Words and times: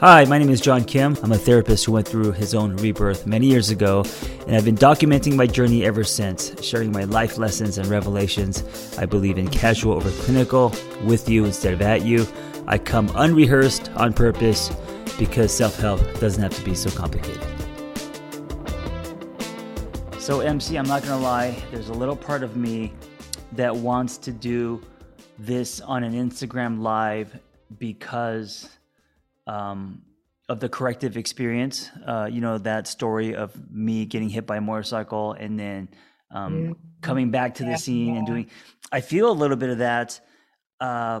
Hi, 0.00 0.24
my 0.24 0.38
name 0.38 0.48
is 0.48 0.62
John 0.62 0.84
Kim. 0.84 1.14
I'm 1.22 1.32
a 1.32 1.36
therapist 1.36 1.84
who 1.84 1.92
went 1.92 2.08
through 2.08 2.32
his 2.32 2.54
own 2.54 2.74
rebirth 2.76 3.26
many 3.26 3.48
years 3.48 3.68
ago, 3.68 4.02
and 4.46 4.56
I've 4.56 4.64
been 4.64 4.74
documenting 4.74 5.36
my 5.36 5.46
journey 5.46 5.84
ever 5.84 6.04
since, 6.04 6.58
sharing 6.64 6.90
my 6.90 7.04
life 7.04 7.36
lessons 7.36 7.76
and 7.76 7.86
revelations. 7.86 8.96
I 8.96 9.04
believe 9.04 9.36
in 9.36 9.46
casual 9.48 9.92
over 9.92 10.10
clinical, 10.22 10.74
with 11.04 11.28
you 11.28 11.44
instead 11.44 11.74
of 11.74 11.82
at 11.82 12.00
you. 12.00 12.26
I 12.66 12.78
come 12.78 13.12
unrehearsed 13.14 13.90
on 13.90 14.14
purpose 14.14 14.74
because 15.18 15.54
self 15.54 15.78
help 15.78 16.00
doesn't 16.18 16.42
have 16.42 16.54
to 16.54 16.64
be 16.64 16.74
so 16.74 16.88
complicated. 16.88 17.46
So, 20.18 20.40
MC, 20.40 20.78
I'm 20.78 20.88
not 20.88 21.02
gonna 21.02 21.20
lie, 21.20 21.62
there's 21.70 21.90
a 21.90 21.94
little 21.94 22.16
part 22.16 22.42
of 22.42 22.56
me 22.56 22.94
that 23.52 23.76
wants 23.76 24.16
to 24.16 24.32
do 24.32 24.80
this 25.38 25.82
on 25.82 26.04
an 26.04 26.14
Instagram 26.14 26.80
live 26.80 27.38
because 27.78 28.66
um, 29.50 30.02
of 30.48 30.60
the 30.60 30.68
corrective 30.68 31.16
experience. 31.16 31.90
Uh, 32.06 32.28
you 32.30 32.40
know, 32.40 32.58
that 32.58 32.86
story 32.86 33.34
of 33.34 33.52
me 33.70 34.06
getting 34.06 34.28
hit 34.28 34.46
by 34.46 34.56
a 34.56 34.60
motorcycle 34.60 35.32
and 35.32 35.58
then 35.58 35.88
um, 36.32 36.54
mm-hmm. 36.54 36.72
coming 37.02 37.30
back 37.30 37.56
to 37.56 37.64
the 37.64 37.76
scene 37.76 38.16
and 38.16 38.26
doing. 38.26 38.48
I 38.92 39.00
feel 39.00 39.30
a 39.30 39.32
little 39.32 39.56
bit 39.56 39.70
of 39.70 39.78
that. 39.78 40.20
Uh, 40.80 41.20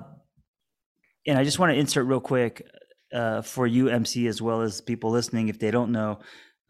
and 1.26 1.38
I 1.38 1.44
just 1.44 1.58
want 1.58 1.72
to 1.72 1.78
insert 1.78 2.06
real 2.06 2.20
quick 2.20 2.66
uh, 3.12 3.42
for 3.42 3.66
you, 3.66 3.88
MC, 3.88 4.26
as 4.28 4.40
well 4.40 4.62
as 4.62 4.80
people 4.80 5.10
listening, 5.10 5.48
if 5.48 5.58
they 5.58 5.70
don't 5.70 5.90
know. 5.90 6.20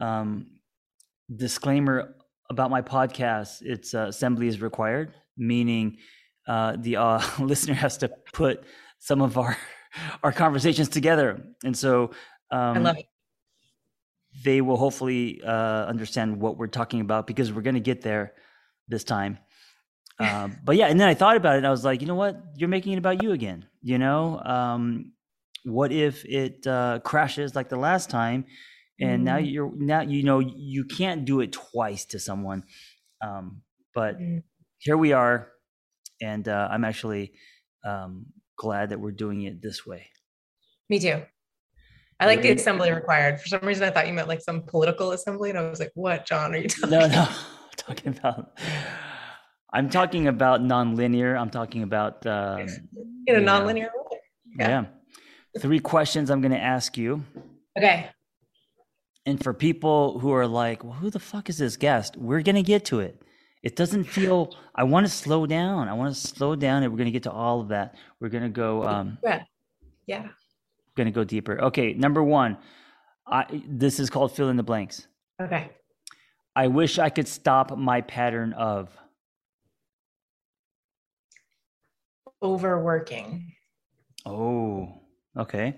Um, 0.00 0.46
disclaimer 1.34 2.14
about 2.48 2.70
my 2.70 2.82
podcast: 2.82 3.58
it's 3.60 3.94
uh, 3.94 4.06
assembly 4.08 4.48
is 4.48 4.60
required, 4.60 5.14
meaning 5.36 5.98
uh, 6.48 6.76
the 6.78 6.96
uh, 6.96 7.22
listener 7.38 7.74
has 7.74 7.98
to 7.98 8.10
put 8.32 8.64
some 8.98 9.20
of 9.20 9.38
our 9.38 9.56
our 10.22 10.32
conversations 10.32 10.88
together. 10.88 11.42
And 11.64 11.76
so 11.76 12.10
um, 12.50 12.76
I 12.76 12.78
love 12.78 12.96
it. 12.98 13.06
They 14.44 14.60
will 14.60 14.76
hopefully 14.76 15.42
uh, 15.44 15.86
understand 15.86 16.40
what 16.40 16.56
we're 16.56 16.68
talking 16.68 17.00
about 17.00 17.26
because 17.26 17.52
we're 17.52 17.62
going 17.62 17.74
to 17.74 17.80
get 17.80 18.02
there 18.02 18.34
this 18.88 19.02
time. 19.04 19.38
Um, 20.18 20.58
but 20.64 20.76
yeah, 20.76 20.86
and 20.86 21.00
then 21.00 21.08
I 21.08 21.14
thought 21.14 21.36
about 21.36 21.54
it. 21.54 21.58
and 21.58 21.66
I 21.66 21.70
was 21.70 21.84
like, 21.84 22.00
you 22.00 22.06
know 22.06 22.14
what? 22.14 22.40
You're 22.56 22.68
making 22.68 22.92
it 22.92 22.98
about 22.98 23.22
you 23.22 23.32
again. 23.32 23.66
You 23.82 23.98
know, 23.98 24.40
um, 24.44 25.12
what 25.64 25.92
if 25.92 26.24
it 26.24 26.66
uh, 26.66 27.00
crashes 27.02 27.54
like 27.54 27.68
the 27.68 27.76
last 27.76 28.08
time, 28.08 28.44
and 29.00 29.22
mm. 29.22 29.24
now 29.24 29.36
you're 29.38 29.72
now 29.74 30.00
you 30.02 30.22
know 30.22 30.38
you 30.38 30.84
can't 30.84 31.24
do 31.24 31.40
it 31.40 31.52
twice 31.52 32.04
to 32.06 32.18
someone. 32.18 32.64
Um, 33.22 33.62
but 33.94 34.18
mm. 34.18 34.42
here 34.78 34.96
we 34.96 35.12
are, 35.12 35.48
and 36.22 36.46
uh, 36.46 36.68
I'm 36.70 36.84
actually 36.84 37.32
um, 37.84 38.26
glad 38.60 38.90
that 38.90 39.00
we're 39.00 39.10
doing 39.10 39.42
it 39.42 39.62
this 39.62 39.86
way. 39.86 40.10
Me 40.90 40.98
too. 40.98 41.22
I 42.20 42.26
like 42.26 42.42
the 42.42 42.50
assembly 42.50 42.92
required. 42.92 43.40
For 43.40 43.48
some 43.48 43.62
reason, 43.62 43.84
I 43.84 43.90
thought 43.90 44.06
you 44.06 44.12
meant 44.12 44.28
like 44.28 44.42
some 44.42 44.60
political 44.60 45.12
assembly, 45.12 45.48
and 45.48 45.58
I 45.58 45.62
was 45.70 45.80
like, 45.80 45.92
"What, 45.94 46.26
John? 46.26 46.54
Are 46.54 46.58
you 46.58 46.68
talking?" 46.68 46.90
No, 46.90 47.06
no, 47.06 47.26
talking 47.78 48.14
about. 48.14 48.58
I'm 49.72 49.88
talking 49.88 50.28
about 50.28 50.60
nonlinear. 50.60 51.40
I'm 51.40 51.48
talking 51.48 51.82
about 51.82 52.26
um, 52.26 52.66
in 53.26 53.36
a 53.36 53.38
nonlinear 53.38 53.88
way. 53.94 54.18
Yeah. 54.58 54.68
yeah. 54.68 54.84
Three 55.58 55.80
questions 55.80 56.30
I'm 56.30 56.42
going 56.42 56.52
to 56.52 56.60
ask 56.60 56.98
you. 56.98 57.24
Okay. 57.78 58.10
And 59.24 59.42
for 59.42 59.54
people 59.54 60.18
who 60.18 60.32
are 60.32 60.46
like, 60.46 60.84
"Well, 60.84 60.92
who 60.92 61.08
the 61.08 61.20
fuck 61.20 61.48
is 61.48 61.56
this 61.56 61.78
guest?" 61.78 62.18
We're 62.18 62.42
going 62.42 62.56
to 62.56 62.62
get 62.62 62.84
to 62.86 63.00
it. 63.00 63.22
It 63.62 63.76
doesn't 63.76 64.04
feel. 64.04 64.54
I 64.74 64.84
want 64.84 65.06
to 65.06 65.12
slow 65.12 65.46
down. 65.46 65.88
I 65.88 65.92
want 65.92 66.14
to 66.14 66.20
slow 66.20 66.56
down, 66.56 66.82
and 66.82 66.92
we're 66.92 66.98
going 66.98 67.06
to 67.06 67.12
get 67.12 67.24
to 67.24 67.32
all 67.32 67.60
of 67.60 67.68
that. 67.68 67.96
We're 68.18 68.30
going 68.30 68.44
to 68.44 68.48
go. 68.48 68.84
Um, 68.84 69.18
yeah. 69.22 69.42
Yeah. 70.06 70.28
Going 70.96 71.06
to 71.06 71.12
go 71.12 71.24
deeper. 71.24 71.60
Okay. 71.60 71.92
Number 71.92 72.22
one. 72.22 72.56
I, 73.26 73.46
this 73.68 74.00
is 74.00 74.10
called 74.10 74.34
fill 74.34 74.48
in 74.48 74.56
the 74.56 74.62
blanks. 74.62 75.06
Okay. 75.40 75.70
I 76.56 76.66
wish 76.66 76.98
I 76.98 77.10
could 77.10 77.28
stop 77.28 77.78
my 77.78 78.00
pattern 78.00 78.52
of 78.54 78.90
overworking. 82.42 83.52
Oh, 84.26 85.02
okay. 85.36 85.76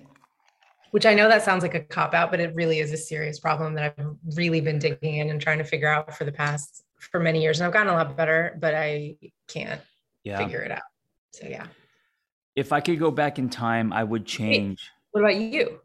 Which 0.92 1.04
I 1.04 1.12
know 1.12 1.28
that 1.28 1.42
sounds 1.42 1.62
like 1.62 1.74
a 1.74 1.80
cop 1.80 2.14
out, 2.14 2.30
but 2.30 2.40
it 2.40 2.54
really 2.54 2.78
is 2.78 2.92
a 2.92 2.96
serious 2.96 3.38
problem 3.38 3.74
that 3.74 3.94
I've 3.98 4.06
really 4.36 4.60
been 4.62 4.78
digging 4.78 5.16
in 5.16 5.28
and 5.28 5.40
trying 5.40 5.58
to 5.58 5.64
figure 5.64 5.88
out 5.88 6.16
for 6.16 6.24
the 6.24 6.32
past 6.32 6.84
for 7.10 7.20
many 7.20 7.42
years 7.42 7.60
and 7.60 7.66
I've 7.66 7.72
gotten 7.72 7.92
a 7.92 7.96
lot 7.96 8.16
better, 8.16 8.56
but 8.60 8.74
I 8.74 9.16
can't 9.48 9.80
yeah. 10.24 10.38
figure 10.38 10.60
it 10.60 10.70
out. 10.70 10.82
So 11.32 11.46
yeah. 11.46 11.66
If 12.54 12.72
I 12.72 12.80
could 12.80 12.98
go 12.98 13.10
back 13.10 13.38
in 13.38 13.48
time, 13.48 13.92
I 13.92 14.04
would 14.04 14.26
change. 14.26 14.90
What 15.12 15.22
about 15.22 15.36
you? 15.36 15.80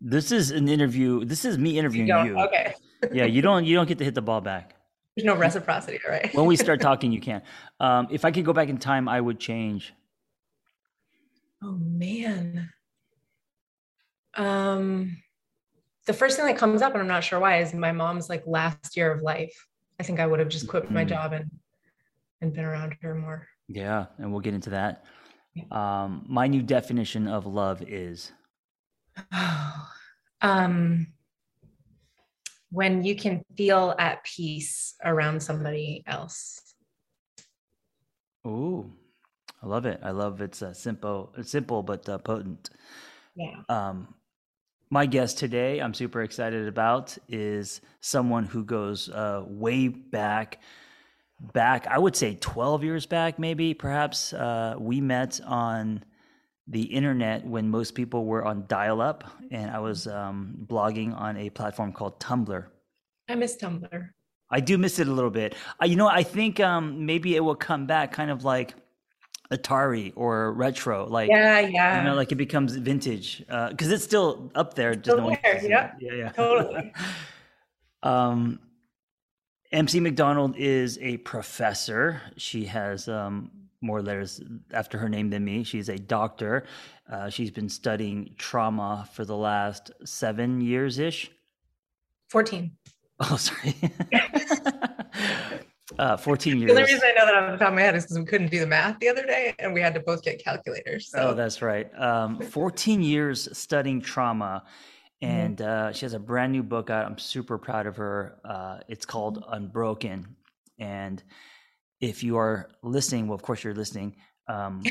This 0.00 0.32
is 0.32 0.50
an 0.50 0.68
interview. 0.68 1.24
This 1.24 1.44
is 1.44 1.58
me 1.58 1.78
interviewing 1.78 2.08
you. 2.08 2.24
you. 2.24 2.38
Okay. 2.40 2.74
yeah, 3.12 3.24
you 3.24 3.42
don't 3.42 3.64
you 3.64 3.74
don't 3.76 3.86
get 3.86 3.98
to 3.98 4.04
hit 4.04 4.14
the 4.14 4.22
ball 4.22 4.40
back. 4.40 4.74
There's 5.16 5.26
no 5.26 5.36
reciprocity, 5.36 6.00
right? 6.08 6.34
when 6.34 6.46
we 6.46 6.56
start 6.56 6.80
talking, 6.88 7.12
you 7.12 7.20
can. 7.20 7.42
Um, 7.78 8.08
if 8.10 8.24
I 8.24 8.30
could 8.30 8.44
go 8.44 8.52
back 8.52 8.68
in 8.68 8.78
time, 8.78 9.08
I 9.08 9.20
would 9.20 9.38
change. 9.38 9.92
Oh 11.62 11.78
man. 11.78 12.70
Um 14.34 15.18
the 16.06 16.12
first 16.12 16.36
thing 16.36 16.46
that 16.46 16.56
comes 16.56 16.82
up, 16.82 16.92
and 16.94 17.00
I'm 17.00 17.08
not 17.08 17.22
sure 17.22 17.38
why, 17.38 17.60
is 17.60 17.72
my 17.74 17.92
mom's 17.92 18.28
like 18.28 18.42
last 18.46 18.96
year 18.96 19.12
of 19.12 19.22
life. 19.22 19.54
I 20.02 20.04
think 20.04 20.18
I 20.18 20.26
would 20.26 20.40
have 20.40 20.48
just 20.48 20.66
quit 20.66 20.90
my 20.90 21.02
mm-hmm. 21.02 21.10
job 21.10 21.32
and 21.32 21.48
and 22.40 22.52
been 22.52 22.64
around 22.64 22.96
her 23.02 23.14
more. 23.14 23.46
Yeah, 23.68 24.06
and 24.18 24.32
we'll 24.32 24.40
get 24.40 24.52
into 24.52 24.70
that. 24.70 25.04
Um, 25.70 26.24
my 26.28 26.48
new 26.48 26.60
definition 26.60 27.28
of 27.28 27.46
love 27.46 27.84
is 27.86 28.32
um, 30.42 31.06
when 32.70 33.04
you 33.04 33.14
can 33.14 33.44
feel 33.56 33.94
at 33.96 34.24
peace 34.24 34.96
around 35.04 35.40
somebody 35.40 36.02
else. 36.04 36.60
Oh, 38.44 38.90
I 39.62 39.66
love 39.68 39.86
it. 39.86 40.00
I 40.02 40.10
love 40.10 40.40
it's 40.40 40.62
uh, 40.62 40.74
simple, 40.74 41.32
simple 41.42 41.84
but 41.84 42.08
uh, 42.08 42.18
potent. 42.18 42.70
Yeah. 43.36 43.54
Um, 43.68 44.12
my 44.92 45.06
guest 45.06 45.38
today, 45.38 45.78
I'm 45.78 45.94
super 45.94 46.20
excited 46.20 46.68
about, 46.68 47.16
is 47.26 47.80
someone 48.00 48.44
who 48.44 48.62
goes 48.62 49.08
uh, 49.08 49.42
way 49.46 49.88
back. 49.88 50.60
Back, 51.54 51.86
I 51.86 51.98
would 51.98 52.14
say 52.14 52.36
12 52.38 52.84
years 52.84 53.06
back, 53.06 53.38
maybe, 53.38 53.72
perhaps. 53.72 54.34
Uh, 54.34 54.74
we 54.78 55.00
met 55.00 55.40
on 55.46 56.04
the 56.66 56.82
internet 56.82 57.42
when 57.46 57.70
most 57.70 57.94
people 57.94 58.26
were 58.26 58.44
on 58.44 58.66
dial 58.68 59.00
up, 59.00 59.24
and 59.50 59.70
I 59.70 59.78
was 59.78 60.06
um, 60.06 60.54
blogging 60.66 61.18
on 61.18 61.38
a 61.38 61.48
platform 61.48 61.94
called 61.94 62.20
Tumblr. 62.20 62.66
I 63.30 63.34
miss 63.34 63.56
Tumblr. 63.56 64.10
I 64.50 64.60
do 64.60 64.76
miss 64.76 64.98
it 64.98 65.08
a 65.08 65.12
little 65.12 65.30
bit. 65.30 65.54
Uh, 65.82 65.86
you 65.86 65.96
know, 65.96 66.06
I 66.06 66.22
think 66.22 66.60
um, 66.60 67.06
maybe 67.06 67.34
it 67.34 67.40
will 67.40 67.56
come 67.56 67.86
back 67.86 68.12
kind 68.12 68.30
of 68.30 68.44
like 68.44 68.74
Atari 69.52 70.12
or 70.16 70.52
retro, 70.52 71.06
like 71.06 71.28
yeah, 71.28 71.60
yeah, 71.60 71.98
you 71.98 72.04
know, 72.08 72.14
like 72.14 72.32
it 72.32 72.36
becomes 72.36 72.74
vintage 72.74 73.38
because 73.38 73.90
uh, 73.90 73.94
it's 73.94 74.04
still 74.04 74.50
up 74.54 74.74
there. 74.74 74.94
Just 74.94 75.16
still 75.16 75.28
there, 75.42 75.64
yeah, 75.64 75.92
yeah, 76.00 76.14
yeah, 76.14 76.28
totally. 76.30 76.92
um, 78.02 78.58
MC 79.70 80.00
McDonald 80.00 80.56
is 80.56 80.98
a 81.00 81.18
professor. 81.18 82.20
She 82.36 82.64
has 82.64 83.08
um, 83.08 83.50
more 83.82 84.02
letters 84.02 84.40
after 84.72 84.98
her 84.98 85.08
name 85.08 85.30
than 85.30 85.44
me. 85.44 85.64
She's 85.64 85.88
a 85.88 85.98
doctor. 85.98 86.64
Uh, 87.10 87.28
she's 87.28 87.50
been 87.50 87.68
studying 87.68 88.34
trauma 88.38 89.08
for 89.12 89.24
the 89.24 89.36
last 89.36 89.90
seven 90.04 90.60
years 90.60 90.98
ish. 90.98 91.30
Fourteen. 92.28 92.72
Oh, 93.20 93.36
sorry. 93.36 93.74
uh, 95.98 96.16
14 96.16 96.58
years. 96.58 96.72
The 96.72 96.80
only 96.80 96.92
reason 96.92 97.08
I 97.08 97.18
know 97.18 97.26
that 97.26 97.34
off 97.34 97.52
the 97.52 97.58
top 97.58 97.68
of 97.68 97.74
my 97.74 97.82
head 97.82 97.94
is 97.94 98.04
because 98.04 98.18
we 98.18 98.24
couldn't 98.24 98.50
do 98.50 98.60
the 98.60 98.66
math 98.66 98.98
the 99.00 99.08
other 99.08 99.24
day 99.24 99.54
and 99.58 99.72
we 99.72 99.80
had 99.80 99.94
to 99.94 100.00
both 100.00 100.22
get 100.22 100.42
calculators. 100.42 101.10
So. 101.10 101.30
Oh, 101.30 101.34
that's 101.34 101.62
right. 101.62 101.88
Um, 101.98 102.40
14 102.40 103.02
years 103.02 103.48
studying 103.56 104.00
trauma. 104.00 104.64
Mm-hmm. 105.22 105.34
And 105.34 105.56
mm-hmm. 105.58 105.88
uh, 105.88 105.92
she 105.92 106.04
has 106.04 106.14
a 106.14 106.18
brand 106.18 106.52
new 106.52 106.62
book 106.62 106.90
out. 106.90 107.06
I'm 107.06 107.18
super 107.18 107.58
proud 107.58 107.86
of 107.86 107.96
her. 107.96 108.38
Uh, 108.44 108.78
it's 108.88 109.06
called 109.06 109.44
Unbroken. 109.48 110.36
And 110.78 111.22
if 112.00 112.22
you 112.22 112.36
are 112.36 112.70
listening, 112.82 113.28
well, 113.28 113.36
of 113.36 113.42
course 113.42 113.62
you're 113.62 113.74
listening. 113.74 114.16
Um, 114.48 114.82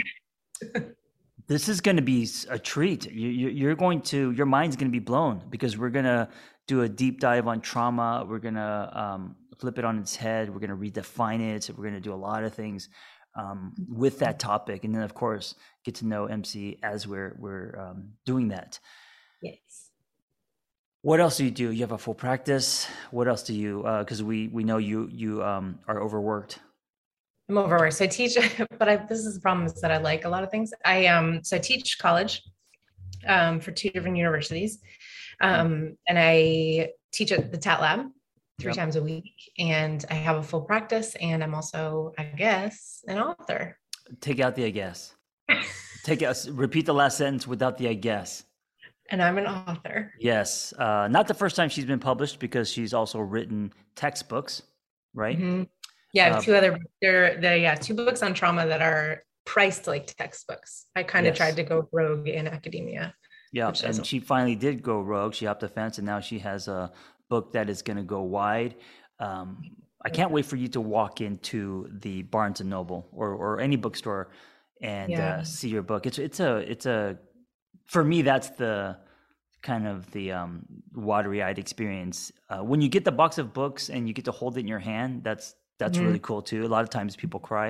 this 1.47 1.67
is 1.67 1.81
going 1.81 1.97
to 1.97 2.01
be 2.01 2.29
a 2.49 2.57
treat. 2.57 3.11
You, 3.11 3.69
are 3.69 3.75
going 3.75 4.01
to, 4.03 4.31
your 4.31 4.45
mind's 4.45 4.75
going 4.75 4.87
to 4.87 4.91
be 4.91 5.03
blown 5.03 5.43
because 5.49 5.77
we're 5.77 5.89
going 5.89 6.05
to 6.05 6.29
do 6.67 6.83
a 6.83 6.89
deep 6.89 7.19
dive 7.19 7.47
on 7.47 7.59
trauma. 7.59 8.25
We're 8.27 8.39
going 8.39 8.55
to 8.55 8.89
um, 8.93 9.35
flip 9.59 9.77
it 9.77 9.85
on 9.85 9.99
its 9.99 10.15
head. 10.15 10.49
We're 10.49 10.65
going 10.65 10.69
to 10.69 10.75
redefine 11.01 11.41
it. 11.55 11.69
We're 11.75 11.83
going 11.83 11.95
to 11.95 12.01
do 12.01 12.13
a 12.13 12.15
lot 12.15 12.43
of 12.43 12.53
things 12.53 12.89
um, 13.35 13.73
with 13.87 14.19
that 14.19 14.39
topic, 14.39 14.83
and 14.83 14.93
then 14.93 15.03
of 15.03 15.13
course 15.13 15.55
get 15.85 15.95
to 15.95 16.05
know 16.05 16.25
MC 16.25 16.77
as 16.83 17.07
we're 17.07 17.35
we're 17.39 17.79
um, 17.79 18.09
doing 18.25 18.49
that. 18.49 18.79
Yes. 19.41 19.89
What 21.01 21.19
else 21.19 21.37
do 21.37 21.45
you 21.45 21.51
do? 21.51 21.71
You 21.71 21.81
have 21.81 21.93
a 21.93 21.97
full 21.97 22.13
practice. 22.13 22.87
What 23.09 23.27
else 23.27 23.43
do 23.43 23.53
you? 23.53 23.83
Because 23.99 24.21
uh, 24.21 24.25
we 24.25 24.47
we 24.49 24.63
know 24.63 24.77
you 24.77 25.09
you 25.11 25.43
um, 25.43 25.79
are 25.87 26.01
overworked. 26.01 26.59
I'm 27.49 27.57
overworked. 27.57 27.95
So 27.95 28.05
I 28.05 28.07
teach, 28.07 28.37
but 28.77 28.87
I, 28.87 28.97
this 28.97 29.25
is 29.25 29.35
the 29.35 29.41
problem 29.41 29.65
is 29.65 29.79
that 29.81 29.91
I 29.91 29.97
like 29.97 30.25
a 30.25 30.29
lot 30.29 30.43
of 30.43 30.51
things. 30.51 30.73
I 30.85 31.07
um 31.07 31.43
so 31.43 31.55
I 31.55 31.59
teach 31.59 31.97
college, 31.99 32.43
um, 33.27 33.59
for 33.59 33.71
two 33.71 33.89
different 33.89 34.17
universities. 34.17 34.79
Um, 35.41 35.97
and 36.07 36.19
I 36.19 36.89
teach 37.11 37.31
at 37.31 37.51
the 37.51 37.57
Tat 37.57 37.81
Lab 37.81 38.05
three 38.61 38.69
yep. 38.69 38.77
times 38.77 38.95
a 38.95 39.01
week, 39.01 39.31
and 39.57 40.05
I 40.09 40.15
have 40.15 40.37
a 40.37 40.43
full 40.43 40.61
practice. 40.61 41.15
And 41.15 41.43
I'm 41.43 41.53
also, 41.53 42.13
I 42.17 42.23
guess, 42.23 43.03
an 43.07 43.19
author. 43.19 43.77
Take 44.19 44.39
out 44.39 44.55
the 44.55 44.65
I 44.65 44.69
guess. 44.69 45.15
Take 46.03 46.23
us. 46.23 46.47
Repeat 46.47 46.85
the 46.85 46.93
last 46.93 47.17
sentence 47.17 47.47
without 47.47 47.77
the 47.77 47.89
I 47.89 47.93
guess. 47.93 48.43
And 49.09 49.21
I'm 49.21 49.37
an 49.37 49.45
author. 49.45 50.13
Yes, 50.19 50.73
uh, 50.77 51.09
not 51.11 51.27
the 51.27 51.33
first 51.33 51.57
time 51.57 51.67
she's 51.67 51.85
been 51.85 51.99
published 51.99 52.39
because 52.39 52.71
she's 52.71 52.93
also 52.93 53.19
written 53.19 53.73
textbooks, 53.95 54.61
right? 55.13 55.37
Mm-hmm. 55.37 55.63
Yeah, 56.13 56.37
uh, 56.37 56.41
two 56.41 56.55
other. 56.55 56.77
There, 57.01 57.39
there, 57.39 57.57
yeah, 57.57 57.75
two 57.75 57.93
books 57.93 58.23
on 58.23 58.33
trauma 58.33 58.65
that 58.67 58.81
are 58.81 59.23
priced 59.45 59.87
like 59.87 60.07
textbooks. 60.15 60.85
I 60.95 61.03
kind 61.03 61.27
of 61.27 61.31
yes. 61.31 61.37
tried 61.37 61.55
to 61.57 61.63
go 61.63 61.89
rogue 61.91 62.27
in 62.27 62.47
academia. 62.47 63.13
Yeah, 63.53 63.73
and 63.83 64.05
she 64.05 64.19
finally 64.19 64.55
did 64.55 64.81
go 64.81 65.01
rogue. 65.01 65.33
She 65.33 65.45
hopped 65.45 65.59
the 65.59 65.67
fence, 65.67 65.97
and 65.97 66.05
now 66.05 66.21
she 66.21 66.39
has 66.39 66.69
a 66.69 66.91
book 67.31 67.53
that 67.53 67.67
is 67.69 67.81
going 67.81 67.97
to 67.97 68.03
go 68.17 68.21
wide. 68.39 68.75
Um, 69.19 69.47
I 70.07 70.09
can't 70.09 70.31
wait 70.31 70.45
for 70.45 70.57
you 70.57 70.67
to 70.69 70.81
walk 70.81 71.21
into 71.21 71.87
the 72.05 72.23
Barnes 72.33 72.59
and 72.61 72.69
Noble 72.69 73.07
or 73.11 73.29
or 73.43 73.49
any 73.67 73.77
bookstore 73.77 74.23
and 74.81 75.11
yeah. 75.11 75.37
uh, 75.37 75.43
see 75.43 75.69
your 75.69 75.83
book. 75.91 76.05
It's 76.05 76.19
it's 76.27 76.39
a 76.39 76.57
it's 76.73 76.85
a 76.85 77.17
for 77.85 78.03
me 78.03 78.21
that's 78.21 78.49
the 78.63 78.97
kind 79.61 79.85
of 79.87 80.09
the 80.11 80.31
um, 80.39 80.65
watery 80.93 81.41
eyed 81.43 81.59
experience. 81.59 82.31
Uh, 82.49 82.63
when 82.69 82.81
you 82.81 82.89
get 82.89 83.05
the 83.05 83.11
box 83.21 83.37
of 83.37 83.53
books 83.53 83.89
and 83.89 84.07
you 84.07 84.13
get 84.13 84.25
to 84.25 84.31
hold 84.31 84.57
it 84.57 84.61
in 84.61 84.67
your 84.67 84.83
hand, 84.93 85.23
that's 85.23 85.55
that's 85.77 85.97
mm-hmm. 85.97 86.07
really 86.07 86.19
cool 86.19 86.41
too. 86.41 86.65
A 86.65 86.71
lot 86.75 86.83
of 86.83 86.89
times 86.89 87.15
people 87.15 87.39
cry, 87.39 87.69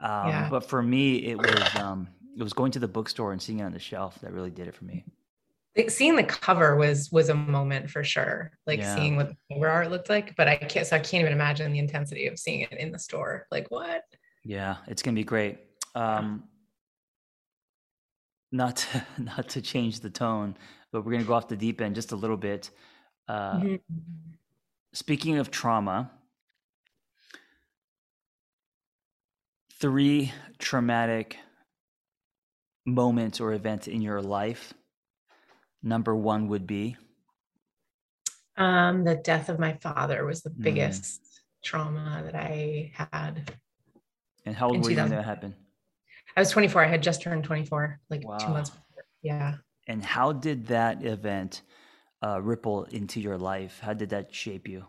um, 0.00 0.28
yeah. 0.28 0.48
but 0.48 0.62
for 0.70 0.82
me 0.82 1.16
it 1.30 1.36
was 1.36 1.76
um, 1.76 2.08
it 2.38 2.42
was 2.42 2.52
going 2.52 2.72
to 2.72 2.78
the 2.78 2.88
bookstore 2.88 3.32
and 3.32 3.42
seeing 3.42 3.58
it 3.60 3.64
on 3.64 3.72
the 3.72 3.84
shelf 3.90 4.18
that 4.22 4.32
really 4.32 4.50
did 4.50 4.68
it 4.68 4.74
for 4.74 4.84
me. 4.84 5.04
Seeing 5.88 6.16
the 6.16 6.24
cover 6.24 6.76
was 6.76 7.12
was 7.12 7.28
a 7.28 7.34
moment 7.34 7.90
for 7.90 8.02
sure. 8.02 8.50
Like 8.66 8.80
yeah. 8.80 8.94
seeing 8.94 9.16
what 9.16 9.28
the 9.28 9.36
cover 9.52 9.68
art 9.68 9.90
looked 9.90 10.08
like, 10.08 10.34
but 10.36 10.48
I 10.48 10.56
can't. 10.56 10.86
So 10.86 10.96
I 10.96 11.00
can't 11.00 11.20
even 11.20 11.32
imagine 11.32 11.70
the 11.72 11.78
intensity 11.78 12.26
of 12.26 12.38
seeing 12.38 12.60
it 12.60 12.72
in 12.72 12.92
the 12.92 12.98
store. 12.98 13.46
Like 13.50 13.70
what? 13.70 14.02
Yeah, 14.44 14.76
it's 14.86 15.02
gonna 15.02 15.14
be 15.14 15.24
great. 15.24 15.58
Um, 15.94 16.44
not 18.52 18.76
to, 18.76 19.06
not 19.18 19.48
to 19.50 19.60
change 19.60 20.00
the 20.00 20.10
tone, 20.10 20.56
but 20.92 21.04
we're 21.04 21.12
gonna 21.12 21.24
go 21.24 21.34
off 21.34 21.48
the 21.48 21.56
deep 21.56 21.80
end 21.80 21.94
just 21.94 22.12
a 22.12 22.16
little 22.16 22.36
bit. 22.36 22.70
Uh, 23.28 23.56
mm-hmm. 23.56 23.74
Speaking 24.92 25.38
of 25.38 25.50
trauma, 25.50 26.10
three 29.78 30.32
traumatic 30.58 31.36
moments 32.86 33.40
or 33.40 33.52
events 33.52 33.88
in 33.88 34.00
your 34.00 34.22
life, 34.22 34.72
number 35.86 36.14
one 36.14 36.48
would 36.48 36.66
be? 36.66 36.96
Um, 38.56 39.04
the 39.04 39.16
death 39.16 39.48
of 39.48 39.58
my 39.58 39.74
father 39.74 40.24
was 40.24 40.42
the 40.42 40.50
mm. 40.50 40.62
biggest 40.62 41.22
mm. 41.22 41.26
trauma 41.64 42.22
that 42.24 42.34
I 42.34 42.92
had. 42.94 43.52
And 44.44 44.56
how 44.56 44.68
old 44.68 44.84
were 44.84 44.90
you 44.90 44.96
when 44.96 45.10
that 45.10 45.24
happened? 45.24 45.54
I 46.36 46.40
was 46.40 46.50
24. 46.50 46.84
I 46.84 46.88
had 46.88 47.02
just 47.02 47.22
turned 47.22 47.44
24, 47.44 48.00
like 48.10 48.26
wow. 48.26 48.36
two 48.36 48.48
months 48.48 48.70
before. 48.70 49.04
Yeah. 49.22 49.54
And 49.86 50.04
how 50.04 50.32
did 50.32 50.66
that 50.66 51.04
event 51.04 51.62
uh, 52.22 52.40
ripple 52.42 52.84
into 52.84 53.20
your 53.20 53.38
life? 53.38 53.78
How 53.80 53.94
did 53.94 54.10
that 54.10 54.34
shape 54.34 54.68
you? 54.68 54.84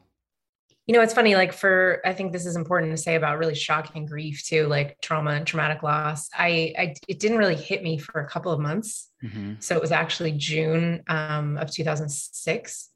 You 0.87 0.93
know 0.93 1.01
it's 1.01 1.13
funny 1.13 1.35
like 1.35 1.53
for 1.53 2.01
i 2.05 2.13
think 2.13 2.31
this 2.31 2.45
is 2.45 2.55
important 2.55 2.91
to 2.91 2.97
say 2.97 3.15
about 3.15 3.37
really 3.37 3.53
shocking 3.53 4.05
grief 4.05 4.43
too 4.45 4.65
like 4.67 4.99
trauma 5.01 5.31
and 5.31 5.45
traumatic 5.45 5.83
loss 5.83 6.29
i, 6.33 6.73
I 6.77 6.95
it 7.07 7.19
didn't 7.19 7.37
really 7.37 7.55
hit 7.55 7.83
me 7.83 7.97
for 7.97 8.21
a 8.21 8.27
couple 8.27 8.51
of 8.51 8.59
months 8.59 9.09
mm-hmm. 9.23 9.55
so 9.59 9.75
it 9.75 9.81
was 9.81 9.91
actually 9.91 10.31
june 10.31 11.03
um, 11.07 11.57
of 11.57 11.69
2006 11.69 12.89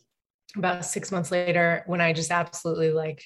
about 0.55 0.85
six 0.85 1.11
months 1.11 1.31
later 1.31 1.83
when 1.85 2.01
i 2.01 2.13
just 2.13 2.31
absolutely 2.31 2.91
like 2.91 3.23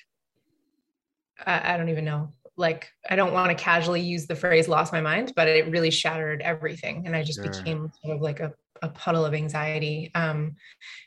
I, 1.45 1.73
I 1.73 1.77
don't 1.77 1.89
even 1.89 2.05
know 2.05 2.33
like 2.57 2.89
i 3.07 3.15
don't 3.15 3.33
want 3.33 3.55
to 3.55 3.63
casually 3.63 4.01
use 4.01 4.25
the 4.25 4.35
phrase 4.35 4.67
lost 4.67 4.91
my 4.91 5.01
mind 5.01 5.33
but 5.35 5.47
it 5.47 5.69
really 5.69 5.91
shattered 5.91 6.41
everything 6.41 7.05
and 7.05 7.15
i 7.15 7.23
just 7.23 7.41
sure. 7.41 7.51
became 7.51 7.91
sort 8.01 8.15
of 8.15 8.21
like 8.21 8.39
a, 8.39 8.53
a 8.81 8.89
puddle 8.89 9.25
of 9.25 9.33
anxiety 9.33 10.11
um, 10.15 10.55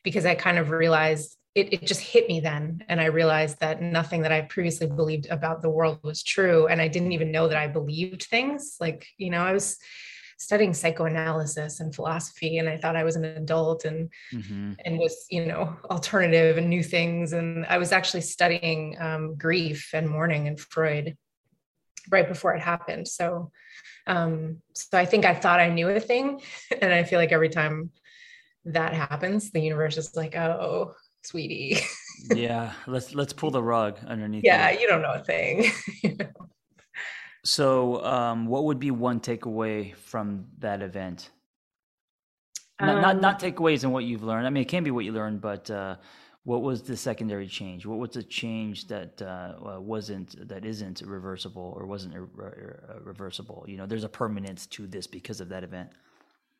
because 0.05 0.26
i 0.26 0.34
kind 0.34 0.58
of 0.58 0.70
realized 0.70 1.38
it, 1.54 1.72
it 1.72 1.84
just 1.84 2.00
hit 2.00 2.28
me 2.28 2.40
then. 2.40 2.84
And 2.88 3.00
I 3.00 3.06
realized 3.06 3.60
that 3.60 3.82
nothing 3.82 4.22
that 4.22 4.32
I 4.32 4.42
previously 4.42 4.86
believed 4.86 5.26
about 5.30 5.62
the 5.62 5.70
world 5.70 5.98
was 6.02 6.22
true. 6.22 6.66
And 6.66 6.80
I 6.80 6.88
didn't 6.88 7.12
even 7.12 7.32
know 7.32 7.48
that 7.48 7.56
I 7.56 7.66
believed 7.66 8.24
things. 8.24 8.76
Like, 8.80 9.06
you 9.16 9.30
know, 9.30 9.42
I 9.42 9.52
was 9.52 9.78
studying 10.38 10.72
psychoanalysis 10.72 11.80
and 11.80 11.92
philosophy 11.92 12.58
and 12.58 12.68
I 12.68 12.76
thought 12.76 12.94
I 12.94 13.02
was 13.02 13.16
an 13.16 13.24
adult 13.24 13.84
and 13.84 14.08
mm-hmm. 14.32 14.74
and 14.84 14.98
was 14.98 15.26
you 15.30 15.46
know 15.46 15.76
alternative 15.90 16.56
and 16.56 16.70
new 16.70 16.82
things 16.82 17.32
and 17.32 17.66
I 17.66 17.78
was 17.78 17.90
actually 17.90 18.20
studying 18.20 18.96
um, 19.00 19.34
grief 19.34 19.90
and 19.92 20.08
mourning 20.08 20.46
and 20.46 20.58
Freud 20.58 21.16
right 22.08 22.28
before 22.28 22.54
it 22.54 22.60
happened 22.60 23.08
so 23.08 23.50
um, 24.06 24.62
so 24.74 24.96
I 24.96 25.04
think 25.06 25.24
I 25.24 25.34
thought 25.34 25.60
I 25.60 25.70
knew 25.70 25.88
a 25.88 25.98
thing 26.00 26.40
and 26.80 26.94
I 26.94 27.02
feel 27.02 27.18
like 27.18 27.32
every 27.32 27.48
time 27.48 27.90
that 28.64 28.94
happens 28.94 29.50
the 29.50 29.60
universe 29.60 29.96
is 29.96 30.14
like 30.14 30.36
oh 30.36 30.94
sweetie. 31.23 31.79
yeah, 32.35 32.73
let's 32.87 33.15
let's 33.15 33.32
pull 33.32 33.50
the 33.50 33.62
rug 33.62 33.99
underneath. 34.06 34.44
Yeah, 34.44 34.70
you, 34.70 34.81
you 34.81 34.88
don't 34.88 35.03
know 35.03 35.15
a 35.15 35.25
thing. 35.25 35.70
So, 37.44 38.05
um, 38.05 38.47
what 38.47 38.65
would 38.65 38.79
be 38.79 38.91
one 38.91 39.20
takeaway 39.20 39.94
from 39.97 40.47
that 40.59 40.82
event? 40.82 41.31
Not, 42.81 42.97
um, 42.97 43.00
not 43.00 43.20
not 43.20 43.41
takeaways 43.41 43.85
and 43.85 43.93
what 43.93 44.05
you've 44.05 44.23
learned. 44.23 44.47
I 44.47 44.50
mean, 44.50 44.62
it 44.62 44.69
can 44.69 44.85
be 44.85 44.91
what 44.91 45.06
you 45.06 45.12
learned, 45.12 45.41
but 45.41 45.70
uh, 45.70 45.97
what 46.44 46.62
was 46.62 46.82
the 46.82 46.97
secondary 46.97 47.47
change? 47.47 47.87
What 47.87 47.99
was 47.99 48.11
the 48.11 48.23
change 48.23 48.87
that 48.88 49.23
uh, 49.23 49.81
wasn't 49.81 50.47
that 50.47 50.65
isn't 50.65 51.00
reversible 51.00 51.75
or 51.76 51.87
wasn't 51.87 52.15
ir- 52.15 53.00
reversible? 53.03 53.65
You 53.67 53.79
know, 53.79 53.87
there's 53.87 54.05
a 54.05 54.09
permanence 54.09 54.67
to 54.67 54.87
this 54.87 55.06
because 55.06 55.41
of 55.41 55.49
that 55.49 55.65
event. 55.65 55.91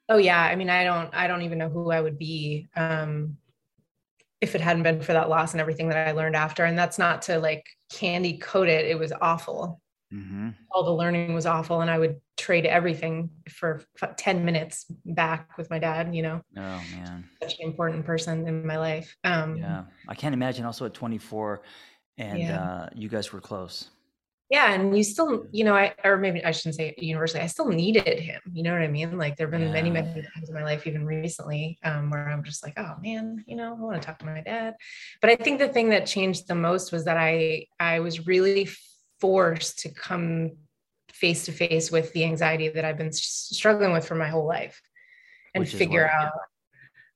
Oh 0.09 0.17
yeah, 0.17 0.41
I 0.41 0.57
mean, 0.57 0.71
I 0.71 0.85
don't 0.85 1.15
I 1.15 1.27
don't 1.27 1.43
even 1.43 1.59
know 1.59 1.69
who 1.69 1.91
I 1.91 2.01
would 2.01 2.19
be. 2.19 2.67
Um, 2.77 3.37
if 4.41 4.55
it 4.55 4.61
hadn't 4.61 4.85
been 4.85 5.01
for 5.01 5.13
that 5.13 5.29
loss 5.29 5.53
and 5.53 5.61
everything 5.61 5.89
that 5.89 6.09
I 6.09 6.13
learned 6.13 6.37
after. 6.37 6.65
And 6.65 6.79
that's 6.79 6.99
not 6.99 7.23
to 7.23 7.39
like 7.39 7.67
candy 7.93 8.39
coat 8.39 8.69
it. 8.69 8.87
It 8.87 8.99
was 8.99 9.13
awful. 9.21 9.81
Mm-hmm. 10.13 10.51
All 10.71 10.85
the 10.85 10.93
learning 10.93 11.35
was 11.35 11.45
awful. 11.45 11.81
And 11.81 11.91
I 11.91 11.99
would 11.99 12.21
trade 12.37 12.65
everything 12.65 13.31
for 13.51 13.83
10 14.17 14.45
minutes 14.45 14.87
back 15.05 15.59
with 15.59 15.69
my 15.71 15.79
dad, 15.79 16.15
you 16.15 16.23
know? 16.23 16.41
Oh 16.57 16.83
man. 16.95 17.29
Such 17.43 17.59
an 17.59 17.67
important 17.67 18.07
person 18.07 18.47
in 18.47 18.67
my 18.67 18.79
life. 18.79 19.17
Um, 19.25 19.57
yeah. 19.57 19.85
I 20.07 20.15
can't 20.15 20.35
imagine 20.35 20.65
also 20.65 20.87
at 20.87 20.95
24 20.95 21.63
and 22.17 22.39
yeah. 22.39 22.63
uh, 22.63 22.89
you 22.95 23.09
guys 23.09 23.33
were 23.33 23.41
close 23.41 23.91
yeah 24.51 24.73
and 24.73 24.97
you 24.97 25.05
still 25.05 25.47
you 25.53 25.65
know 25.65 25.75
i 25.75 25.95
or 26.05 26.17
maybe 26.17 26.45
i 26.45 26.51
shouldn't 26.51 26.75
say 26.75 26.95
universally 26.99 27.43
i 27.43 27.47
still 27.47 27.69
needed 27.69 28.19
him 28.19 28.41
you 28.53 28.63
know 28.63 28.73
what 28.73 28.83
i 28.83 28.89
mean 28.89 29.19
like 29.19 29.37
there 29.37 29.47
have 29.47 29.53
been 29.53 29.69
yeah. 29.69 29.73
many 29.73 29.91
many 29.91 30.07
times 30.07 30.49
in 30.49 30.55
my 30.55 30.65
life 30.65 30.87
even 30.87 31.05
recently 31.05 31.79
um, 31.85 32.11
where 32.11 32.29
i'm 32.29 32.43
just 32.43 32.65
like 32.65 32.75
oh 32.79 32.95
man 33.03 33.45
you 33.47 33.57
know 33.57 33.73
i 33.73 33.81
want 33.81 34.01
to 34.01 34.05
talk 34.05 34.19
to 34.19 34.27
my 34.27 34.41
dad 34.41 34.75
but 35.21 35.31
i 35.31 35.37
think 35.37 35.59
the 35.59 35.69
thing 35.69 35.91
that 35.91 36.07
changed 36.07 36.49
the 36.49 36.55
most 36.55 36.93
was 36.93 37.05
that 37.05 37.17
i 37.17 37.65
i 37.79 38.01
was 38.01 38.27
really 38.27 38.69
forced 39.21 39.81
to 39.81 39.89
come 39.91 40.53
face 41.13 41.45
to 41.45 41.53
face 41.53 41.91
with 41.91 42.13
the 42.13 42.25
anxiety 42.25 42.69
that 42.69 42.85
i've 42.85 42.99
been 42.99 43.13
struggling 43.13 43.93
with 43.93 44.07
for 44.07 44.15
my 44.15 44.29
whole 44.29 44.47
life 44.47 44.81
and 45.55 45.69
figure 45.69 46.09
out 46.09 46.33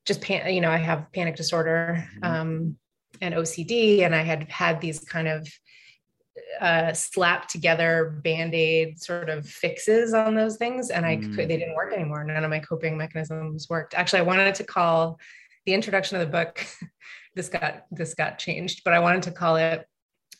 just 0.04 0.20
pan 0.20 0.52
you 0.52 0.60
know 0.60 0.70
i 0.70 0.76
have 0.76 1.10
panic 1.12 1.36
disorder 1.36 2.06
mm-hmm. 2.16 2.24
um, 2.24 2.76
and 3.20 3.34
ocd 3.34 4.02
and 4.02 4.14
i 4.14 4.22
had 4.22 4.50
had 4.50 4.80
these 4.80 5.00
kind 5.00 5.28
of 5.28 5.46
uh, 6.60 6.92
slap 6.92 7.48
together 7.48 8.20
band-aid 8.22 9.00
sort 9.00 9.28
of 9.28 9.46
fixes 9.46 10.14
on 10.14 10.34
those 10.34 10.56
things 10.56 10.90
and 10.90 11.04
i 11.04 11.16
mm. 11.16 11.34
could 11.34 11.48
they 11.48 11.58
didn't 11.58 11.74
work 11.74 11.92
anymore 11.92 12.24
none 12.24 12.44
of 12.44 12.50
my 12.50 12.58
coping 12.58 12.96
mechanisms 12.96 13.68
worked 13.68 13.94
actually 13.94 14.20
i 14.20 14.22
wanted 14.22 14.54
to 14.54 14.64
call 14.64 15.18
the 15.66 15.74
introduction 15.74 16.16
of 16.16 16.20
the 16.26 16.32
book 16.32 16.64
this 17.34 17.48
got 17.48 17.84
this 17.90 18.14
got 18.14 18.38
changed 18.38 18.82
but 18.84 18.94
i 18.94 18.98
wanted 18.98 19.22
to 19.22 19.30
call 19.30 19.56
it 19.56 19.86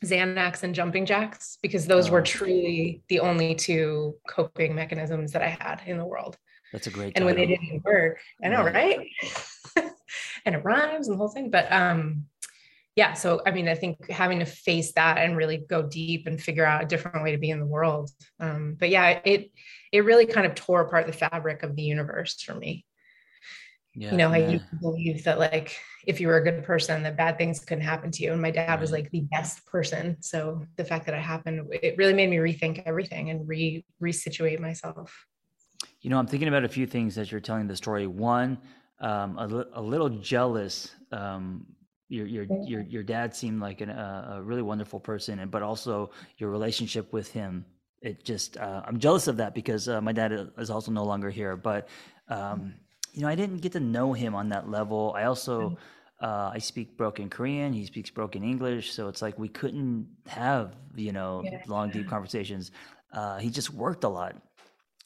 xanax 0.04 0.62
and 0.62 0.75
jumping 0.75 1.06
jacks 1.06 1.58
because 1.62 1.87
those 1.87 2.08
oh. 2.08 2.12
were 2.12 2.22
truly 2.22 3.02
the 3.08 3.20
only 3.20 3.54
two 3.54 4.14
coping 4.28 4.75
mechanisms 4.75 5.32
that 5.32 5.42
i 5.42 5.49
had 5.49 5.82
in 5.87 5.99
the 5.99 6.04
world 6.04 6.37
that's 6.72 6.87
a 6.87 6.90
great 6.90 7.14
and 7.16 7.16
title. 7.16 7.26
when 7.26 7.37
they 7.37 7.46
didn't 7.46 7.84
work 7.84 8.18
i 8.42 8.49
know 8.49 8.66
yeah. 8.66 8.72
right 8.72 9.08
and 10.46 10.54
it 10.54 10.64
rhymes 10.64 11.08
and 11.08 11.14
the 11.14 11.18
whole 11.18 11.28
thing 11.28 11.50
but 11.50 11.70
um 11.70 12.25
yeah 12.96 13.12
so 13.12 13.40
i 13.46 13.50
mean 13.50 13.68
i 13.68 13.75
think 13.75 14.11
having 14.11 14.38
to 14.38 14.44
face 14.44 14.92
that 14.92 15.18
and 15.18 15.37
really 15.37 15.58
go 15.68 15.82
deep 15.82 16.26
and 16.26 16.40
figure 16.40 16.64
out 16.64 16.82
a 16.82 16.87
different 16.87 17.22
way 17.22 17.32
to 17.32 17.38
be 17.38 17.50
in 17.50 17.61
the 17.61 17.66
world 17.66 18.11
um, 18.40 18.76
but 18.78 18.90
yeah 18.90 19.20
it 19.25 19.50
it 19.92 20.04
really 20.04 20.26
kind 20.26 20.46
of 20.46 20.54
tore 20.54 20.82
apart 20.82 21.06
the 21.06 21.12
fabric 21.12 21.62
of 21.62 21.76
the 21.76 21.82
universe 21.82 22.40
for 22.40 22.54
me 22.54 22.84
yeah, 23.94 24.11
you 24.11 24.16
know 24.16 24.32
yeah. 24.34 24.46
i 24.46 24.50
used 24.50 24.68
to 24.70 24.76
believe 24.76 25.25
that 25.25 25.38
like 25.38 25.76
if 26.06 26.20
you 26.20 26.26
were 26.26 26.37
a 26.37 26.44
good 26.44 26.64
person 26.64 27.02
that 27.02 27.16
bad 27.16 27.38
things 27.38 27.61
couldn't 27.61 27.84
happen 27.84 28.11
to 28.11 28.22
you 28.25 28.32
and 28.32 28.42
my 28.42 28.50
dad 28.50 28.68
right. 28.68 28.80
was 28.80 28.90
like 28.90 29.11
the 29.11 29.20
best 29.30 29.64
person 29.66 30.16
so 30.20 30.64
the 30.76 30.84
fact 30.84 31.06
that 31.06 31.14
it 31.14 31.22
happened 31.22 31.66
it 31.70 31.96
really 31.96 32.14
made 32.14 32.30
me 32.30 32.37
rethink 32.37 32.82
everything 32.87 33.30
and 33.30 33.46
re 33.49 33.84
resituate 34.02 34.58
myself 34.58 35.26
You 36.02 36.11
know, 36.11 36.18
I'm 36.18 36.26
thinking 36.26 36.49
about 36.49 36.64
a 36.64 36.68
few 36.68 36.87
things 36.87 37.16
as 37.16 37.30
you're 37.30 37.40
telling 37.40 37.68
the 37.68 37.76
story. 37.76 38.06
One, 38.08 38.58
um, 38.99 39.38
a, 39.38 39.66
a 39.75 39.82
little 39.82 40.08
jealous. 40.08 40.90
Um, 41.12 41.66
your 42.09 42.26
your 42.26 42.47
your 42.64 42.82
your 42.82 43.02
dad 43.02 43.35
seemed 43.35 43.61
like 43.61 43.80
an, 43.80 43.90
uh, 43.90 44.35
a 44.37 44.42
really 44.42 44.62
wonderful 44.62 45.00
person, 45.00 45.38
and 45.38 45.50
but 45.50 45.62
also 45.62 46.11
your 46.38 46.50
relationship 46.50 47.12
with 47.12 47.30
him. 47.32 47.64
It 48.00 48.25
just 48.25 48.56
uh, 48.56 48.82
I'm 48.87 48.99
jealous 48.99 49.28
of 49.28 49.37
that 49.38 49.54
because 49.54 49.88
uh, 49.88 50.00
my 50.00 50.12
dad 50.12 50.32
is 50.59 50.71
also 50.71 50.90
no 50.90 51.04
longer 51.04 51.30
here. 51.30 51.56
But 51.56 51.88
um, 52.28 52.75
you 53.12 53.23
know, 53.23 53.28
I 53.28 53.35
didn't 53.35 53.59
get 53.59 53.73
to 53.73 53.80
know 53.80 54.12
him 54.12 54.35
on 54.35 54.49
that 54.50 54.68
level. 54.68 55.14
I 55.16 55.25
also 55.25 55.78
uh, 56.21 56.50
I 56.52 56.59
speak 56.59 56.97
broken 56.97 57.30
Korean. 57.30 57.73
He 57.73 57.87
speaks 57.87 58.11
broken 58.11 58.42
English. 58.42 58.92
So 58.92 59.09
it's 59.09 59.23
like 59.23 59.38
we 59.38 59.49
couldn't 59.49 60.09
have 60.26 60.75
you 60.94 61.12
know 61.12 61.42
yeah. 61.44 61.62
long 61.66 61.90
deep 61.90 62.09
conversations. 62.09 62.73
Uh, 63.12 63.38
he 63.38 63.50
just 63.50 63.71
worked 63.71 64.04
a 64.04 64.09
lot 64.09 64.37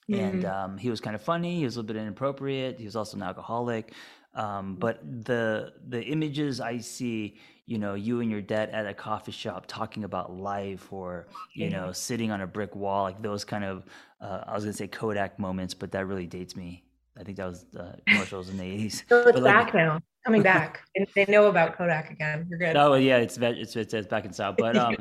mm-hmm. 0.09 0.25
and 0.25 0.45
um, 0.45 0.79
he 0.79 0.91
was 0.91 1.01
kind 1.01 1.15
of 1.15 1.23
funny. 1.23 1.59
He 1.59 1.65
was 1.65 1.77
a 1.77 1.81
little 1.81 1.95
bit 1.95 2.01
inappropriate. 2.01 2.79
He 2.79 2.85
was 2.85 2.97
also 2.97 3.17
an 3.17 3.23
alcoholic. 3.23 3.93
Um, 4.37 4.77
but 4.77 5.01
the 5.25 5.73
the 5.89 6.03
images 6.03 6.61
I 6.61 6.79
see, 6.79 7.39
you 7.65 7.79
know, 7.79 7.95
you 7.95 8.21
and 8.21 8.31
your 8.31 8.43
dad 8.43 8.69
at 8.69 8.87
a 8.87 8.93
coffee 8.93 9.33
shop 9.33 9.65
talking 9.67 10.05
about 10.05 10.37
life, 10.37 10.93
or 10.93 11.27
you 11.55 11.71
know, 11.71 11.91
sitting 11.91 12.31
on 12.31 12.43
a 12.43 12.47
brick 12.47 12.77
wall, 12.77 13.05
like 13.05 13.23
those 13.23 13.45
kind 13.45 13.65
of, 13.65 13.87
uh, 14.21 14.45
I 14.47 14.55
was 14.55 14.65
gonna 14.65 14.75
say 14.75 14.89
Kodak 14.89 15.39
moments, 15.39 15.73
but 15.73 15.91
that 15.93 16.07
really 16.07 16.27
dates 16.27 16.55
me. 16.55 16.85
I 17.19 17.25
think 17.25 17.39
that 17.39 17.47
was 17.47 17.65
the 17.73 17.97
commercials 18.07 18.51
in 18.51 18.59
the 18.59 18.65
eighties. 18.73 19.05
So 19.09 19.21
it's 19.21 19.33
but 19.33 19.43
back 19.43 19.65
like, 19.67 19.75
now, 19.75 20.01
coming 20.23 20.43
back. 20.43 20.83
they 21.15 21.25
know 21.27 21.47
about 21.47 21.75
Kodak 21.79 22.11
again. 22.11 22.47
You're 22.51 22.59
good. 22.59 22.77
Oh 22.77 22.93
yeah, 22.93 23.17
it's 23.17 23.39
it's 23.39 23.75
it's, 23.75 23.95
it's 23.95 24.07
back 24.07 24.27
in 24.27 24.35
style. 24.35 24.55
But 24.57 24.77
um, 24.77 24.97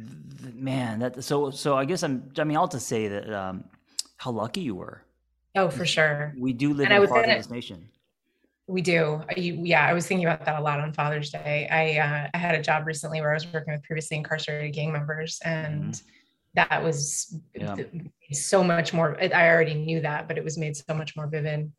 man, 0.54 1.00
that 1.00 1.22
so 1.22 1.50
so 1.50 1.76
I 1.76 1.84
guess 1.84 2.02
I'm. 2.02 2.32
I 2.38 2.44
mean, 2.44 2.56
I'll 2.56 2.66
just 2.66 2.88
say 2.88 3.08
that 3.08 3.30
um, 3.30 3.64
how 4.16 4.30
lucky 4.30 4.62
you 4.62 4.74
were. 4.74 5.02
Oh, 5.54 5.68
for 5.68 5.84
sure. 5.84 6.32
We 6.38 6.54
do 6.54 6.72
live 6.72 6.86
and 6.86 6.94
in 6.94 7.02
a 7.02 7.08
fatherless 7.08 7.50
nation. 7.50 7.90
We 8.70 8.82
do. 8.82 9.20
You, 9.36 9.60
yeah, 9.64 9.84
I 9.84 9.92
was 9.92 10.06
thinking 10.06 10.26
about 10.26 10.44
that 10.44 10.58
a 10.58 10.62
lot 10.62 10.78
on 10.78 10.92
Father's 10.92 11.30
Day. 11.30 11.66
I 11.70 11.98
uh, 11.98 12.28
I 12.32 12.38
had 12.38 12.54
a 12.54 12.62
job 12.62 12.86
recently 12.86 13.20
where 13.20 13.32
I 13.32 13.34
was 13.34 13.52
working 13.52 13.74
with 13.74 13.82
previously 13.82 14.16
incarcerated 14.16 14.72
gang 14.72 14.92
members, 14.92 15.40
and 15.44 15.92
mm-hmm. 15.92 16.06
that 16.54 16.80
was 16.82 17.36
yeah. 17.52 17.74
so 18.30 18.62
much 18.62 18.92
more. 18.92 19.20
I 19.20 19.48
already 19.48 19.74
knew 19.74 20.00
that, 20.02 20.28
but 20.28 20.38
it 20.38 20.44
was 20.44 20.56
made 20.56 20.76
so 20.76 20.94
much 20.94 21.16
more 21.16 21.26
vivid. 21.26 21.72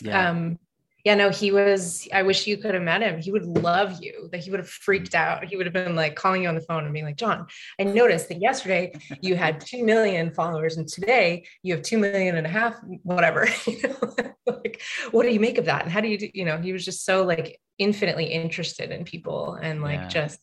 Yeah. 0.00 0.30
Um, 0.30 0.58
yeah, 1.04 1.16
no, 1.16 1.30
he 1.30 1.50
was. 1.50 2.06
I 2.12 2.22
wish 2.22 2.46
you 2.46 2.56
could 2.56 2.74
have 2.74 2.82
met 2.82 3.02
him. 3.02 3.20
He 3.20 3.32
would 3.32 3.44
love 3.44 4.00
you. 4.00 4.28
That 4.30 4.38
he 4.38 4.50
would 4.50 4.60
have 4.60 4.68
freaked 4.68 5.12
mm-hmm. 5.12 5.42
out. 5.42 5.44
He 5.44 5.56
would 5.56 5.66
have 5.66 5.72
been 5.72 5.96
like 5.96 6.14
calling 6.14 6.42
you 6.42 6.48
on 6.48 6.54
the 6.54 6.60
phone 6.60 6.84
and 6.84 6.92
being 6.92 7.04
like, 7.04 7.16
John, 7.16 7.46
I 7.80 7.84
noticed 7.84 8.28
that 8.28 8.40
yesterday 8.40 8.92
you 9.20 9.34
had 9.34 9.60
2 9.66 9.84
million 9.84 10.32
followers 10.32 10.76
and 10.76 10.86
today 10.86 11.44
you 11.62 11.74
have 11.74 11.82
2 11.82 11.98
million 11.98 12.36
and 12.36 12.46
a 12.46 12.50
half, 12.50 12.76
whatever. 13.02 13.48
like, 14.46 14.80
what 15.10 15.24
do 15.24 15.30
you 15.30 15.40
make 15.40 15.58
of 15.58 15.64
that? 15.64 15.82
And 15.82 15.90
how 15.90 16.00
do 16.00 16.08
you 16.08 16.18
do, 16.18 16.30
you 16.32 16.44
know, 16.44 16.58
he 16.58 16.72
was 16.72 16.84
just 16.84 17.04
so 17.04 17.24
like 17.24 17.60
infinitely 17.78 18.26
interested 18.26 18.92
in 18.92 19.04
people 19.04 19.54
and 19.54 19.82
like 19.82 20.00
yeah. 20.00 20.08
just 20.08 20.38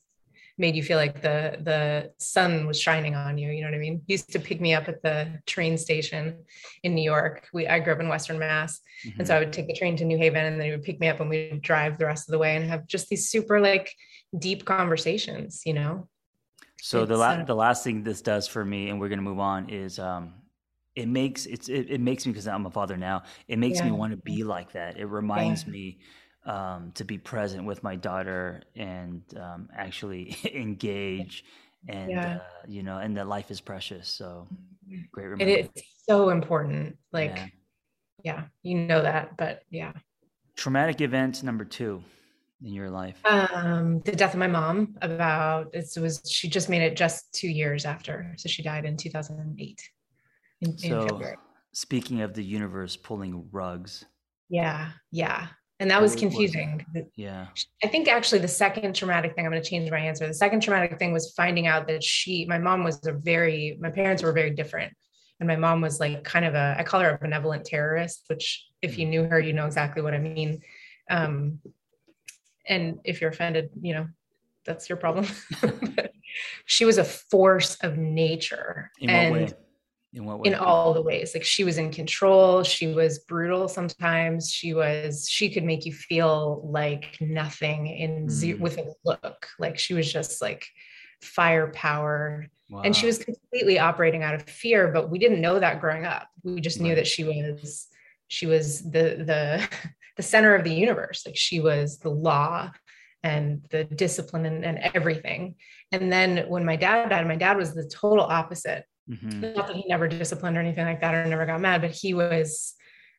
made 0.60 0.76
you 0.76 0.84
feel 0.84 0.98
like 0.98 1.22
the 1.22 1.58
the 1.62 2.12
sun 2.18 2.68
was 2.68 2.80
shining 2.80 3.16
on 3.16 3.38
you 3.38 3.50
you 3.50 3.62
know 3.62 3.68
what 3.68 3.76
i 3.76 3.80
mean 3.80 4.02
he 4.06 4.14
used 4.14 4.32
to 4.32 4.40
pick 4.40 4.60
me 4.60 4.74
up 4.74 4.88
at 4.88 5.02
the 5.02 5.40
train 5.46 5.78
station 5.78 6.38
in 6.84 6.94
new 6.94 7.02
york 7.02 7.48
we 7.54 7.68
i 7.68 7.80
grew 7.80 7.94
up 7.94 8.00
in 8.00 8.10
western 8.10 8.38
mass 8.38 8.82
mm-hmm. 9.06 9.20
and 9.20 9.28
so 9.28 9.36
i 9.36 9.40
would 9.40 9.54
take 9.54 9.68
the 9.68 9.74
train 9.74 9.96
to 9.96 10.06
new 10.06 10.18
haven 10.18 10.46
and 10.46 10.60
then 10.60 10.66
he 10.66 10.72
would 10.72 10.84
pick 10.84 11.00
me 11.00 11.08
up 11.08 11.20
and 11.20 11.30
we'd 11.30 11.62
drive 11.62 11.98
the 11.98 12.06
rest 12.06 12.28
of 12.28 12.34
the 12.34 12.38
way 12.38 12.56
and 12.56 12.70
have 12.70 12.86
just 12.86 13.08
these 13.10 13.30
super 13.30 13.60
like 13.60 13.92
deep 14.38 14.66
conversations 14.66 15.64
you 15.66 15.74
know 15.74 16.08
so 16.82 17.02
it's, 17.02 17.10
the 17.10 17.18
la- 17.18 17.30
uh, 17.30 17.44
the 17.46 17.56
last 17.56 17.84
thing 17.84 18.04
this 18.04 18.22
does 18.22 18.48
for 18.48 18.64
me 18.64 18.90
and 18.90 19.00
we're 19.00 19.10
going 19.10 19.20
to 19.20 19.24
move 19.24 19.40
on 19.40 19.70
is 19.70 19.98
um 19.98 20.34
it 20.96 21.08
makes 21.08 21.46
it's 21.46 21.70
it, 21.70 21.90
it 21.90 22.02
makes 22.02 22.26
me 22.26 22.32
because 22.32 22.48
i'm 22.48 22.66
a 22.66 22.72
father 22.72 22.98
now 22.98 23.24
it 23.48 23.58
makes 23.58 23.80
yeah. 23.80 23.86
me 23.86 23.92
want 23.92 24.12
to 24.12 24.18
be 24.18 24.44
like 24.44 24.74
that 24.74 24.98
it 24.98 25.06
reminds 25.06 25.64
yeah. 25.64 25.72
me 25.72 26.00
um, 26.46 26.92
to 26.96 27.04
be 27.04 27.18
present 27.18 27.66
with 27.66 27.84
my 27.84 27.96
daughter 27.96 28.62
and 28.76 29.22
um, 29.38 29.70
actually 29.76 30.36
engage 30.54 31.44
and 31.88 32.12
yeah. 32.12 32.36
uh, 32.36 32.40
you 32.68 32.84
know 32.84 32.98
and 32.98 33.16
that 33.16 33.28
life 33.28 33.52
is 33.52 33.62
precious 33.62 34.08
so 34.08 34.48
great 35.12 35.28
reminder. 35.28 35.54
it 35.54 35.72
is 35.76 35.84
so 36.08 36.30
important 36.30 36.98
like 37.14 37.36
yeah. 37.36 37.48
yeah. 38.24 38.44
you 38.64 38.76
know 38.76 39.02
that 39.02 39.38
but 39.38 39.62
yeah 39.70 39.94
traumatic 40.56 41.00
event 41.00 41.42
number 41.44 41.64
two 41.64 42.04
in 42.64 42.74
your 42.74 42.90
life 42.90 43.18
um 43.26 44.02
the 44.04 44.12
death 44.12 44.34
of 44.34 44.40
my 44.40 44.48
mom 44.48 44.96
about 45.02 45.68
it 45.74 45.88
was 46.02 46.22
she 46.30 46.50
just 46.50 46.68
made 46.68 46.82
it 46.82 46.98
just 46.98 47.32
two 47.34 47.48
years 47.48 47.86
after 47.86 48.34
so 48.38 48.50
she 48.50 48.62
died 48.62 48.84
in 48.84 48.98
2008 48.98 49.82
in, 50.62 50.78
so 50.78 51.08
in 51.08 51.36
speaking 51.72 52.22
of 52.22 52.34
the 52.34 52.44
universe 52.44 52.98
pulling 52.98 53.48
rugs 53.52 54.04
yeah 54.50 54.90
yeah 55.12 55.48
and 55.80 55.90
that 55.92 56.02
was 56.02 56.16
confusing. 56.16 56.86
Yeah. 57.16 57.48
I 57.84 57.88
think 57.88 58.10
actually 58.10 58.40
the 58.40 58.50
second 58.50 58.96
traumatic 58.96 59.34
thing, 59.34 59.46
I'm 59.46 59.52
going 59.52 59.64
to 59.64 59.70
change 59.70 59.90
my 59.90 60.00
answer. 60.00 60.28
The 60.28 60.34
second 60.34 60.62
traumatic 60.62 61.00
thing 61.00 61.14
was 61.14 61.34
finding 61.38 61.68
out 61.68 61.88
that 61.88 62.04
she, 62.04 62.46
my 62.46 62.58
mom 62.58 62.84
was 62.84 63.00
a 63.08 63.14
very, 63.14 63.78
my 63.80 63.90
parents 63.90 64.22
were 64.22 64.34
very 64.34 64.50
different. 64.50 64.94
And 65.40 65.48
my 65.48 65.56
mom 65.56 65.80
was 65.80 66.02
like 66.02 66.26
kind 66.26 66.44
of 66.44 66.54
a, 66.54 66.76
I 66.78 66.84
call 66.84 67.00
her 67.00 67.12
a 67.12 67.18
benevolent 67.18 67.64
terrorist, 67.64 68.26
which 68.28 68.68
if 68.82 68.98
you 68.98 69.06
mm. 69.06 69.10
knew 69.10 69.24
her, 69.24 69.40
you 69.40 69.54
know 69.54 69.66
exactly 69.66 70.02
what 70.02 70.14
I 70.14 70.20
mean. 70.20 70.62
Um, 71.10 71.60
and 72.68 73.00
if 73.06 73.22
you're 73.22 73.30
offended, 73.30 73.70
you 73.82 73.94
know, 73.94 74.08
that's 74.66 74.90
your 74.90 74.98
problem. 74.98 75.28
she 76.66 76.84
was 76.84 76.98
a 76.98 77.06
force 77.06 77.76
of 77.76 77.98
nature. 77.98 78.92
In 79.00 79.10
and? 79.10 79.54
In 80.14 80.26
what 80.26 80.40
way? 80.40 80.50
In 80.50 80.56
all 80.56 80.94
the 80.94 81.02
ways. 81.02 81.34
Like 81.36 81.44
she 81.44 81.64
was 81.64 81.78
in 81.78 81.92
control. 81.92 82.64
She 82.64 82.88
was 82.88 83.20
brutal 83.20 83.68
sometimes. 83.68 84.52
She 84.52 84.74
was, 84.74 85.28
she 85.30 85.50
could 85.50 85.64
make 85.64 85.86
you 85.86 85.94
feel 85.94 86.68
like 86.72 87.18
nothing 87.22 87.88
in 87.88 88.26
mm. 88.26 88.30
zero, 88.30 88.60
with 88.60 88.78
a 88.80 88.94
look. 89.06 89.48
Like 89.60 89.78
she 89.78 89.94
was 89.94 90.12
just 90.12 90.42
like 90.42 90.66
firepower. 91.22 92.48
Wow. 92.70 92.82
And 92.82 92.96
she 92.96 93.06
was 93.06 93.20
completely 93.20 93.78
operating 93.78 94.24
out 94.24 94.36
of 94.36 94.44
fear, 94.44 94.88
but 94.88 95.10
we 95.10 95.20
didn't 95.20 95.42
know 95.42 95.60
that 95.60 95.80
growing 95.80 96.06
up. 96.06 96.28
We 96.44 96.62
just 96.62 96.80
knew 96.80 96.96
that 96.96 97.08
she 97.08 97.24
was, 97.24 97.88
she 98.28 98.46
was 98.46 98.82
the, 98.82 99.24
the, 99.26 99.70
the 100.18 100.24
center 100.24 100.56
of 100.56 100.64
the 100.64 100.74
universe. 100.74 101.24
Like 101.26 101.38
she 101.38 101.60
was 101.60 102.00
the 102.00 102.10
law 102.10 102.72
and 103.22 103.62
the 103.70 103.84
discipline 103.84 104.46
and, 104.46 104.66
and 104.66 104.80
everything. 104.96 105.56
And 105.92 106.12
then 106.12 106.46
when 106.48 106.66
my 106.66 106.76
dad 106.76 107.10
died, 107.10 107.28
my 107.28 107.36
dad 107.36 107.58
was 107.58 107.74
the 107.74 107.88
total 107.88 108.26
opposite 108.26 108.86
Mm-hmm. 109.10 109.54
Not 109.56 109.68
that 109.68 109.76
he 109.76 109.86
never 109.88 110.08
disciplined 110.08 110.58
or 110.58 110.60
anything 110.60 110.86
like 110.86 111.02
that 111.02 111.16
or 111.16 111.26
never 111.26 111.46
got 111.46 111.62
mad, 111.62 111.82
but 111.82 111.92
he 111.92 112.14
was 112.14 112.76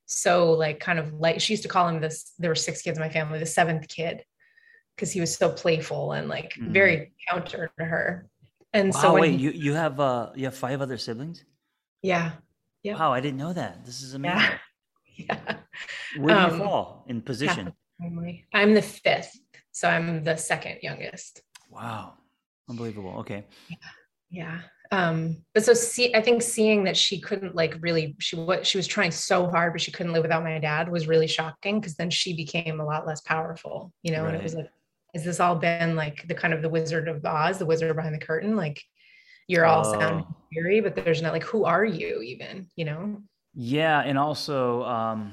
so 0.06 0.52
like 0.52 0.80
kind 0.80 0.98
of 0.98 1.14
like 1.14 1.40
she 1.40 1.52
used 1.52 1.64
to 1.64 1.68
call 1.68 1.88
him 1.88 2.00
this. 2.00 2.32
There 2.38 2.50
were 2.50 2.54
six 2.56 2.82
kids 2.82 2.98
in 2.98 3.02
my 3.02 3.10
family, 3.10 3.38
the 3.38 3.46
seventh 3.46 3.88
kid, 3.88 4.24
because 4.94 5.10
he 5.10 5.20
was 5.20 5.36
so 5.36 5.50
playful 5.50 6.12
and 6.12 6.28
like 6.28 6.54
mm-hmm. 6.54 6.72
very 6.72 7.12
counter 7.28 7.70
to 7.78 7.84
her. 7.84 8.28
And 8.72 8.94
wow, 8.94 9.00
so 9.00 9.14
wait, 9.14 9.32
he, 9.32 9.36
you 9.36 9.50
you 9.50 9.72
have 9.74 9.98
uh 9.98 10.30
you 10.36 10.44
have 10.44 10.54
five 10.54 10.80
other 10.80 10.96
siblings? 10.96 11.44
Yeah. 12.02 12.32
Yeah. 12.82 12.98
Wow, 12.98 13.12
I 13.12 13.20
didn't 13.20 13.38
know 13.38 13.52
that. 13.52 13.84
This 13.84 14.02
is 14.02 14.14
amazing. 14.14 14.38
Yeah. 14.38 14.56
yeah. 15.16 15.56
Where 16.18 16.34
do 16.34 16.40
um, 16.40 16.52
you 16.52 16.58
fall 16.58 17.04
in 17.08 17.20
position? 17.20 17.72
I'm 18.54 18.74
the 18.74 18.82
fifth, 18.82 19.36
so 19.72 19.88
I'm 19.88 20.24
the 20.24 20.36
second 20.36 20.78
youngest. 20.82 21.42
Wow, 21.68 22.14
unbelievable. 22.68 23.16
Okay. 23.18 23.44
Yeah. 23.68 23.76
Yeah 24.30 24.60
um 24.92 25.36
but 25.54 25.64
so 25.64 25.72
see 25.72 26.12
i 26.14 26.20
think 26.20 26.42
seeing 26.42 26.84
that 26.84 26.96
she 26.96 27.20
couldn't 27.20 27.54
like 27.54 27.76
really 27.80 28.16
she 28.18 28.36
what 28.36 28.66
she 28.66 28.76
was 28.76 28.86
trying 28.86 29.10
so 29.10 29.48
hard 29.48 29.72
but 29.72 29.80
she 29.80 29.92
couldn't 29.92 30.12
live 30.12 30.22
without 30.22 30.42
my 30.42 30.58
dad 30.58 30.90
was 30.90 31.06
really 31.06 31.28
shocking 31.28 31.78
because 31.78 31.94
then 31.94 32.10
she 32.10 32.34
became 32.34 32.80
a 32.80 32.84
lot 32.84 33.06
less 33.06 33.20
powerful 33.20 33.92
you 34.02 34.10
know 34.10 34.22
right. 34.22 34.34
and 34.34 34.36
it 34.36 34.42
was 34.42 34.54
like 34.54 34.68
has 35.14 35.24
this 35.24 35.40
all 35.40 35.54
been 35.54 35.94
like 35.94 36.26
the 36.26 36.34
kind 36.34 36.52
of 36.52 36.60
the 36.62 36.68
wizard 36.68 37.06
of 37.06 37.24
oz 37.24 37.58
the 37.58 37.66
wizard 37.66 37.94
behind 37.94 38.14
the 38.14 38.24
curtain 38.24 38.56
like 38.56 38.82
you're 39.46 39.64
all 39.64 39.86
oh. 39.86 39.98
sound 39.98 40.24
but 40.82 40.96
there's 40.96 41.22
not 41.22 41.32
like 41.32 41.44
who 41.44 41.64
are 41.64 41.84
you 41.84 42.20
even 42.22 42.66
you 42.74 42.84
know 42.84 43.22
yeah 43.54 44.00
and 44.00 44.18
also 44.18 44.82
um 44.84 45.32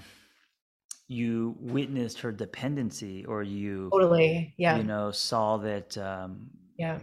you 1.08 1.56
witnessed 1.60 2.20
her 2.20 2.32
dependency 2.32 3.26
or 3.26 3.42
you 3.42 3.90
totally 3.92 4.54
yeah 4.58 4.78
you 4.78 4.84
know 4.84 5.10
saw 5.12 5.58
that 5.58 5.98
um 5.98 6.48
yeah 6.78 7.00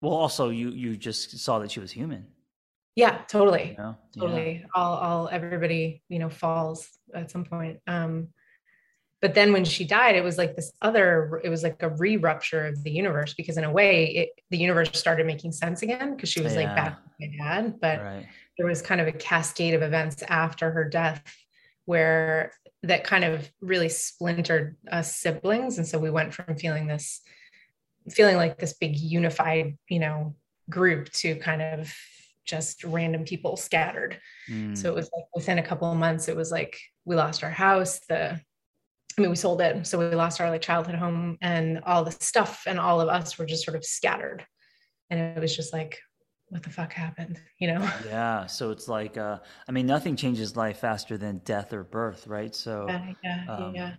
well, 0.00 0.12
also 0.12 0.50
you 0.50 0.70
you 0.70 0.96
just 0.96 1.38
saw 1.38 1.58
that 1.58 1.70
she 1.70 1.80
was 1.80 1.90
human. 1.90 2.26
Yeah, 2.94 3.18
totally. 3.28 3.76
You 3.76 3.82
know? 3.82 3.96
Totally. 4.18 4.60
Yeah. 4.60 4.66
All 4.74 4.96
all 4.96 5.28
everybody, 5.30 6.02
you 6.08 6.18
know, 6.18 6.28
falls 6.28 6.88
at 7.14 7.30
some 7.30 7.44
point. 7.44 7.78
Um 7.86 8.28
but 9.20 9.34
then 9.34 9.52
when 9.52 9.64
she 9.64 9.84
died 9.84 10.16
it 10.16 10.22
was 10.24 10.38
like 10.38 10.54
this 10.56 10.72
other 10.82 11.40
it 11.44 11.48
was 11.48 11.62
like 11.62 11.82
a 11.82 11.88
re-rupture 11.90 12.66
of 12.66 12.82
the 12.84 12.90
universe 12.90 13.34
because 13.34 13.56
in 13.56 13.64
a 13.64 13.70
way 13.70 14.06
it 14.06 14.28
the 14.50 14.58
universe 14.58 14.90
started 14.92 15.26
making 15.26 15.52
sense 15.52 15.82
again 15.82 16.14
because 16.14 16.28
she 16.28 16.40
was 16.40 16.54
yeah. 16.54 16.60
like 16.60 16.76
back 16.76 16.98
with 17.04 17.30
my 17.30 17.36
dad 17.36 17.74
but 17.80 18.00
right. 18.00 18.26
there 18.56 18.66
was 18.66 18.82
kind 18.82 19.00
of 19.00 19.06
a 19.06 19.12
cascade 19.12 19.74
of 19.74 19.82
events 19.82 20.22
after 20.28 20.70
her 20.70 20.84
death 20.84 21.22
where 21.84 22.52
that 22.82 23.02
kind 23.02 23.24
of 23.24 23.50
really 23.60 23.88
splintered 23.88 24.76
us 24.90 25.16
siblings 25.16 25.78
and 25.78 25.86
so 25.86 25.98
we 25.98 26.10
went 26.10 26.32
from 26.32 26.56
feeling 26.56 26.86
this 26.86 27.20
feeling 28.10 28.36
like 28.36 28.58
this 28.58 28.74
big 28.74 28.98
unified, 28.98 29.76
you 29.88 29.98
know, 29.98 30.34
group 30.70 31.10
to 31.12 31.36
kind 31.36 31.62
of 31.62 31.92
just 32.44 32.84
random 32.84 33.24
people 33.24 33.56
scattered. 33.56 34.18
Mm. 34.50 34.76
So 34.76 34.88
it 34.88 34.94
was 34.94 35.10
like 35.14 35.24
within 35.34 35.58
a 35.58 35.62
couple 35.62 35.90
of 35.90 35.98
months, 35.98 36.28
it 36.28 36.36
was 36.36 36.50
like 36.50 36.78
we 37.04 37.16
lost 37.16 37.44
our 37.44 37.50
house. 37.50 38.00
The 38.08 38.40
I 39.16 39.20
mean, 39.20 39.30
we 39.30 39.36
sold 39.36 39.60
it. 39.60 39.86
So 39.86 39.98
we 39.98 40.14
lost 40.14 40.40
our 40.40 40.48
like 40.48 40.62
childhood 40.62 40.94
home 40.94 41.38
and 41.42 41.80
all 41.84 42.04
the 42.04 42.12
stuff 42.12 42.64
and 42.66 42.78
all 42.78 43.00
of 43.00 43.08
us 43.08 43.36
were 43.36 43.46
just 43.46 43.64
sort 43.64 43.76
of 43.76 43.84
scattered. 43.84 44.46
And 45.10 45.18
it 45.18 45.40
was 45.40 45.56
just 45.56 45.72
like, 45.72 45.98
what 46.50 46.62
the 46.62 46.70
fuck 46.70 46.92
happened 46.92 47.40
you 47.58 47.68
know 47.68 47.80
yeah 48.06 48.46
so 48.46 48.70
it's 48.70 48.88
like 48.88 49.16
uh 49.18 49.38
i 49.68 49.72
mean 49.72 49.86
nothing 49.86 50.16
changes 50.16 50.56
life 50.56 50.78
faster 50.78 51.18
than 51.18 51.38
death 51.44 51.72
or 51.72 51.84
birth 51.84 52.26
right 52.26 52.54
so 52.54 52.86
yeah 52.88 53.12
yeah, 53.22 53.44
um, 53.48 53.74
yeah. 53.74 53.94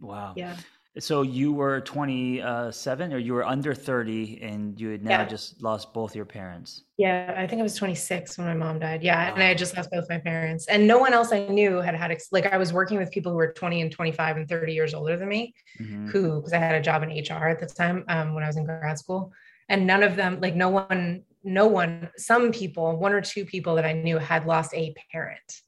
wow 0.00 0.32
yeah 0.36 0.56
so 0.98 1.22
you 1.22 1.52
were 1.52 1.80
27 1.80 3.12
or 3.12 3.18
you 3.18 3.32
were 3.32 3.46
under 3.46 3.74
30 3.74 4.42
and 4.42 4.78
you 4.78 4.90
had 4.90 5.02
now 5.02 5.10
yeah. 5.10 5.24
just 5.24 5.62
lost 5.62 5.94
both 5.94 6.14
your 6.14 6.26
parents 6.26 6.84
yeah 6.98 7.34
i 7.36 7.46
think 7.46 7.60
i 7.60 7.62
was 7.62 7.74
26 7.76 8.36
when 8.36 8.46
my 8.46 8.54
mom 8.54 8.78
died 8.78 9.02
yeah 9.02 9.28
wow. 9.28 9.34
and 9.34 9.42
i 9.42 9.46
had 9.46 9.58
just 9.58 9.74
lost 9.76 9.90
both 9.90 10.06
my 10.10 10.18
parents 10.18 10.66
and 10.68 10.86
no 10.86 10.98
one 10.98 11.14
else 11.14 11.32
i 11.32 11.46
knew 11.46 11.76
had 11.78 11.94
had 11.94 12.16
like 12.30 12.46
i 12.46 12.58
was 12.58 12.72
working 12.72 12.98
with 12.98 13.10
people 13.10 13.32
who 13.32 13.38
were 13.38 13.52
20 13.52 13.80
and 13.80 13.92
25 13.92 14.36
and 14.36 14.48
30 14.48 14.72
years 14.74 14.92
older 14.92 15.16
than 15.16 15.28
me 15.28 15.54
mm-hmm. 15.80 16.08
who 16.08 16.36
because 16.36 16.52
i 16.52 16.58
had 16.58 16.74
a 16.74 16.80
job 16.80 17.02
in 17.02 17.08
hr 17.08 17.48
at 17.48 17.58
the 17.58 17.66
time 17.66 18.04
um, 18.08 18.34
when 18.34 18.44
i 18.44 18.46
was 18.46 18.56
in 18.56 18.64
grad 18.64 18.98
school 18.98 19.32
and 19.68 19.86
none 19.86 20.02
of 20.02 20.14
them 20.14 20.40
like 20.40 20.54
no 20.54 20.68
one 20.68 21.24
no 21.44 21.66
one, 21.66 22.10
some 22.16 22.52
people, 22.52 22.96
one 22.96 23.12
or 23.12 23.20
two 23.20 23.44
people 23.44 23.74
that 23.76 23.84
I 23.84 23.92
knew 23.92 24.18
had 24.18 24.46
lost 24.46 24.72
a 24.74 24.94
parent. 25.10 25.62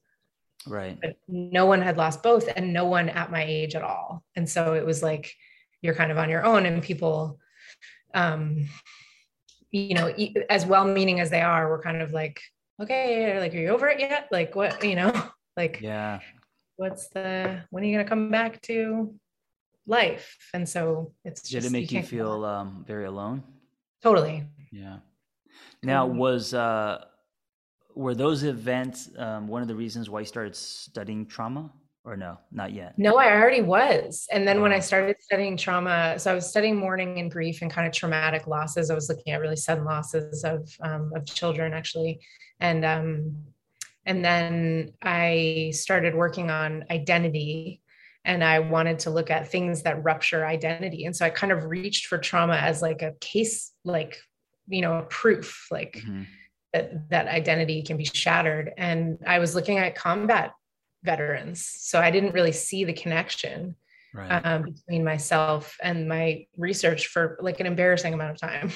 Right. 0.66 0.98
But 1.00 1.16
no 1.28 1.66
one 1.66 1.82
had 1.82 1.96
lost 1.96 2.22
both 2.22 2.48
and 2.54 2.72
no 2.72 2.86
one 2.86 3.08
at 3.08 3.30
my 3.30 3.44
age 3.44 3.74
at 3.74 3.82
all. 3.82 4.24
And 4.36 4.48
so 4.48 4.74
it 4.74 4.84
was 4.84 5.02
like 5.02 5.34
you're 5.82 5.94
kind 5.94 6.10
of 6.10 6.18
on 6.18 6.30
your 6.30 6.44
own 6.44 6.66
and 6.66 6.82
people 6.82 7.38
um 8.14 8.68
you 9.70 9.94
know, 9.94 10.06
as 10.48 10.64
well 10.64 10.84
meaning 10.84 11.18
as 11.18 11.30
they 11.30 11.40
are, 11.40 11.68
we're 11.68 11.82
kind 11.82 12.00
of 12.00 12.12
like, 12.12 12.40
okay, 12.80 13.40
like 13.40 13.52
are 13.52 13.58
you 13.58 13.70
over 13.70 13.88
it 13.88 13.98
yet? 13.98 14.28
Like 14.30 14.54
what, 14.54 14.84
you 14.84 14.94
know, 14.94 15.12
like 15.56 15.80
yeah. 15.80 16.20
What's 16.76 17.08
the 17.08 17.62
when 17.70 17.82
are 17.82 17.86
you 17.86 17.96
gonna 17.96 18.08
come 18.08 18.30
back 18.30 18.60
to 18.62 19.14
life? 19.86 20.36
And 20.54 20.68
so 20.68 21.12
it's 21.24 21.42
Did 21.42 21.62
just, 21.62 21.66
it 21.66 21.72
make 21.72 21.90
you, 21.90 22.00
you 22.00 22.04
feel 22.04 22.44
um 22.44 22.84
very 22.86 23.06
alone? 23.06 23.42
Totally. 24.02 24.46
Yeah. 24.70 24.98
Now, 25.82 26.06
was 26.06 26.54
uh, 26.54 27.04
were 27.94 28.14
those 28.14 28.42
events 28.42 29.10
um, 29.18 29.46
one 29.46 29.62
of 29.62 29.68
the 29.68 29.74
reasons 29.74 30.10
why 30.10 30.20
you 30.20 30.26
started 30.26 30.56
studying 30.56 31.26
trauma, 31.26 31.70
or 32.04 32.16
no, 32.16 32.38
not 32.52 32.72
yet? 32.72 32.98
No, 32.98 33.16
I 33.16 33.32
already 33.32 33.62
was. 33.62 34.26
And 34.30 34.46
then 34.46 34.60
when 34.60 34.72
I 34.72 34.80
started 34.80 35.16
studying 35.20 35.56
trauma, 35.56 36.18
so 36.18 36.30
I 36.30 36.34
was 36.34 36.48
studying 36.48 36.76
mourning 36.76 37.18
and 37.18 37.30
grief 37.30 37.62
and 37.62 37.70
kind 37.70 37.86
of 37.86 37.92
traumatic 37.92 38.46
losses. 38.46 38.90
I 38.90 38.94
was 38.94 39.08
looking 39.08 39.32
at 39.32 39.40
really 39.40 39.56
sudden 39.56 39.84
losses 39.84 40.44
of 40.44 40.68
um, 40.80 41.12
of 41.14 41.24
children, 41.26 41.72
actually, 41.72 42.20
and 42.60 42.84
um, 42.84 43.36
and 44.06 44.24
then 44.24 44.92
I 45.02 45.72
started 45.74 46.14
working 46.14 46.50
on 46.50 46.84
identity 46.90 47.80
and 48.26 48.42
I 48.42 48.58
wanted 48.58 48.98
to 49.00 49.10
look 49.10 49.30
at 49.30 49.48
things 49.50 49.82
that 49.82 50.02
rupture 50.02 50.46
identity. 50.46 51.04
And 51.04 51.14
so 51.14 51.26
I 51.26 51.30
kind 51.30 51.52
of 51.52 51.66
reached 51.66 52.06
for 52.06 52.16
trauma 52.16 52.54
as 52.54 52.80
like 52.80 53.02
a 53.02 53.12
case, 53.20 53.72
like 53.84 54.18
you 54.66 54.80
know 54.80 54.98
a 54.98 55.02
proof 55.02 55.68
like 55.70 55.98
mm-hmm. 55.98 56.22
That 56.74 57.08
that 57.08 57.28
identity 57.28 57.82
can 57.82 57.96
be 57.96 58.04
shattered 58.04 58.72
and 58.76 59.18
i 59.26 59.38
was 59.38 59.54
looking 59.54 59.78
at 59.78 59.94
combat 59.94 60.52
veterans 61.04 61.64
so 61.78 62.00
i 62.00 62.10
didn't 62.10 62.34
really 62.34 62.52
see 62.52 62.84
the 62.84 62.92
connection 62.92 63.76
right. 64.12 64.44
um, 64.44 64.62
between 64.62 65.04
myself 65.04 65.76
and 65.82 66.08
my 66.08 66.44
research 66.56 67.06
for 67.06 67.38
like 67.40 67.60
an 67.60 67.66
embarrassing 67.66 68.12
amount 68.12 68.32
of 68.32 68.38
time 68.38 68.72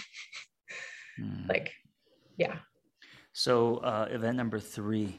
mm. 1.21 1.49
like 1.49 1.73
yeah 2.37 2.57
so 3.33 3.78
uh, 3.78 4.07
event 4.11 4.37
number 4.37 4.61
three 4.61 5.19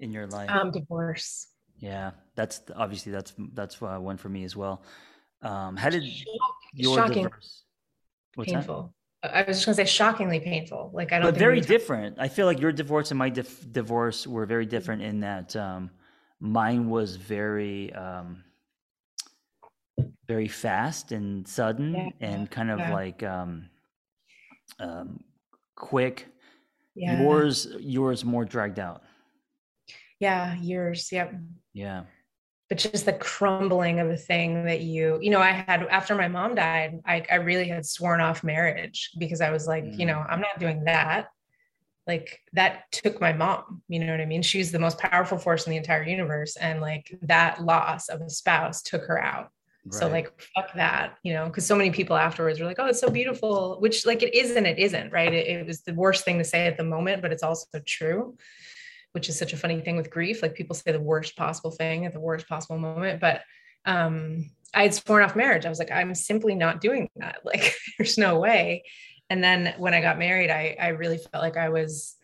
in 0.00 0.10
your 0.10 0.26
life 0.26 0.50
um 0.50 0.70
divorce 0.72 1.48
yeah 1.78 2.10
that's 2.34 2.62
obviously 2.74 3.12
that's 3.12 3.32
that's 3.54 3.80
uh, 3.80 3.96
one 3.98 4.16
for 4.16 4.28
me 4.28 4.42
as 4.44 4.56
well 4.56 4.82
um 5.42 5.76
how 5.76 5.88
did 5.88 6.04
your 6.72 6.96
Shocking. 6.96 7.22
divorce 7.22 7.62
What's 8.34 8.52
painful 8.52 8.82
that? 8.82 8.95
I 9.32 9.44
was 9.44 9.56
just 9.58 9.66
gonna 9.66 9.76
say 9.76 9.84
shockingly 9.84 10.40
painful. 10.40 10.90
Like 10.92 11.12
I 11.12 11.18
don't. 11.18 11.30
But 11.30 11.38
very 11.38 11.60
different. 11.60 12.16
I 12.18 12.28
feel 12.28 12.46
like 12.46 12.60
your 12.60 12.72
divorce 12.72 13.10
and 13.10 13.18
my 13.18 13.28
dif- 13.28 13.70
divorce 13.72 14.26
were 14.26 14.46
very 14.46 14.66
different 14.66 15.02
in 15.02 15.20
that 15.20 15.54
um, 15.56 15.90
mine 16.40 16.88
was 16.88 17.16
very, 17.16 17.92
um, 17.92 18.44
very 20.26 20.48
fast 20.48 21.12
and 21.12 21.46
sudden 21.46 21.94
yeah. 21.94 22.08
and 22.20 22.50
kind 22.50 22.70
of 22.70 22.78
yeah. 22.78 22.92
like 22.92 23.22
um, 23.22 23.68
um, 24.80 25.20
quick. 25.74 26.26
Yeah. 26.94 27.20
Yours, 27.20 27.68
yours 27.78 28.24
more 28.24 28.44
dragged 28.44 28.78
out. 28.78 29.02
Yeah, 30.18 30.54
yours. 30.54 31.10
Yep. 31.12 31.34
Yeah 31.74 32.04
but 32.68 32.78
just 32.78 33.06
the 33.06 33.12
crumbling 33.12 34.00
of 34.00 34.08
a 34.10 34.16
thing 34.16 34.64
that 34.64 34.80
you 34.80 35.18
you 35.20 35.30
know 35.30 35.40
i 35.40 35.50
had 35.50 35.82
after 35.84 36.14
my 36.14 36.28
mom 36.28 36.54
died 36.54 37.00
i, 37.06 37.24
I 37.30 37.36
really 37.36 37.68
had 37.68 37.86
sworn 37.86 38.20
off 38.20 38.44
marriage 38.44 39.10
because 39.18 39.40
i 39.40 39.50
was 39.50 39.66
like 39.66 39.84
mm. 39.84 39.98
you 39.98 40.06
know 40.06 40.24
i'm 40.28 40.40
not 40.40 40.58
doing 40.58 40.84
that. 40.84 41.28
Like 42.06 42.38
that 42.52 42.84
took 42.92 43.20
my 43.20 43.32
mom 43.32 43.82
you 43.88 43.98
know 43.98 44.12
what 44.12 44.20
i 44.20 44.26
mean? 44.26 44.42
She's 44.42 44.70
the 44.70 44.78
most 44.78 44.96
powerful 44.98 45.38
force 45.38 45.66
in 45.66 45.72
the 45.72 45.76
entire 45.76 46.04
universe 46.04 46.54
and 46.54 46.80
like 46.80 47.18
that 47.22 47.64
loss 47.64 48.08
of 48.08 48.20
a 48.20 48.30
spouse 48.30 48.80
took 48.80 49.04
her 49.06 49.20
out. 49.20 49.50
Right. 49.84 49.94
so 49.94 50.08
like 50.08 50.32
fuck 50.54 50.72
that 50.74 51.16
you 51.22 51.32
know 51.32 51.46
because 51.46 51.66
so 51.66 51.76
many 51.76 51.90
people 51.90 52.16
afterwards 52.16 52.58
were 52.58 52.66
like 52.66 52.78
oh 52.80 52.86
it's 52.86 53.00
so 53.00 53.08
beautiful 53.08 53.76
which 53.80 54.04
like 54.04 54.22
it 54.22 54.34
is 54.34 54.56
and 54.56 54.66
it 54.68 54.78
isn't 54.78 55.12
right? 55.12 55.32
It, 55.32 55.48
it 55.48 55.66
was 55.66 55.82
the 55.82 55.94
worst 55.94 56.24
thing 56.24 56.38
to 56.38 56.44
say 56.44 56.68
at 56.68 56.76
the 56.76 56.84
moment 56.84 57.22
but 57.22 57.32
it's 57.32 57.42
also 57.42 57.66
true 57.84 58.36
which 59.16 59.30
is 59.30 59.38
such 59.38 59.54
a 59.54 59.56
funny 59.56 59.80
thing 59.80 59.96
with 59.96 60.10
grief. 60.10 60.42
Like 60.42 60.54
people 60.54 60.76
say 60.76 60.92
the 60.92 61.00
worst 61.00 61.36
possible 61.36 61.70
thing 61.70 62.04
at 62.04 62.12
the 62.12 62.20
worst 62.20 62.46
possible 62.46 62.76
moment. 62.76 63.18
But 63.18 63.40
um, 63.86 64.50
I 64.74 64.82
had 64.82 64.92
sworn 64.92 65.22
off 65.22 65.34
marriage. 65.34 65.64
I 65.64 65.70
was 65.70 65.78
like, 65.78 65.90
I'm 65.90 66.14
simply 66.14 66.54
not 66.54 66.82
doing 66.82 67.08
that. 67.16 67.38
Like, 67.44 67.74
there's 67.96 68.18
no 68.18 68.38
way. 68.38 68.84
And 69.30 69.42
then 69.42 69.72
when 69.78 69.94
I 69.94 70.02
got 70.02 70.18
married, 70.18 70.50
I, 70.50 70.76
I 70.78 70.88
really 70.88 71.16
felt 71.16 71.42
like 71.42 71.56
I 71.56 71.70
was, 71.70 72.16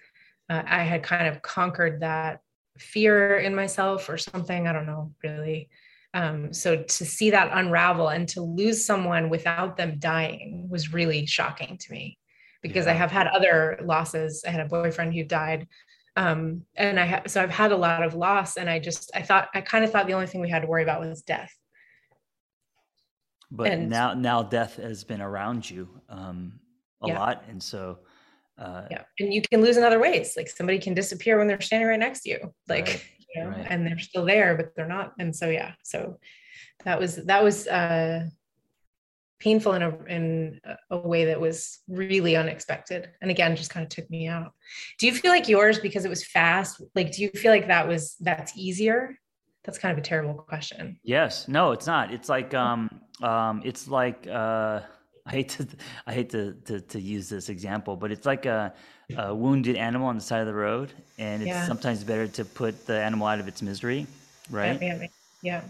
uh, 0.50 0.62
I 0.66 0.83
had 0.83 1.02
kind 1.02 1.28
of 1.28 1.40
conquered 1.40 2.00
that 2.00 2.42
fear 2.76 3.38
in 3.38 3.55
myself 3.55 4.11
or 4.11 4.18
something. 4.18 4.68
I 4.68 4.74
don't 4.74 4.85
know 4.85 5.14
really. 5.24 5.70
Um, 6.12 6.52
so 6.52 6.76
to 6.76 7.05
see 7.07 7.31
that 7.31 7.52
unravel 7.55 8.09
and 8.09 8.28
to 8.28 8.42
lose 8.42 8.85
someone 8.85 9.31
without 9.31 9.78
them 9.78 9.98
dying 9.98 10.68
was 10.68 10.92
really 10.92 11.24
shocking 11.24 11.78
to 11.78 11.90
me 11.90 12.18
because 12.61 12.85
yeah. 12.85 12.92
I 12.92 12.96
have 12.96 13.11
had 13.11 13.28
other 13.28 13.78
losses. 13.83 14.44
I 14.46 14.50
had 14.50 14.61
a 14.61 14.68
boyfriend 14.68 15.14
who 15.14 15.24
died 15.24 15.66
um, 16.16 16.62
and 16.77 17.01
I 17.01 17.05
have 17.05 17.22
so 17.27 17.42
I've 17.42 17.51
had 17.51 17.72
a 17.72 17.77
lot 17.77 18.03
of 18.03 18.14
loss, 18.14 18.57
and 18.57 18.68
I 18.68 18.79
just 18.79 19.11
I 19.14 19.22
thought 19.22 19.48
I 19.55 19.61
kind 19.61 19.85
of 19.85 19.90
thought 19.90 20.07
the 20.07 20.12
only 20.12 20.27
thing 20.27 20.40
we 20.40 20.51
had 20.51 20.62
to 20.62 20.68
worry 20.68 20.83
about 20.83 21.01
was 21.01 21.22
death. 21.22 21.55
But 23.51 23.70
and, 23.70 23.88
now 23.88 24.14
now 24.14 24.42
death 24.42 24.77
has 24.77 25.05
been 25.05 25.20
around 25.20 25.68
you 25.68 25.88
um, 26.09 26.61
a 27.03 27.09
yeah. 27.09 27.18
lot, 27.18 27.44
and 27.48 27.62
so 27.62 28.01
uh, 28.59 28.83
yeah, 28.90 29.03
and 29.18 29.33
you 29.33 29.42
can 29.42 29.62
lose 29.62 29.77
in 29.77 29.85
other 29.85 29.98
ways. 29.98 30.35
Like 30.37 30.48
somebody 30.48 30.79
can 30.79 30.94
disappear 30.94 31.38
when 31.38 31.48
they're 31.48 31.61
standing 31.61 31.88
right 31.88 31.98
next 31.98 32.22
to 32.22 32.31
you, 32.31 32.55
like 32.68 32.87
right, 32.87 33.05
you 33.35 33.42
know, 33.42 33.51
right. 33.51 33.66
and 33.70 33.87
they're 33.87 33.98
still 33.98 34.25
there, 34.25 34.57
but 34.57 34.75
they're 34.77 34.87
not. 34.87 35.12
And 35.18 35.35
so 35.35 35.48
yeah, 35.48 35.72
so 35.83 36.18
that 36.85 37.01
was 37.01 37.16
that 37.16 37.42
was 37.42 37.66
uh 37.66 38.29
painful 39.42 39.72
in 39.72 39.83
a 39.83 40.05
in 40.05 40.61
a 40.90 40.96
way 40.96 41.24
that 41.24 41.40
was 41.40 41.81
really 41.88 42.37
unexpected 42.37 43.11
and 43.20 43.31
again 43.31 43.57
just 43.57 43.70
kind 43.70 43.83
of 43.83 43.90
took 43.90 44.09
me 44.09 44.28
out 44.28 44.52
do 44.98 45.07
you 45.07 45.12
feel 45.12 45.33
like 45.33 45.48
yours 45.48 45.81
because 45.81 46.05
it 46.05 46.09
was 46.09 46.24
fast 46.24 46.81
like 46.94 47.11
do 47.11 47.22
you 47.22 47.31
feel 47.31 47.50
like 47.50 47.66
that 47.66 47.87
was 47.88 48.14
that's 48.20 48.57
easier 48.57 49.18
that's 49.64 49.78
kind 49.78 49.92
of 49.92 49.98
a 49.98 50.07
terrible 50.07 50.35
question 50.35 50.96
yes 51.02 51.48
no 51.48 51.72
it's 51.72 51.87
not 51.87 52.12
it's 52.12 52.28
like 52.28 52.55
um 52.55 52.88
um 53.20 53.61
it's 53.64 53.88
like 53.88 54.28
uh 54.28 54.81
I 55.26 55.31
hate 55.31 55.50
to 55.50 55.68
I 56.05 56.12
hate 56.14 56.31
to, 56.31 56.52
to, 56.64 56.81
to 56.81 57.00
use 57.00 57.28
this 57.28 57.48
example, 57.48 57.94
but 57.94 58.11
it's 58.11 58.26
like 58.26 58.44
a, 58.44 58.74
a, 59.16 59.33
wounded 59.33 59.76
animal 59.76 60.09
on 60.09 60.16
the 60.16 60.20
side 60.20 60.40
of 60.40 60.48
the 60.48 60.55
road, 60.55 60.92
and 61.16 61.42
it's 61.42 61.48
yeah. 61.48 61.64
sometimes 61.64 62.02
better 62.02 62.26
to 62.26 62.44
put 62.44 62.88
the 62.88 63.00
animal 63.00 63.28
out 63.28 63.38
of 63.38 63.46
its 63.46 63.62
misery, 63.62 64.09
right? 64.50 64.83
Yeah. 64.83 65.07
yeah. 65.42 65.62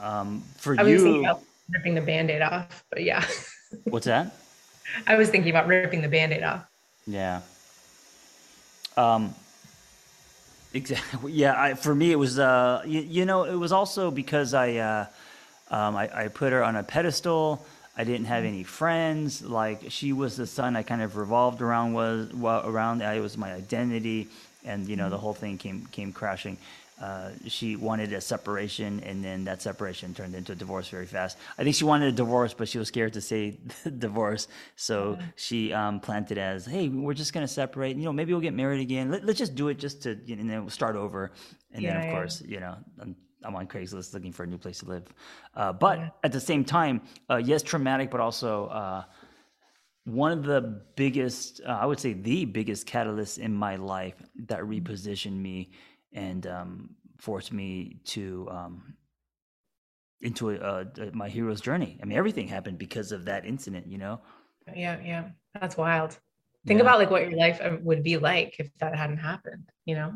Um, 0.00 0.42
for 0.56 0.72
you, 0.88 1.28
ripping 1.70 1.94
the 1.94 2.00
band-aid 2.00 2.42
off 2.42 2.84
but 2.90 3.02
yeah. 3.02 3.24
What's 3.84 4.06
that? 4.06 4.34
I 5.06 5.16
was 5.16 5.28
thinking 5.28 5.50
about 5.50 5.66
ripping 5.66 6.00
the 6.00 6.08
band-aid 6.08 6.42
off. 6.42 6.64
Yeah. 7.06 7.40
Um 8.96 9.34
exactly 10.72 11.32
yeah 11.42 11.60
I, 11.60 11.74
for 11.74 11.94
me 11.94 12.12
it 12.12 12.16
was 12.16 12.38
uh 12.38 12.82
you, 12.86 13.00
you, 13.00 13.24
know 13.24 13.44
it 13.44 13.54
was 13.54 13.72
also 13.72 14.10
because 14.10 14.52
i 14.52 14.76
uh 14.76 15.06
um 15.70 15.96
I, 15.96 16.24
I 16.24 16.28
put 16.28 16.52
her 16.52 16.62
on 16.62 16.76
a 16.76 16.82
pedestal. 16.82 17.64
I 17.98 18.04
didn't 18.04 18.26
have 18.26 18.44
any 18.44 18.62
friends. 18.62 19.42
Like 19.42 19.86
she 19.88 20.12
was 20.12 20.36
the 20.36 20.46
son 20.46 20.76
i 20.76 20.82
kind 20.82 21.02
of 21.02 21.16
revolved 21.16 21.62
around 21.62 21.94
was 21.94 22.32
well, 22.32 22.66
around. 22.68 23.02
I 23.02 23.20
was 23.20 23.36
my 23.36 23.52
identity. 23.52 24.28
And 24.64 24.88
you 24.88 24.96
know 24.96 25.08
the 25.08 25.16
mm-hmm. 25.16 25.22
whole 25.22 25.34
thing 25.34 25.58
came 25.58 25.86
came 25.92 26.12
crashing 26.12 26.58
uh, 27.00 27.30
she 27.46 27.76
wanted 27.76 28.12
a 28.14 28.20
separation, 28.20 29.00
and 29.00 29.22
then 29.22 29.44
that 29.44 29.60
separation 29.60 30.14
turned 30.14 30.34
into 30.34 30.52
a 30.52 30.54
divorce 30.54 30.88
very 30.88 31.04
fast. 31.04 31.36
I 31.58 31.62
think 31.62 31.76
she 31.76 31.84
wanted 31.84 32.08
a 32.08 32.12
divorce, 32.12 32.54
but 32.54 32.68
she 32.68 32.78
was 32.78 32.88
scared 32.88 33.12
to 33.14 33.20
say 33.20 33.58
divorce, 33.98 34.48
so 34.76 35.16
yeah. 35.18 35.26
she 35.36 35.72
um, 35.74 36.00
planted 36.00 36.38
as, 36.38 36.64
"Hey, 36.64 36.88
we're 36.88 37.12
just 37.12 37.34
gonna 37.34 37.48
separate. 37.48 37.96
You 37.96 38.04
know, 38.04 38.14
maybe 38.14 38.32
we'll 38.32 38.40
get 38.40 38.54
married 38.54 38.80
again. 38.80 39.10
Let, 39.10 39.28
us 39.28 39.36
just 39.36 39.54
do 39.54 39.68
it 39.68 39.78
just 39.78 40.02
to, 40.04 40.18
you 40.24 40.36
know, 40.36 40.68
start 40.68 40.96
over." 40.96 41.32
And 41.72 41.82
yeah, 41.82 41.90
then, 41.90 41.98
of 41.98 42.06
yeah. 42.06 42.12
course, 42.12 42.42
you 42.46 42.60
know, 42.60 42.76
I'm, 42.98 43.14
I'm, 43.44 43.54
on 43.54 43.66
Craigslist 43.66 44.14
looking 44.14 44.32
for 44.32 44.44
a 44.44 44.46
new 44.46 44.58
place 44.58 44.78
to 44.78 44.86
live. 44.86 45.04
Uh, 45.54 45.74
but 45.74 46.16
at 46.24 46.32
the 46.32 46.40
same 46.40 46.64
time, 46.64 47.02
uh, 47.28 47.36
yes, 47.36 47.62
traumatic, 47.62 48.10
but 48.10 48.20
also 48.20 48.68
uh, 48.68 49.04
one 50.04 50.32
of 50.32 50.44
the 50.44 50.80
biggest, 50.94 51.60
uh, 51.66 51.72
I 51.72 51.84
would 51.84 52.00
say, 52.00 52.14
the 52.14 52.46
biggest 52.46 52.86
catalyst 52.86 53.36
in 53.38 53.52
my 53.54 53.76
life 53.76 54.14
that 54.46 54.60
repositioned 54.60 55.36
me 55.36 55.72
and 56.16 56.46
um, 56.46 56.90
forced 57.18 57.52
me 57.52 58.00
to 58.06 58.48
um, 58.50 58.94
into 60.22 60.50
a, 60.50 60.80
a, 60.80 61.12
my 61.12 61.28
hero's 61.28 61.60
journey. 61.60 61.98
I 62.02 62.06
mean, 62.06 62.18
everything 62.18 62.48
happened 62.48 62.78
because 62.78 63.12
of 63.12 63.26
that 63.26 63.44
incident. 63.44 63.86
You 63.86 63.98
know. 63.98 64.20
Yeah, 64.74 64.98
yeah, 65.04 65.28
that's 65.60 65.76
wild. 65.76 66.18
Think 66.66 66.78
yeah. 66.78 66.82
about 66.82 66.98
like 66.98 67.10
what 67.10 67.22
your 67.22 67.38
life 67.38 67.60
uh, 67.62 67.76
would 67.82 68.02
be 68.02 68.16
like 68.16 68.56
if 68.58 68.76
that 68.78 68.96
hadn't 68.96 69.18
happened. 69.18 69.70
You 69.84 69.94
know. 69.94 70.14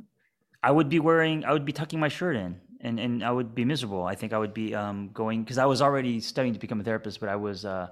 I 0.62 0.70
would 0.72 0.88
be 0.88 0.98
wearing. 0.98 1.44
I 1.44 1.52
would 1.52 1.64
be 1.64 1.72
tucking 1.72 2.00
my 2.00 2.08
shirt 2.08 2.36
in, 2.36 2.60
and 2.80 2.98
and 2.98 3.22
I 3.22 3.30
would 3.30 3.54
be 3.54 3.64
miserable. 3.64 4.04
I 4.04 4.14
think 4.14 4.32
I 4.32 4.38
would 4.38 4.54
be 4.54 4.74
um, 4.74 5.10
going 5.12 5.44
because 5.44 5.58
I 5.58 5.66
was 5.66 5.80
already 5.80 6.18
studying 6.20 6.54
to 6.54 6.60
become 6.60 6.80
a 6.80 6.84
therapist, 6.84 7.20
but 7.20 7.28
I 7.28 7.36
was. 7.36 7.64
Uh, 7.64 7.88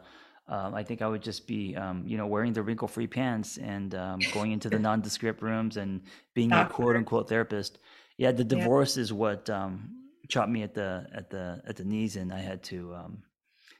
um, 0.50 0.74
I 0.74 0.82
think 0.82 1.02
I 1.02 1.06
would 1.06 1.22
just 1.22 1.46
be, 1.46 1.76
um, 1.76 2.04
you 2.06 2.16
know, 2.16 2.26
wearing 2.26 2.54
the 2.54 2.62
wrinkle-free 2.62 3.08
pants 3.08 3.58
and 3.58 3.94
um, 3.94 4.18
going 4.32 4.52
into 4.52 4.70
the 4.70 4.78
nondescript 4.86 5.42
rooms 5.42 5.76
and 5.76 6.00
being 6.32 6.52
a 6.52 6.64
quote-unquote 6.64 7.28
therapist. 7.28 7.80
Yeah, 8.18 8.32
the 8.32 8.44
divorce 8.44 8.96
yeah. 8.96 9.02
is 9.02 9.12
what 9.12 9.48
um, 9.48 9.90
chopped 10.28 10.50
me 10.50 10.62
at 10.62 10.74
the 10.74 11.06
at 11.14 11.30
the 11.30 11.62
at 11.66 11.76
the 11.76 11.84
knees, 11.84 12.16
and 12.16 12.32
I 12.32 12.40
had 12.40 12.62
to 12.64 12.94
um, 12.94 13.22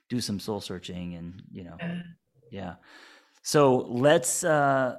do 0.09 0.21
some 0.21 0.39
soul 0.41 0.61
searching, 0.61 1.15
and 1.15 1.43
you 1.51 1.65
know, 1.65 1.77
uh. 1.83 2.03
yeah. 2.51 2.75
So 3.43 3.77
let's 3.89 4.45
uh, 4.45 4.99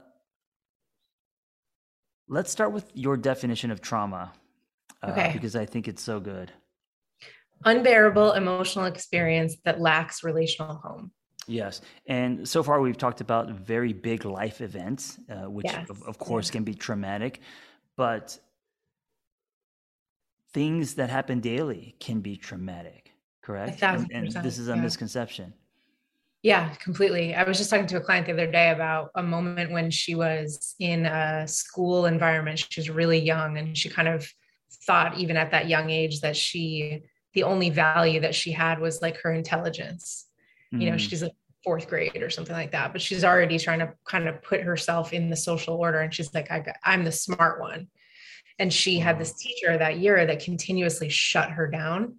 let's 2.27 2.51
start 2.51 2.73
with 2.73 2.91
your 2.93 3.15
definition 3.15 3.71
of 3.71 3.81
trauma, 3.81 4.33
uh, 5.01 5.11
okay. 5.11 5.31
because 5.33 5.55
I 5.55 5.65
think 5.65 5.87
it's 5.87 6.03
so 6.03 6.19
good. 6.19 6.51
Unbearable 7.65 8.33
emotional 8.33 8.85
experience 8.85 9.55
that 9.65 9.81
lacks 9.81 10.23
relational 10.23 10.75
home. 10.75 11.11
Yes. 11.47 11.81
And 12.05 12.47
so 12.47 12.61
far, 12.61 12.79
we've 12.79 12.97
talked 12.97 13.21
about 13.21 13.49
very 13.49 13.91
big 13.91 14.23
life 14.23 14.61
events, 14.61 15.17
uh, 15.29 15.49
which, 15.49 15.65
yes. 15.65 15.89
of, 15.89 16.01
of, 16.03 16.19
course, 16.19 16.51
can 16.51 16.63
be 16.63 16.75
traumatic. 16.75 17.41
But 17.97 18.37
things 20.53 20.95
that 20.95 21.09
happen 21.09 21.39
daily 21.39 21.95
can 21.99 22.21
be 22.21 22.35
traumatic, 22.35 23.11
correct? 23.41 23.81
And, 23.83 24.09
and, 24.11 24.31
this 24.31 24.57
is 24.57 24.67
a 24.67 24.75
yeah. 24.75 24.81
misconception. 24.81 25.53
Yeah, 26.41 26.73
completely. 26.75 27.35
I 27.35 27.43
was 27.43 27.57
just 27.57 27.69
talking 27.69 27.87
to 27.87 27.97
a 27.97 28.01
client 28.01 28.25
the 28.25 28.33
other 28.33 28.49
day 28.49 28.71
about 28.71 29.11
a 29.15 29.23
moment 29.23 29.71
when 29.71 29.91
she 29.91 30.15
was 30.15 30.75
in 30.79 31.05
a 31.05 31.45
school 31.47 32.05
environment. 32.05 32.59
She 32.69 32.79
was 32.79 32.89
really 32.89 33.19
young 33.19 33.57
and 33.57 33.77
she 33.77 33.89
kind 33.89 34.07
of 34.07 34.25
thought, 34.85 35.17
even 35.17 35.35
at 35.35 35.51
that 35.51 35.67
young 35.67 35.89
age, 35.89 36.21
that 36.21 36.37
she, 36.37 37.03
the 37.33 37.43
only 37.43 37.69
value 37.69 38.21
that 38.21 38.35
she 38.35 38.53
had 38.53 38.79
was 38.79 39.01
like 39.01 39.17
her 39.21 39.33
intelligence. 39.33 40.27
Mm. 40.73 40.81
You 40.81 40.89
know, 40.91 40.95
mm. 40.95 40.99
she's 40.99 41.21
like 41.21 41.33
fourth 41.65 41.89
grade 41.89 42.21
or 42.23 42.29
something 42.29 42.55
like 42.55 42.71
that, 42.71 42.93
but 42.93 43.01
she's 43.01 43.25
already 43.25 43.59
trying 43.59 43.79
to 43.79 43.93
kind 44.05 44.29
of 44.29 44.41
put 44.41 44.61
herself 44.61 45.11
in 45.11 45.29
the 45.29 45.35
social 45.35 45.75
order. 45.75 45.99
And 45.99 46.13
she's 46.13 46.33
like, 46.33 46.49
I 46.51 46.61
got, 46.61 46.77
I'm 46.85 47.03
the 47.03 47.11
smart 47.11 47.59
one 47.59 47.89
and 48.59 48.71
she 48.73 48.99
had 48.99 49.17
this 49.17 49.33
teacher 49.33 49.77
that 49.77 49.99
year 49.99 50.25
that 50.25 50.43
continuously 50.43 51.09
shut 51.09 51.49
her 51.49 51.67
down. 51.67 52.17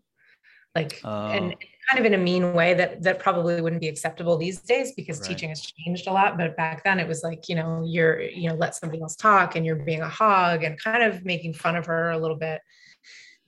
Like 0.74 1.00
and 1.04 1.52
oh. 1.52 1.56
kind 1.90 1.98
of 1.98 2.04
in 2.04 2.14
a 2.14 2.18
mean 2.18 2.54
way 2.54 2.74
that 2.74 3.02
that 3.02 3.18
probably 3.18 3.60
wouldn't 3.60 3.82
be 3.82 3.88
acceptable 3.88 4.36
these 4.36 4.60
days 4.60 4.92
because 4.92 5.20
right. 5.20 5.28
teaching 5.28 5.48
has 5.50 5.60
changed 5.60 6.06
a 6.06 6.12
lot. 6.12 6.38
But 6.38 6.56
back 6.56 6.84
then 6.84 6.98
it 6.98 7.06
was 7.06 7.22
like 7.22 7.48
you 7.48 7.56
know 7.56 7.82
you're 7.84 8.20
you 8.20 8.48
know 8.48 8.54
let 8.54 8.74
somebody 8.74 9.02
else 9.02 9.16
talk 9.16 9.56
and 9.56 9.66
you're 9.66 9.76
being 9.76 10.00
a 10.00 10.08
hog 10.08 10.64
and 10.64 10.80
kind 10.80 11.02
of 11.02 11.24
making 11.24 11.54
fun 11.54 11.76
of 11.76 11.86
her 11.86 12.10
a 12.10 12.18
little 12.18 12.36
bit. 12.36 12.60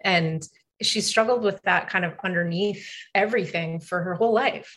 And 0.01 0.47
she 0.83 1.01
struggled 1.01 1.45
with 1.45 1.63
that 1.63 1.89
kind 1.89 2.05
of 2.05 2.15
underneath 2.25 2.89
everything 3.15 3.79
for 3.79 4.03
her 4.03 4.15
whole 4.15 4.35
life 4.35 4.77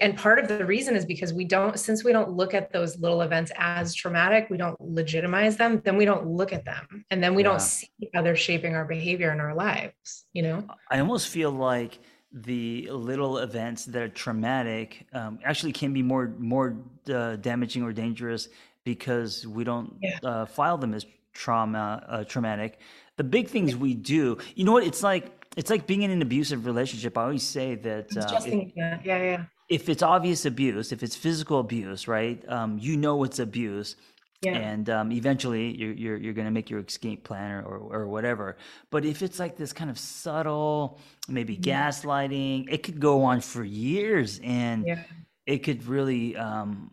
and 0.00 0.16
part 0.16 0.38
of 0.38 0.46
the 0.46 0.64
reason 0.64 0.94
is 0.94 1.04
because 1.04 1.32
we 1.32 1.44
don't 1.44 1.78
since 1.78 2.04
we 2.04 2.12
don't 2.12 2.30
look 2.30 2.54
at 2.54 2.72
those 2.72 2.98
little 2.98 3.22
events 3.22 3.50
as 3.56 3.92
traumatic 3.92 4.46
we 4.48 4.56
don't 4.56 4.80
legitimize 4.80 5.56
them 5.56 5.80
then 5.84 5.96
we 5.96 6.04
don't 6.04 6.26
look 6.26 6.52
at 6.52 6.64
them 6.64 7.04
and 7.10 7.22
then 7.22 7.34
we 7.34 7.42
yeah. 7.42 7.48
don't 7.48 7.62
see 7.62 7.88
how 8.14 8.22
they're 8.22 8.36
shaping 8.36 8.74
our 8.74 8.84
behavior 8.84 9.32
in 9.32 9.40
our 9.40 9.54
lives 9.54 10.26
you 10.32 10.42
know 10.42 10.64
i 10.90 11.00
almost 11.00 11.28
feel 11.28 11.50
like 11.50 11.98
the 12.32 12.88
little 12.90 13.38
events 13.38 13.84
that 13.84 14.02
are 14.02 14.08
traumatic 14.08 15.06
um, 15.12 15.38
actually 15.44 15.72
can 15.72 15.92
be 15.92 16.02
more 16.02 16.34
more 16.38 16.76
uh, 17.12 17.36
damaging 17.36 17.82
or 17.82 17.92
dangerous 17.92 18.48
because 18.84 19.46
we 19.46 19.64
don't 19.64 19.94
yeah. 20.02 20.18
uh, 20.22 20.46
file 20.46 20.78
them 20.78 20.94
as 20.94 21.04
trauma 21.32 22.04
uh, 22.08 22.24
traumatic 22.24 22.78
the 23.16 23.24
big 23.24 23.48
things 23.48 23.74
we 23.74 23.92
do 23.92 24.38
you 24.54 24.64
know 24.64 24.72
what 24.72 24.84
it's 24.84 25.02
like 25.02 25.32
it's 25.56 25.70
like 25.70 25.86
being 25.86 26.02
in 26.02 26.10
an 26.10 26.20
abusive 26.20 26.66
relationship. 26.66 27.16
I 27.16 27.22
always 27.22 27.44
say 27.44 27.76
that. 27.76 28.16
Uh, 28.16 28.40
if, 28.44 28.72
yeah, 28.74 28.98
yeah, 29.04 29.22
yeah 29.22 29.44
if 29.74 29.88
it's 29.88 30.04
obvious 30.04 30.46
abuse, 30.46 30.92
if 30.92 31.02
it's 31.02 31.16
physical 31.16 31.58
abuse, 31.58 32.06
right? 32.06 32.42
Um, 32.48 32.78
you 32.78 32.96
know 32.96 33.24
it's 33.24 33.40
abuse. 33.40 33.96
Yeah. 34.40 34.56
And 34.56 34.88
um, 34.90 35.10
eventually 35.10 35.74
you're, 35.74 35.92
you're, 35.92 36.16
you're 36.16 36.32
going 36.32 36.44
to 36.44 36.52
make 36.52 36.70
your 36.70 36.80
escape 36.80 37.24
plan 37.24 37.50
or, 37.50 37.62
or, 37.64 37.78
or, 37.94 38.08
whatever. 38.08 38.58
But 38.90 39.06
if 39.06 39.22
it's 39.22 39.38
like 39.38 39.56
this 39.56 39.72
kind 39.72 39.90
of 39.90 39.98
subtle, 39.98 41.00
maybe 41.28 41.58
yeah. 41.62 41.88
gaslighting, 41.88 42.66
it 42.70 42.82
could 42.82 43.00
go 43.00 43.24
on 43.24 43.40
for 43.40 43.64
years 43.64 44.40
and 44.44 44.86
yeah. 44.86 45.02
it 45.46 45.60
could 45.60 45.86
really 45.86 46.36
um, 46.36 46.90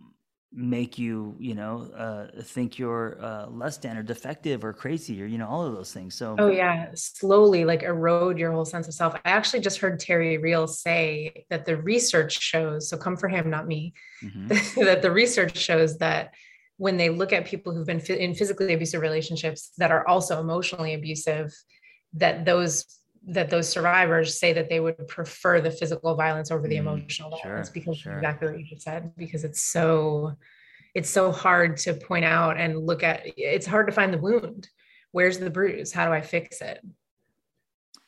make 0.53 0.99
you 0.99 1.33
you 1.39 1.55
know 1.55 1.89
uh, 1.95 2.41
think 2.41 2.77
you're 2.77 3.17
uh, 3.21 3.47
less 3.47 3.77
than 3.77 3.97
or 3.97 4.03
defective 4.03 4.65
or 4.65 4.73
crazy 4.73 5.21
or 5.23 5.25
you 5.25 5.37
know 5.37 5.47
all 5.47 5.65
of 5.65 5.73
those 5.73 5.93
things. 5.93 6.15
So 6.15 6.35
oh 6.37 6.49
yeah. 6.49 6.89
Slowly 6.93 7.63
like 7.63 7.83
erode 7.83 8.37
your 8.37 8.51
whole 8.51 8.65
sense 8.65 8.87
of 8.87 8.93
self. 8.93 9.15
I 9.15 9.31
actually 9.31 9.61
just 9.61 9.79
heard 9.79 9.99
terry 9.99 10.37
real 10.37 10.67
say 10.67 11.45
that 11.49 11.65
the 11.65 11.77
research 11.77 12.41
shows 12.41 12.89
so 12.89 12.97
come 12.97 13.15
for 13.15 13.29
him 13.29 13.49
not 13.49 13.67
me 13.67 13.93
mm-hmm. 14.23 14.47
that 14.83 15.01
the 15.01 15.11
research 15.11 15.57
shows 15.57 15.97
that 15.99 16.33
when 16.77 16.97
they 16.97 17.09
look 17.09 17.31
at 17.31 17.45
people 17.45 17.73
who've 17.73 17.87
been 17.87 17.99
in 17.99 18.33
physically 18.33 18.73
abusive 18.73 19.01
relationships 19.01 19.71
that 19.77 19.91
are 19.91 20.07
also 20.07 20.39
emotionally 20.39 20.95
abusive 20.95 21.53
that 22.13 22.43
those 22.43 22.85
that 23.27 23.49
those 23.49 23.69
survivors 23.69 24.39
say 24.39 24.51
that 24.53 24.69
they 24.69 24.79
would 24.79 25.07
prefer 25.07 25.61
the 25.61 25.69
physical 25.69 26.15
violence 26.15 26.49
over 26.49 26.67
the 26.67 26.75
mm, 26.75 26.79
emotional 26.79 27.29
violence 27.29 27.67
sure, 27.67 27.73
because 27.73 27.97
sure. 27.97 28.13
exactly 28.17 28.47
what 28.49 28.59
you 28.59 28.65
just 28.65 28.81
said 28.81 29.11
because 29.15 29.43
it's 29.43 29.61
so 29.61 30.35
it's 30.95 31.09
so 31.09 31.31
hard 31.31 31.77
to 31.77 31.93
point 31.93 32.25
out 32.25 32.57
and 32.57 32.85
look 32.85 33.03
at 33.03 33.21
it's 33.37 33.65
hard 33.65 33.87
to 33.87 33.93
find 33.93 34.13
the 34.13 34.17
wound 34.17 34.67
where's 35.11 35.37
the 35.37 35.49
bruise 35.49 35.91
how 35.91 36.05
do 36.05 36.13
i 36.13 36.21
fix 36.21 36.61
it 36.61 36.81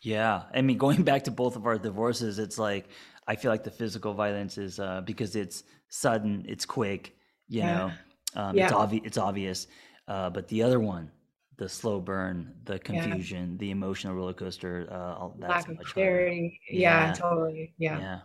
yeah 0.01 0.43
i 0.53 0.61
mean 0.61 0.77
going 0.77 1.03
back 1.11 1.23
to 1.23 1.31
both 1.31 1.55
of 1.55 1.67
our 1.67 1.77
divorces 1.77 2.39
it's 2.39 2.57
like 2.57 2.87
i 3.27 3.35
feel 3.35 3.51
like 3.51 3.63
the 3.63 3.71
physical 3.71 4.13
violence 4.13 4.57
is 4.57 4.79
uh, 4.79 5.01
because 5.01 5.35
it's 5.35 5.63
sudden 5.89 6.43
it's 6.47 6.65
quick 6.65 7.15
you 7.47 7.59
yeah. 7.59 7.77
know 7.77 7.91
um, 8.35 8.57
yeah. 8.57 8.65
it's 8.65 8.73
obvious 8.73 9.03
it's 9.05 9.17
obvious 9.17 9.67
uh, 10.07 10.29
but 10.29 10.47
the 10.47 10.63
other 10.63 10.79
one 10.79 11.11
the 11.57 11.69
slow 11.69 11.99
burn, 11.99 12.53
the 12.65 12.79
confusion, 12.79 13.51
yeah. 13.51 13.57
the 13.59 13.71
emotional 13.71 14.15
roller 14.15 14.33
coaster. 14.33 14.87
Uh, 14.89 15.29
that's 15.39 15.67
Lack 15.67 15.79
of 15.79 15.85
clarity. 15.85 16.59
Yeah, 16.69 17.07
yeah, 17.07 17.13
totally. 17.13 17.73
Yeah. 17.77 17.99
Yeah. 17.99 18.19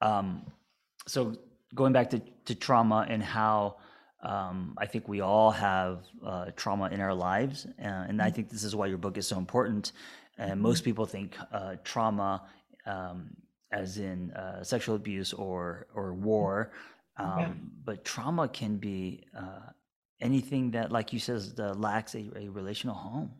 Um, 0.00 0.46
so 1.06 1.36
going 1.74 1.92
back 1.92 2.10
to, 2.10 2.22
to 2.46 2.54
trauma 2.54 3.06
and 3.08 3.22
how 3.22 3.76
um, 4.22 4.74
I 4.78 4.86
think 4.86 5.08
we 5.08 5.20
all 5.20 5.50
have 5.50 6.04
uh, 6.24 6.46
trauma 6.56 6.88
in 6.90 7.00
our 7.00 7.14
lives, 7.14 7.66
uh, 7.66 7.82
and 7.82 8.18
mm-hmm. 8.18 8.20
I 8.20 8.30
think 8.30 8.50
this 8.50 8.64
is 8.64 8.76
why 8.76 8.86
your 8.86 8.98
book 8.98 9.16
is 9.16 9.26
so 9.26 9.38
important. 9.38 9.92
And 10.38 10.52
mm-hmm. 10.52 10.62
most 10.62 10.84
people 10.84 11.06
think 11.06 11.36
uh, 11.52 11.76
trauma, 11.84 12.42
um, 12.86 13.30
as 13.72 13.98
in 13.98 14.30
uh, 14.32 14.62
sexual 14.62 14.94
abuse 14.96 15.32
or 15.32 15.86
or 15.94 16.12
war, 16.12 16.72
um, 17.16 17.38
yeah. 17.38 17.52
but 17.84 18.04
trauma 18.04 18.48
can 18.48 18.76
be 18.76 19.24
uh, 19.36 19.70
anything 20.20 20.72
that, 20.72 20.92
like 20.92 21.12
you 21.12 21.18
says, 21.18 21.54
the 21.54 21.74
lacks 21.74 22.14
a, 22.14 22.30
a 22.36 22.48
relational 22.48 22.94
home. 22.94 23.32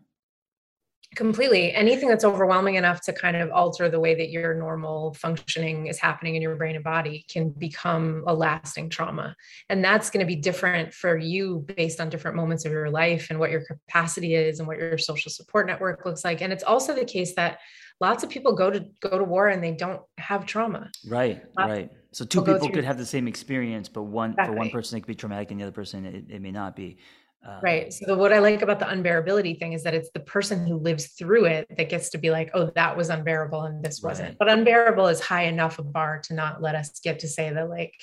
Completely. 1.17 1.73
Anything 1.73 2.09
that's 2.09 2.25
overwhelming 2.25 2.77
enough 2.77 3.01
to 3.03 3.13
kind 3.13 3.37
of 3.37 3.51
alter 3.51 3.89
the 3.89 3.99
way 3.99 4.15
that 4.15 4.31
your 4.31 4.55
normal 4.55 5.13
functioning 5.15 5.89
is 5.89 5.99
happening 5.99 6.37
in 6.37 6.43
your 6.43 6.55
brain 6.55 6.77
and 6.77 6.85
body 6.85 7.25
can 7.29 7.51
become 7.51 8.23
a 8.29 8.35
lasting 8.35 8.91
trauma. 8.91 9.35
And 9.69 9.83
that's 9.83 10.09
going 10.09 10.25
to 10.25 10.27
be 10.27 10.37
different 10.37 10.95
for 10.95 11.17
you 11.17 11.67
based 11.77 12.01
on 12.01 12.11
different 12.11 12.37
moments 12.37 12.65
of 12.65 12.71
your 12.71 12.91
life 12.91 13.27
and 13.31 13.41
what 13.41 13.51
your 13.51 13.65
capacity 13.65 14.37
is 14.37 14.61
and 14.61 14.69
what 14.69 14.79
your 14.79 14.99
social 14.99 15.33
support 15.33 15.67
network 15.67 16.07
looks 16.07 16.25
like. 16.25 16.43
And 16.43 16.53
it's 16.53 16.63
also 16.63 16.95
the 16.95 17.05
case 17.05 17.35
that 17.35 17.59
lots 18.01 18.25
of 18.25 18.31
people 18.31 18.55
go 18.55 18.71
to 18.71 18.87
go 19.01 19.19
to 19.19 19.25
war 19.25 19.49
and 19.49 19.63
they 19.63 19.73
don't 19.73 20.03
have 20.19 20.47
trauma. 20.47 20.91
Right, 21.07 21.43
lots 21.57 21.71
right. 21.71 21.91
So 22.13 22.25
two 22.25 22.43
people 22.43 22.69
could 22.69 22.85
have 22.85 22.99
the 22.99 23.07
same 23.07 23.29
experience, 23.29 23.89
but 23.89 24.03
one 24.03 24.31
exactly. 24.31 24.55
for 24.55 24.59
one 24.59 24.71
person 24.71 24.99
it 24.99 25.03
could 25.03 25.09
be 25.09 25.15
traumatic, 25.15 25.51
and 25.51 25.61
the 25.61 25.65
other 25.65 25.73
person 25.73 26.05
it, 26.05 26.25
it 26.29 26.43
may 26.43 26.51
not 26.51 26.75
be. 26.75 26.99
Uh, 27.47 27.59
right. 27.63 27.93
So 27.93 28.05
the, 28.07 28.17
what 28.17 28.35
I 28.35 28.39
like 28.39 28.61
about 28.61 28.79
the 28.79 28.85
unbearability 28.85 29.59
thing 29.59 29.73
is 29.73 29.83
that 29.85 29.95
it's 29.95 30.11
the 30.11 30.21
person 30.21 30.67
who 30.67 30.77
lives 30.77 31.13
through 31.13 31.47
it 31.47 31.67
that 31.75 31.89
gets 31.89 32.11
to 32.11 32.19
be 32.19 32.31
like, 32.31 32.51
oh, 32.53 32.71
that 32.75 32.95
was 32.95 33.09
unbearable 33.09 33.63
and 33.63 33.83
this 33.83 34.03
wasn't. 34.03 34.37
But 34.39 34.51
unbearable 34.51 35.07
is 35.07 35.21
high 35.21 35.45
enough 35.45 35.79
a 35.79 35.83
bar 35.83 36.21
to 36.25 36.35
not 36.35 36.61
let 36.61 36.75
us 36.75 37.01
get 37.01 37.21
to 37.21 37.29
say 37.29 37.51
that 37.51 37.71
like 37.71 37.95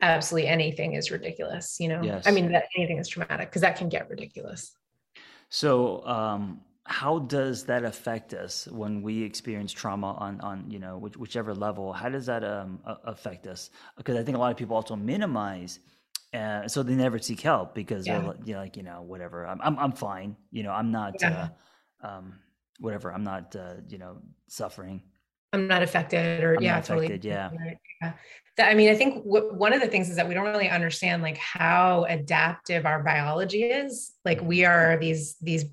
absolutely 0.00 0.48
anything 0.48 0.94
is 0.94 1.12
ridiculous. 1.12 1.76
You 1.78 1.88
know, 1.90 2.02
yes. 2.02 2.26
I 2.26 2.32
mean 2.32 2.50
that 2.50 2.64
anything 2.76 2.98
is 2.98 3.06
traumatic 3.06 3.50
because 3.50 3.62
that 3.62 3.76
can 3.76 3.88
get 3.88 4.10
ridiculous. 4.10 4.72
So 5.48 6.04
um, 6.04 6.60
how 6.90 7.20
does 7.20 7.64
that 7.64 7.84
affect 7.84 8.34
us 8.34 8.66
when 8.68 9.00
we 9.00 9.22
experience 9.22 9.72
trauma 9.72 10.12
on 10.14 10.40
on 10.40 10.68
you 10.68 10.78
know 10.78 10.98
which, 10.98 11.16
whichever 11.16 11.54
level? 11.54 11.92
How 11.92 12.08
does 12.08 12.26
that 12.26 12.44
um, 12.44 12.80
affect 13.04 13.46
us? 13.46 13.70
Because 13.96 14.16
I 14.16 14.24
think 14.24 14.36
a 14.36 14.40
lot 14.40 14.50
of 14.50 14.56
people 14.56 14.76
also 14.76 14.96
minimize 14.96 15.78
uh, 16.32 16.68
so 16.68 16.82
they 16.82 16.94
never 16.94 17.18
seek 17.18 17.40
help 17.40 17.74
because 17.74 18.06
yeah. 18.06 18.20
they're 18.20 18.34
you 18.44 18.54
know, 18.54 18.60
like 18.60 18.76
you 18.76 18.82
know 18.82 19.02
whatever 19.02 19.46
I'm 19.46 19.60
I'm 19.62 19.78
I'm 19.78 19.92
fine 19.92 20.36
you 20.52 20.62
know 20.62 20.70
I'm 20.70 20.92
not 20.92 21.14
yeah. 21.20 21.48
uh, 22.02 22.06
um 22.06 22.38
whatever 22.78 23.12
I'm 23.12 23.24
not 23.24 23.54
uh, 23.56 23.74
you 23.88 23.98
know 23.98 24.18
suffering 24.46 25.02
I'm 25.52 25.66
not 25.66 25.82
affected 25.82 26.44
or 26.44 26.54
I'm 26.54 26.62
yeah 26.62 26.78
affected, 26.78 27.22
totally 27.22 27.28
yeah. 27.28 27.50
yeah. 28.00 28.12
I 28.64 28.74
mean 28.74 28.90
I 28.90 28.94
think 28.94 29.24
w- 29.24 29.52
one 29.54 29.72
of 29.72 29.80
the 29.80 29.88
things 29.88 30.08
is 30.08 30.16
that 30.16 30.28
we 30.28 30.34
don't 30.34 30.44
really 30.44 30.68
understand 30.68 31.22
like 31.22 31.36
how 31.36 32.04
adaptive 32.08 32.86
our 32.86 33.02
biology 33.02 33.64
is 33.64 34.12
like 34.24 34.40
we 34.40 34.58
mm-hmm. 34.58 34.70
are 34.70 34.98
these 34.98 35.34
these 35.42 35.64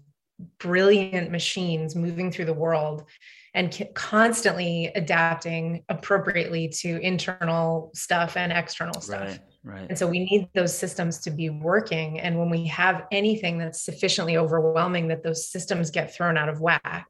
brilliant 0.60 1.32
machines 1.32 1.96
moving 1.96 2.32
through 2.32 2.46
the 2.46 2.54
world 2.54 3.06
and 3.54 3.88
constantly 3.96 4.92
adapting 4.96 5.84
appropriately 5.90 6.68
to 6.70 7.00
internal 7.02 7.92
stuff 7.96 8.38
and 8.38 8.52
external 8.52 9.02
stuff. 9.02 9.30
Right. 9.30 9.40
Right. 9.64 9.88
And 9.90 9.98
so 9.98 10.08
we 10.08 10.20
need 10.20 10.48
those 10.54 10.78
systems 10.78 11.20
to 11.20 11.32
be 11.32 11.50
working. 11.50 12.22
And 12.22 12.40
when 12.40 12.50
we 12.50 12.68
have 12.68 13.06
anything 13.12 13.58
that's 13.58 13.82
sufficiently 13.82 14.38
overwhelming 14.38 15.10
that 15.10 15.24
those 15.24 15.50
systems 15.50 15.92
get 15.92 16.16
thrown 16.16 16.38
out 16.38 16.48
of 16.48 16.62
whack, 16.62 17.08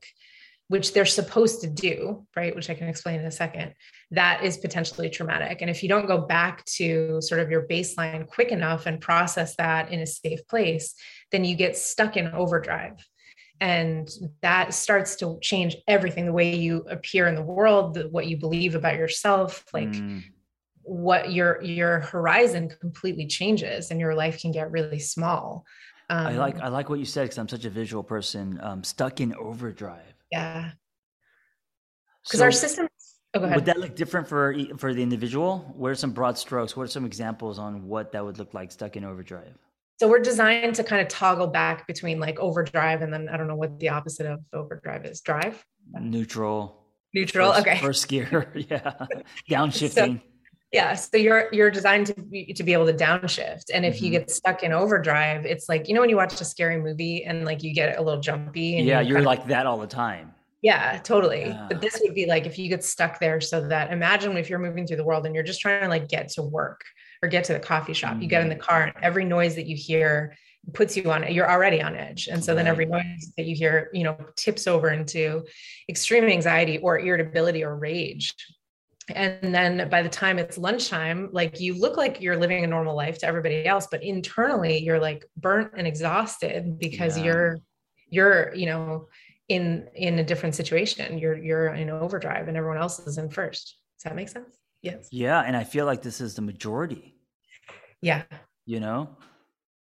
which 0.67 0.93
they're 0.93 1.05
supposed 1.05 1.61
to 1.61 1.67
do, 1.67 2.25
right? 2.35 2.55
Which 2.55 2.69
I 2.69 2.73
can 2.73 2.87
explain 2.87 3.19
in 3.19 3.25
a 3.27 3.31
second, 3.31 3.73
that 4.11 4.43
is 4.43 4.57
potentially 4.57 5.09
traumatic. 5.09 5.61
And 5.61 5.69
if 5.69 5.83
you 5.83 5.89
don't 5.89 6.07
go 6.07 6.17
back 6.17 6.65
to 6.65 7.21
sort 7.21 7.41
of 7.41 7.51
your 7.51 7.67
baseline 7.67 8.27
quick 8.27 8.51
enough 8.51 8.85
and 8.85 8.99
process 8.99 9.55
that 9.57 9.91
in 9.91 9.99
a 9.99 10.07
safe 10.07 10.47
place, 10.47 10.95
then 11.31 11.45
you 11.45 11.55
get 11.55 11.77
stuck 11.77 12.17
in 12.17 12.27
overdrive. 12.29 13.05
And 13.59 14.09
that 14.41 14.73
starts 14.73 15.15
to 15.17 15.39
change 15.41 15.75
everything 15.87 16.25
the 16.25 16.33
way 16.33 16.55
you 16.55 16.85
appear 16.89 17.27
in 17.27 17.35
the 17.35 17.41
world, 17.41 17.95
the, 17.95 18.07
what 18.09 18.27
you 18.27 18.37
believe 18.37 18.75
about 18.75 18.95
yourself, 18.95 19.65
like 19.73 19.89
mm. 19.89 20.23
what 20.83 21.31
your 21.31 21.61
your 21.63 21.99
horizon 22.01 22.69
completely 22.79 23.25
changes 23.25 23.89
and 23.89 23.99
your 23.99 24.13
life 24.13 24.41
can 24.41 24.51
get 24.51 24.71
really 24.71 24.99
small. 24.99 25.65
Um, 26.09 26.27
i 26.27 26.37
like 26.37 26.55
um, 26.55 26.61
i 26.61 26.67
like 26.69 26.89
what 26.89 26.99
you 26.99 27.05
said 27.05 27.23
because 27.23 27.37
i'm 27.37 27.49
such 27.49 27.65
a 27.65 27.69
visual 27.69 28.03
person 28.03 28.59
um, 28.61 28.83
stuck 28.83 29.19
in 29.21 29.33
overdrive. 29.35 30.13
Yeah. 30.31 30.71
Because 32.23 32.39
so 32.39 32.45
our 32.45 32.51
system 32.51 32.87
oh, 33.33 33.53
would 33.55 33.65
that 33.65 33.79
look 33.79 33.95
different 33.95 34.27
for 34.27 34.55
for 34.77 34.93
the 34.93 35.01
individual? 35.01 35.73
What 35.75 35.91
are 35.91 35.95
some 35.95 36.11
broad 36.11 36.37
strokes? 36.37 36.77
What 36.77 36.83
are 36.83 36.87
some 36.87 37.05
examples 37.05 37.57
on 37.57 37.87
what 37.87 38.11
that 38.11 38.23
would 38.23 38.37
look 38.37 38.53
like 38.53 38.71
stuck 38.71 38.95
in 38.97 39.03
overdrive 39.03 39.57
so 39.97 40.07
we're 40.07 40.19
designed 40.19 40.75
to 40.75 40.83
kind 40.83 41.01
of 41.01 41.07
toggle 41.07 41.47
back 41.47 41.87
between 41.87 42.19
like 42.19 42.39
overdrive 42.39 43.01
and 43.01 43.11
then 43.11 43.27
i 43.29 43.37
don't 43.37 43.47
know 43.47 43.55
what 43.55 43.79
the 43.79 43.89
opposite 43.89 44.25
of 44.25 44.39
overdrive 44.53 45.05
is. 45.05 45.21
Drive? 45.21 45.63
Neutral. 45.99 46.85
Neutral? 47.13 47.53
First, 47.53 47.67
okay. 47.67 47.77
first 47.79 48.07
gear. 48.07 48.53
Yeah. 48.69 48.93
Downshifting. 49.49 50.19
so, 50.19 50.19
yeah. 50.71 50.93
So 50.95 51.17
you're 51.17 51.47
you're 51.51 51.71
designed 51.71 52.07
to 52.07 52.21
be 52.21 52.53
to 52.53 52.63
be 52.63 52.73
able 52.73 52.85
to 52.87 52.93
downshift. 52.93 53.65
And 53.73 53.85
if 53.85 53.95
mm-hmm. 53.95 54.05
you 54.05 54.11
get 54.11 54.29
stuck 54.29 54.63
in 54.63 54.73
overdrive 54.73 55.45
it's 55.45 55.69
like 55.69 55.87
you 55.87 55.93
know 55.93 56.01
when 56.01 56.09
you 56.09 56.17
watch 56.17 56.39
a 56.39 56.45
scary 56.45 56.79
movie 56.79 57.23
and 57.23 57.45
like 57.45 57.63
you 57.63 57.73
get 57.73 57.97
a 57.97 58.01
little 58.01 58.19
jumpy 58.19 58.81
yeah 58.83 59.01
you 59.01 59.15
are 59.15 59.21
like 59.21 59.41
of, 59.41 59.47
that 59.47 59.65
all 59.65 59.77
the 59.77 59.87
time. 59.87 60.33
Yeah 60.61 60.99
totally. 61.03 61.47
Yeah. 61.47 61.67
but 61.69 61.81
this 61.81 61.99
would 62.03 62.13
be 62.13 62.25
like 62.25 62.45
if 62.45 62.59
you 62.59 62.67
get 62.69 62.83
stuck 62.83 63.19
there 63.19 63.39
so 63.39 63.67
that 63.67 63.91
imagine 63.91 64.35
if 64.37 64.49
you're 64.49 64.59
moving 64.59 64.85
through 64.85 64.97
the 64.97 65.05
world 65.05 65.25
and 65.25 65.33
you're 65.33 65.43
just 65.43 65.61
trying 65.61 65.83
to 65.83 65.87
like 65.87 66.07
get 66.09 66.29
to 66.29 66.41
work 66.41 66.81
or 67.21 67.29
get 67.29 67.43
to 67.43 67.53
the 67.53 67.59
coffee 67.59 67.93
shop 67.93 68.13
mm-hmm. 68.13 68.23
you 68.23 68.27
get 68.27 68.41
in 68.41 68.49
the 68.49 68.55
mm-hmm. 68.55 68.63
car 68.63 68.83
and 68.83 68.93
every 69.01 69.25
noise 69.25 69.55
that 69.55 69.67
you 69.67 69.75
hear 69.75 70.35
puts 70.73 70.97
you 70.97 71.09
on 71.11 71.31
you're 71.31 71.49
already 71.49 71.81
on 71.81 71.95
edge 71.95 72.27
and 72.27 72.43
so 72.43 72.53
then 72.53 72.67
every 72.67 72.85
noise 72.85 73.31
that 73.37 73.45
you 73.45 73.55
hear 73.55 73.89
you 73.93 74.03
know 74.03 74.17
tips 74.35 74.67
over 74.67 74.89
into 74.89 75.43
extreme 75.87 76.25
anxiety 76.25 76.77
or 76.79 76.99
irritability 76.99 77.63
or 77.63 77.77
rage 77.77 78.33
and 79.15 79.55
then 79.55 79.87
by 79.89 80.01
the 80.01 80.09
time 80.09 80.37
it's 80.37 80.57
lunchtime 80.57 81.29
like 81.31 81.61
you 81.61 81.79
look 81.79 81.95
like 81.95 82.19
you're 82.19 82.35
living 82.35 82.63
a 82.63 82.67
normal 82.67 82.95
life 82.95 83.17
to 83.17 83.25
everybody 83.25 83.65
else 83.65 83.87
but 83.89 84.03
internally 84.03 84.83
you're 84.83 84.99
like 84.99 85.25
burnt 85.37 85.71
and 85.77 85.87
exhausted 85.87 86.77
because 86.77 87.17
yeah. 87.17 87.23
you're 87.23 87.57
you're 88.09 88.53
you 88.53 88.65
know 88.65 89.07
in 89.47 89.87
in 89.95 90.19
a 90.19 90.23
different 90.23 90.55
situation 90.55 91.17
you're 91.17 91.37
you're 91.37 91.73
in 91.73 91.89
overdrive 91.89 92.49
and 92.49 92.57
everyone 92.57 92.77
else 92.77 92.99
is 92.99 93.17
in 93.17 93.29
first 93.29 93.77
does 93.97 94.03
that 94.03 94.15
make 94.15 94.27
sense 94.27 94.57
yes 94.91 95.07
yeah 95.11 95.41
and 95.41 95.55
i 95.55 95.63
feel 95.63 95.85
like 95.85 96.01
this 96.01 96.21
is 96.21 96.35
the 96.35 96.41
majority 96.41 97.15
yeah 98.01 98.23
you 98.65 98.79
know 98.79 99.17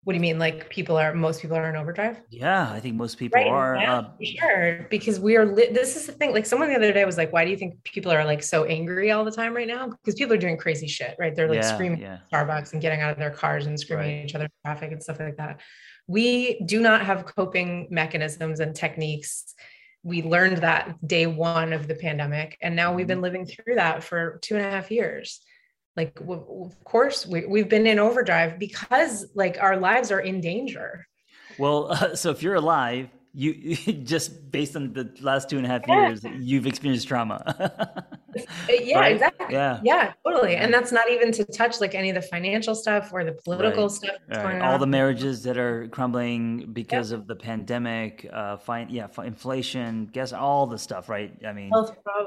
what 0.06 0.14
do 0.14 0.18
you 0.18 0.22
mean? 0.22 0.38
Like 0.38 0.70
people 0.70 0.98
are, 0.98 1.16
most 1.16 1.42
people 1.42 1.58
are 1.58 1.68
in 1.68 1.76
overdrive? 1.76 2.22
Yeah, 2.30 2.72
I 2.72 2.80
think 2.80 2.96
most 2.96 3.18
people 3.18 3.42
right 3.42 3.50
are. 3.50 3.76
Yeah, 3.76 3.98
uh, 3.98 4.10
sure. 4.24 4.88
Because 4.92 5.20
we 5.20 5.36
are, 5.36 5.48
li- 5.48 5.72
this 5.72 5.96
is 5.96 6.06
the 6.06 6.12
thing. 6.12 6.32
Like 6.32 6.46
someone 6.46 6.70
the 6.70 6.76
other 6.76 6.94
day 6.94 7.04
was 7.06 7.18
like, 7.18 7.34
why 7.34 7.44
do 7.44 7.50
you 7.50 7.58
think 7.58 7.84
people 7.84 8.12
are 8.12 8.24
like 8.24 8.44
so 8.44 8.66
angry 8.66 9.10
all 9.10 9.26
the 9.26 9.32
time 9.32 9.56
right 9.56 9.68
now? 9.68 9.88
Because 9.88 10.14
people 10.14 10.36
are 10.36 10.38
doing 10.38 10.58
crazy 10.58 10.88
shit, 10.88 11.16
right? 11.18 11.36
They're 11.36 11.50
like 11.50 11.64
yeah, 11.64 11.74
screaming 11.74 12.02
yeah. 12.02 12.20
Starbucks 12.32 12.74
and 12.74 12.84
getting 12.84 13.02
out 13.02 13.14
of 13.14 13.18
their 13.18 13.32
cars 13.32 13.66
and 13.66 13.80
screaming 13.80 14.06
right. 14.06 14.20
at 14.20 14.26
each 14.26 14.36
other 14.36 14.46
in 14.46 14.52
traffic 14.64 14.92
and 14.92 15.02
stuff 15.02 15.20
like 15.20 15.38
that. 15.38 15.62
We 16.06 16.62
do 16.66 16.82
not 16.82 17.04
have 17.04 17.26
coping 17.26 17.88
mechanisms 17.90 18.60
and 18.60 18.76
techniques. 18.76 19.56
We 20.06 20.22
learned 20.24 20.58
that 20.58 21.06
day 21.06 21.26
one 21.26 21.74
of 21.74 21.90
the 21.90 21.96
pandemic. 21.96 22.58
And 22.62 22.78
now 22.78 22.94
we've 22.94 23.06
been 23.06 23.18
mm-hmm. 23.18 23.24
living 23.24 23.46
through 23.46 23.76
that 23.76 24.04
for 24.04 24.40
two 24.42 24.56
and 24.56 24.66
a 24.66 24.70
half 24.70 24.90
years 24.90 25.42
like 25.96 26.20
of 26.28 26.84
course 26.84 27.26
we, 27.26 27.46
we've 27.46 27.70
been 27.70 27.88
in 27.88 28.00
overdrive 28.00 28.60
because 28.60 29.28
like 29.34 29.58
our 29.62 29.78
lives 29.78 30.12
are 30.12 30.20
in 30.20 30.42
danger 30.42 31.08
well 31.58 31.92
uh, 31.92 32.16
so 32.16 32.32
if 32.32 32.44
you're 32.44 32.56
alive 32.56 33.10
you 33.36 33.76
just 34.04 34.50
based 34.52 34.76
on 34.76 34.94
the 34.94 35.12
last 35.22 35.50
two 35.50 35.58
and 35.58 35.66
a 35.66 35.70
half 35.70 35.82
yeah. 35.88 36.08
years 36.08 36.24
you've 36.40 36.66
experienced 36.66 37.08
trauma 37.08 37.42
yeah 38.70 39.00
right? 39.00 39.12
exactly 39.14 39.48
yeah 39.50 39.80
yeah 39.84 40.14
totally 40.26 40.56
and 40.56 40.74
that's 40.74 40.92
not 40.92 41.10
even 41.12 41.32
to 41.32 41.44
touch 41.44 41.82
like 41.82 41.94
any 41.94 42.10
of 42.10 42.16
the 42.16 42.22
financial 42.22 42.74
stuff 42.74 43.12
or 43.12 43.24
the 43.26 43.34
political 43.44 43.84
right. 43.84 43.92
stuff 43.92 44.16
right. 44.30 44.62
all 44.62 44.80
the 44.80 44.88
marriages 44.88 45.44
that 45.44 45.58
are 45.58 45.88
crumbling 45.90 46.72
because 46.72 47.12
of 47.12 47.28
the 47.28 47.36
pandemic 47.36 48.28
uh 48.32 48.56
fine 48.56 48.88
yeah 48.90 49.08
inflation 49.24 50.06
guess 50.14 50.32
all 50.32 50.66
the 50.66 50.78
stuff 50.78 51.10
right 51.10 51.38
i 51.46 51.52
mean 51.52 51.72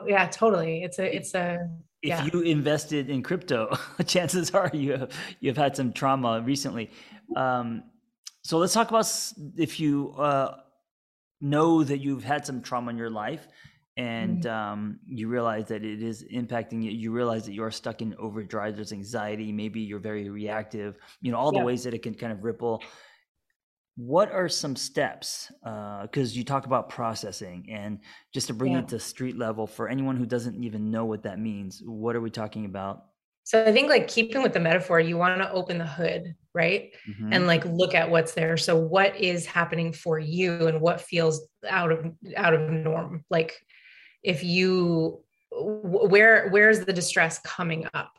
yeah 0.07 0.27
totally 0.27 0.83
it's 0.83 0.99
a 0.99 1.17
it's 1.17 1.35
a 1.35 1.69
if 2.01 2.33
you 2.33 2.41
invested 2.43 3.11
in 3.11 3.25
crypto, 3.25 3.77
chances 4.07 4.53
are 4.53 4.71
you 4.73 4.93
have, 4.93 5.11
you've 5.41 5.57
had 5.57 5.75
some 5.75 5.93
trauma 5.93 6.41
recently. 6.41 6.93
Um, 7.35 7.83
so 8.45 8.59
let's 8.59 8.73
talk 8.73 8.89
about 8.89 9.07
if 9.57 9.81
you 9.81 10.15
uh, 10.17 10.59
know 11.41 11.85
that 11.85 11.99
you've 11.99 12.25
had 12.25 12.45
some 12.45 12.63
trauma 12.63 12.91
in 12.91 12.97
your 12.97 13.11
life 13.11 13.47
and 13.97 14.45
mm-hmm. 14.45 14.51
um, 14.51 15.01
you 15.07 15.29
realize 15.29 15.67
that 15.69 15.85
it 15.85 16.03
is 16.03 16.25
impacting 16.33 16.83
you. 16.83 16.91
You 16.91 17.11
realize 17.11 17.47
that 17.47 17.53
you're 17.53 17.71
stuck 17.71 18.01
in 18.01 18.15
overdrive. 18.19 18.77
There's 18.77 18.93
anxiety. 18.93 19.51
Maybe 19.51 19.81
you're 19.81 19.99
very 19.99 20.29
reactive. 20.29 20.97
You 21.21 21.33
know 21.33 21.39
all 21.39 21.51
the 21.51 21.59
yeah. 21.59 21.65
ways 21.65 21.85
that 21.85 21.95
it 21.95 22.03
can 22.03 22.15
kind 22.15 22.33
of 22.33 22.45
ripple 22.45 22.83
what 23.99 24.31
are 24.31 24.49
some 24.49 24.77
steps 24.77 25.51
because 25.61 26.33
uh, 26.33 26.35
you 26.35 26.45
talk 26.45 26.67
about 26.67 26.89
processing 26.89 27.67
and 27.69 27.99
just 28.33 28.47
to 28.47 28.55
bring 28.55 28.73
yeah. 28.73 28.79
it 28.79 28.87
to 28.87 28.97
street 28.97 29.37
level 29.37 29.67
for 29.67 29.89
anyone 29.89 30.17
who 30.17 30.25
doesn't 30.25 30.63
even 30.63 30.89
know 30.89 31.05
what 31.05 31.25
that 31.25 31.41
means 31.41 31.83
what 31.85 32.15
are 32.15 32.21
we 32.21 32.31
talking 32.31 32.65
about 32.65 33.07
so 33.49 33.65
i 33.65 33.73
think 33.73 33.89
like 33.89 34.07
keeping 34.09 34.43
with 34.43 34.53
the 34.53 34.61
metaphor 34.61 35.01
you 35.01 35.17
want 35.17 35.41
to 35.41 35.51
open 35.53 35.79
the 35.79 35.87
hood 35.87 36.35
right? 36.59 36.93
Mm-hmm. 37.09 37.33
and 37.33 37.47
like 37.47 37.65
look 37.65 37.95
at 37.95 38.11
what's 38.11 38.35
there. 38.35 38.57
So 38.57 38.77
what 38.77 39.17
is 39.17 39.47
happening 39.47 39.93
for 39.93 40.19
you 40.19 40.67
and 40.67 40.81
what 40.81 41.01
feels 41.01 41.47
out 41.69 41.93
of 41.93 42.13
out 42.37 42.53
of 42.53 42.69
norm? 42.69 43.25
Like 43.31 43.55
if 44.25 44.43
you 44.43 45.21
where 45.53 46.49
where's 46.49 46.85
the 46.85 46.93
distress 46.93 47.39
coming 47.39 47.87
up? 47.95 48.11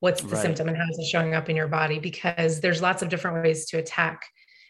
What's 0.00 0.20
the 0.20 0.28
right. 0.28 0.42
symptom 0.42 0.68
and 0.68 0.76
how 0.76 0.84
is 0.84 0.98
it 0.98 1.06
showing 1.06 1.34
up 1.34 1.48
in 1.48 1.56
your 1.56 1.66
body? 1.66 1.98
Because 1.98 2.60
there's 2.60 2.82
lots 2.82 3.02
of 3.02 3.08
different 3.08 3.42
ways 3.42 3.64
to 3.70 3.78
attack 3.78 4.22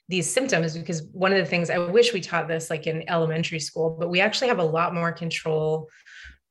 these 0.08 0.32
symptoms 0.32 0.78
because 0.78 1.02
one 1.12 1.32
of 1.32 1.38
the 1.38 1.44
things 1.44 1.70
I 1.70 1.78
wish 1.78 2.14
we 2.14 2.20
taught 2.20 2.46
this 2.46 2.70
like 2.70 2.86
in 2.86 3.06
elementary 3.10 3.60
school, 3.60 3.96
but 3.98 4.08
we 4.08 4.20
actually 4.20 4.48
have 4.48 4.60
a 4.60 4.64
lot 4.64 4.94
more 4.94 5.12
control 5.12 5.88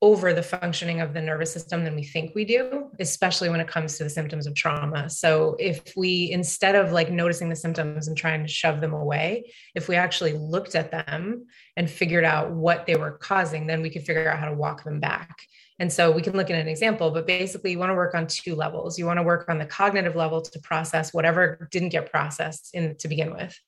over 0.00 0.32
the 0.32 0.42
functioning 0.42 1.00
of 1.00 1.12
the 1.12 1.20
nervous 1.20 1.52
system 1.52 1.82
than 1.82 1.96
we 1.96 2.04
think 2.04 2.32
we 2.34 2.44
do, 2.44 2.88
especially 3.00 3.48
when 3.48 3.58
it 3.58 3.66
comes 3.66 3.98
to 3.98 4.04
the 4.04 4.10
symptoms 4.10 4.46
of 4.46 4.54
trauma. 4.54 5.10
So, 5.10 5.56
if 5.58 5.92
we, 5.96 6.30
instead 6.30 6.76
of 6.76 6.92
like 6.92 7.10
noticing 7.10 7.48
the 7.48 7.56
symptoms 7.56 8.06
and 8.06 8.16
trying 8.16 8.42
to 8.42 8.48
shove 8.48 8.80
them 8.80 8.92
away, 8.92 9.52
if 9.74 9.88
we 9.88 9.96
actually 9.96 10.34
looked 10.34 10.76
at 10.76 10.92
them 10.92 11.46
and 11.76 11.90
figured 11.90 12.24
out 12.24 12.52
what 12.52 12.86
they 12.86 12.94
were 12.94 13.12
causing, 13.12 13.66
then 13.66 13.82
we 13.82 13.90
could 13.90 14.04
figure 14.04 14.30
out 14.30 14.38
how 14.38 14.48
to 14.48 14.54
walk 14.54 14.84
them 14.84 15.00
back 15.00 15.34
And 15.80 15.92
so 15.92 16.10
we 16.10 16.22
can 16.22 16.36
look 16.36 16.50
at 16.50 16.60
an 16.60 16.68
example, 16.68 17.10
but 17.10 17.26
basically, 17.26 17.72
you 17.72 17.78
want 17.78 17.90
to 17.90 17.94
work 17.94 18.14
on 18.14 18.26
two 18.26 18.54
levels. 18.54 18.98
You 18.98 19.06
want 19.06 19.18
to 19.18 19.22
work 19.24 19.48
on 19.48 19.58
the 19.58 19.66
cognitive 19.66 20.16
level 20.16 20.40
to 20.42 20.58
process 20.60 21.12
whatever 21.12 21.68
didn't 21.70 21.90
get 21.90 22.10
processed 22.10 22.70
in 22.74 22.96
to 22.98 23.08
begin 23.08 23.32
with. 23.32 23.58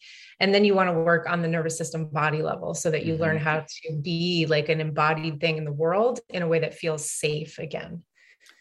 And 0.40 0.54
then 0.54 0.64
you 0.64 0.74
want 0.74 0.88
to 0.88 0.94
work 0.94 1.28
on 1.28 1.42
the 1.42 1.48
nervous 1.48 1.76
system 1.76 2.06
body 2.06 2.42
level 2.42 2.74
so 2.74 2.90
that 2.90 3.04
you 3.04 3.12
mm-hmm. 3.12 3.22
learn 3.22 3.38
how 3.38 3.60
to 3.60 3.92
be 4.00 4.46
like 4.48 4.68
an 4.70 4.80
embodied 4.80 5.40
thing 5.40 5.58
in 5.58 5.64
the 5.64 5.72
world 5.72 6.20
in 6.30 6.42
a 6.42 6.48
way 6.48 6.58
that 6.60 6.74
feels 6.74 7.10
safe 7.10 7.58
again. 7.58 8.02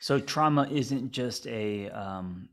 So 0.02 0.20
trauma 0.20 0.68
isn't 0.70 1.12
just 1.12 1.48
a 1.48 1.90
um, 1.90 2.50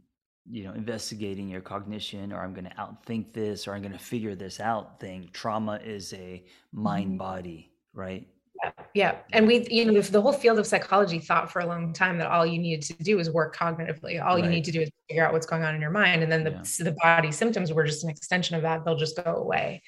you 0.48 0.64
know 0.64 0.72
investigating 0.74 1.48
your 1.48 1.60
cognition 1.60 2.32
or 2.32 2.40
I'm 2.40 2.54
going 2.54 2.66
to 2.66 2.74
outthink 2.76 3.32
this 3.32 3.66
or 3.66 3.74
I'm 3.74 3.82
going 3.82 3.92
to 3.92 3.98
figure 3.98 4.34
this 4.34 4.60
out 4.60 5.00
thing. 5.00 5.28
Trauma 5.32 5.80
is 5.84 6.12
a 6.12 6.44
mind 6.72 7.08
mm-hmm. 7.08 7.18
body, 7.18 7.72
right? 7.92 8.26
Yeah, 8.62 8.70
yeah. 8.94 9.16
And 9.32 9.46
we, 9.46 9.66
you 9.70 9.84
know, 9.84 10.00
the 10.00 10.20
whole 10.20 10.32
field 10.32 10.58
of 10.58 10.66
psychology 10.66 11.18
thought 11.18 11.50
for 11.50 11.60
a 11.60 11.66
long 11.66 11.92
time 11.92 12.18
that 12.18 12.28
all 12.28 12.46
you 12.46 12.58
needed 12.58 12.82
to 12.86 13.02
do 13.02 13.18
is 13.18 13.30
work 13.30 13.56
cognitively. 13.56 14.22
All 14.22 14.36
right. 14.36 14.44
you 14.44 14.50
need 14.50 14.64
to 14.64 14.72
do 14.72 14.80
is 14.80 14.90
figure 15.08 15.26
out 15.26 15.32
what's 15.32 15.46
going 15.46 15.62
on 15.62 15.74
in 15.74 15.80
your 15.80 15.90
mind, 15.90 16.22
and 16.22 16.30
then 16.30 16.44
the 16.44 16.52
yeah. 16.52 16.84
the 16.84 16.96
body 17.02 17.32
symptoms 17.32 17.72
were 17.72 17.84
just 17.84 18.04
an 18.04 18.10
extension 18.10 18.56
of 18.56 18.62
that. 18.62 18.84
They'll 18.84 18.96
just 18.96 19.22
go 19.22 19.34
away 19.34 19.82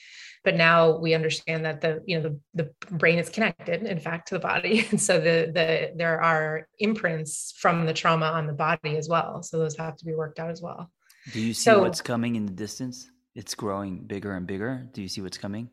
but 0.44 0.56
now 0.56 0.96
we 0.96 1.14
understand 1.14 1.64
that 1.64 1.80
the 1.80 2.02
you 2.06 2.18
know 2.18 2.22
the, 2.54 2.64
the 2.64 2.96
brain 2.96 3.18
is 3.18 3.28
connected 3.28 3.82
in 3.82 3.98
fact 3.98 4.28
to 4.28 4.34
the 4.34 4.40
body 4.40 4.86
and 4.90 5.00
so 5.00 5.18
the 5.18 5.50
the 5.52 5.92
there 5.96 6.20
are 6.20 6.66
imprints 6.78 7.54
from 7.58 7.86
the 7.86 7.92
trauma 7.92 8.26
on 8.26 8.46
the 8.46 8.52
body 8.52 8.96
as 8.96 9.08
well 9.08 9.42
so 9.42 9.58
those 9.58 9.76
have 9.76 9.96
to 9.96 10.04
be 10.04 10.14
worked 10.14 10.38
out 10.38 10.50
as 10.50 10.62
well 10.62 10.90
do 11.32 11.40
you 11.40 11.52
see 11.52 11.64
so, 11.64 11.80
what's 11.80 12.00
coming 12.00 12.36
in 12.36 12.46
the 12.46 12.52
distance 12.52 13.10
it's 13.34 13.54
growing 13.54 13.98
bigger 14.00 14.32
and 14.32 14.46
bigger 14.46 14.86
do 14.92 15.02
you 15.02 15.08
see 15.08 15.20
what's 15.20 15.38
coming 15.38 15.68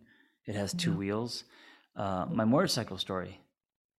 it 0.45 0.55
has 0.55 0.73
two 0.73 0.93
wheels 0.93 1.45
uh, 1.95 2.25
my 2.29 2.45
motorcycle 2.45 2.97
story 2.97 3.39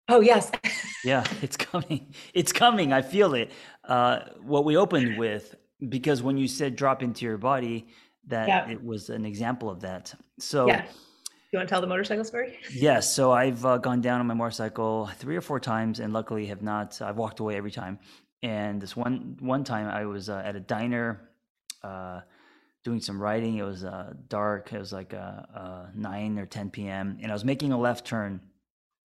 oh 0.09 0.21
yes 0.21 0.51
yeah 1.05 1.25
it's 1.43 1.57
coming 1.57 2.13
it's 2.35 2.53
coming 2.53 2.93
i 2.93 3.03
feel 3.03 3.35
it 3.35 3.51
uh, 3.85 4.21
what 4.43 4.65
we 4.65 4.77
opened 4.77 5.17
with 5.19 5.55
because 5.89 6.23
when 6.23 6.37
you 6.37 6.49
said 6.49 6.77
drop 6.77 7.03
into 7.03 7.25
your 7.25 7.39
body 7.39 7.87
that 8.27 8.49
yeah. 8.49 8.69
it 8.69 8.83
was 8.83 9.09
an 9.09 9.25
example 9.25 9.71
of 9.71 9.81
that. 9.81 10.15
So, 10.39 10.67
yeah. 10.67 10.85
You 11.53 11.59
want 11.61 11.69
to 11.69 11.73
tell 11.73 11.81
the 11.81 11.87
motorcycle 11.87 12.25
story? 12.25 12.59
Yes. 12.73 13.13
So 13.15 13.33
I've 13.33 13.65
uh, 13.65 13.79
gone 13.79 14.01
down 14.01 14.21
on 14.21 14.27
my 14.27 14.35
motorcycle 14.35 15.09
three 15.17 15.37
or 15.37 15.41
four 15.41 15.61
times, 15.61 16.01
and 16.01 16.13
luckily 16.13 16.47
have 16.47 16.61
not. 16.61 17.01
I've 17.01 17.17
walked 17.17 17.41
away 17.41 17.57
every 17.57 17.71
time. 17.71 17.99
And 18.43 18.81
this 18.81 18.97
one 18.97 19.37
one 19.41 19.65
time, 19.65 19.87
I 19.87 20.05
was 20.07 20.29
uh, 20.29 20.43
at 20.45 20.57
a 20.57 20.61
diner, 20.61 21.31
uh, 21.83 22.21
doing 22.87 23.01
some 23.01 23.21
writing. 23.21 23.59
It 23.59 23.65
was 23.65 23.83
uh, 23.83 24.13
dark. 24.29 24.73
It 24.73 24.79
was 24.79 24.93
like 24.93 25.13
uh, 25.13 25.43
uh, 25.63 25.87
nine 25.93 26.39
or 26.39 26.47
ten 26.47 26.71
p.m. 26.71 27.19
And 27.21 27.33
I 27.33 27.35
was 27.35 27.45
making 27.45 27.73
a 27.73 27.79
left 27.79 28.07
turn. 28.07 28.41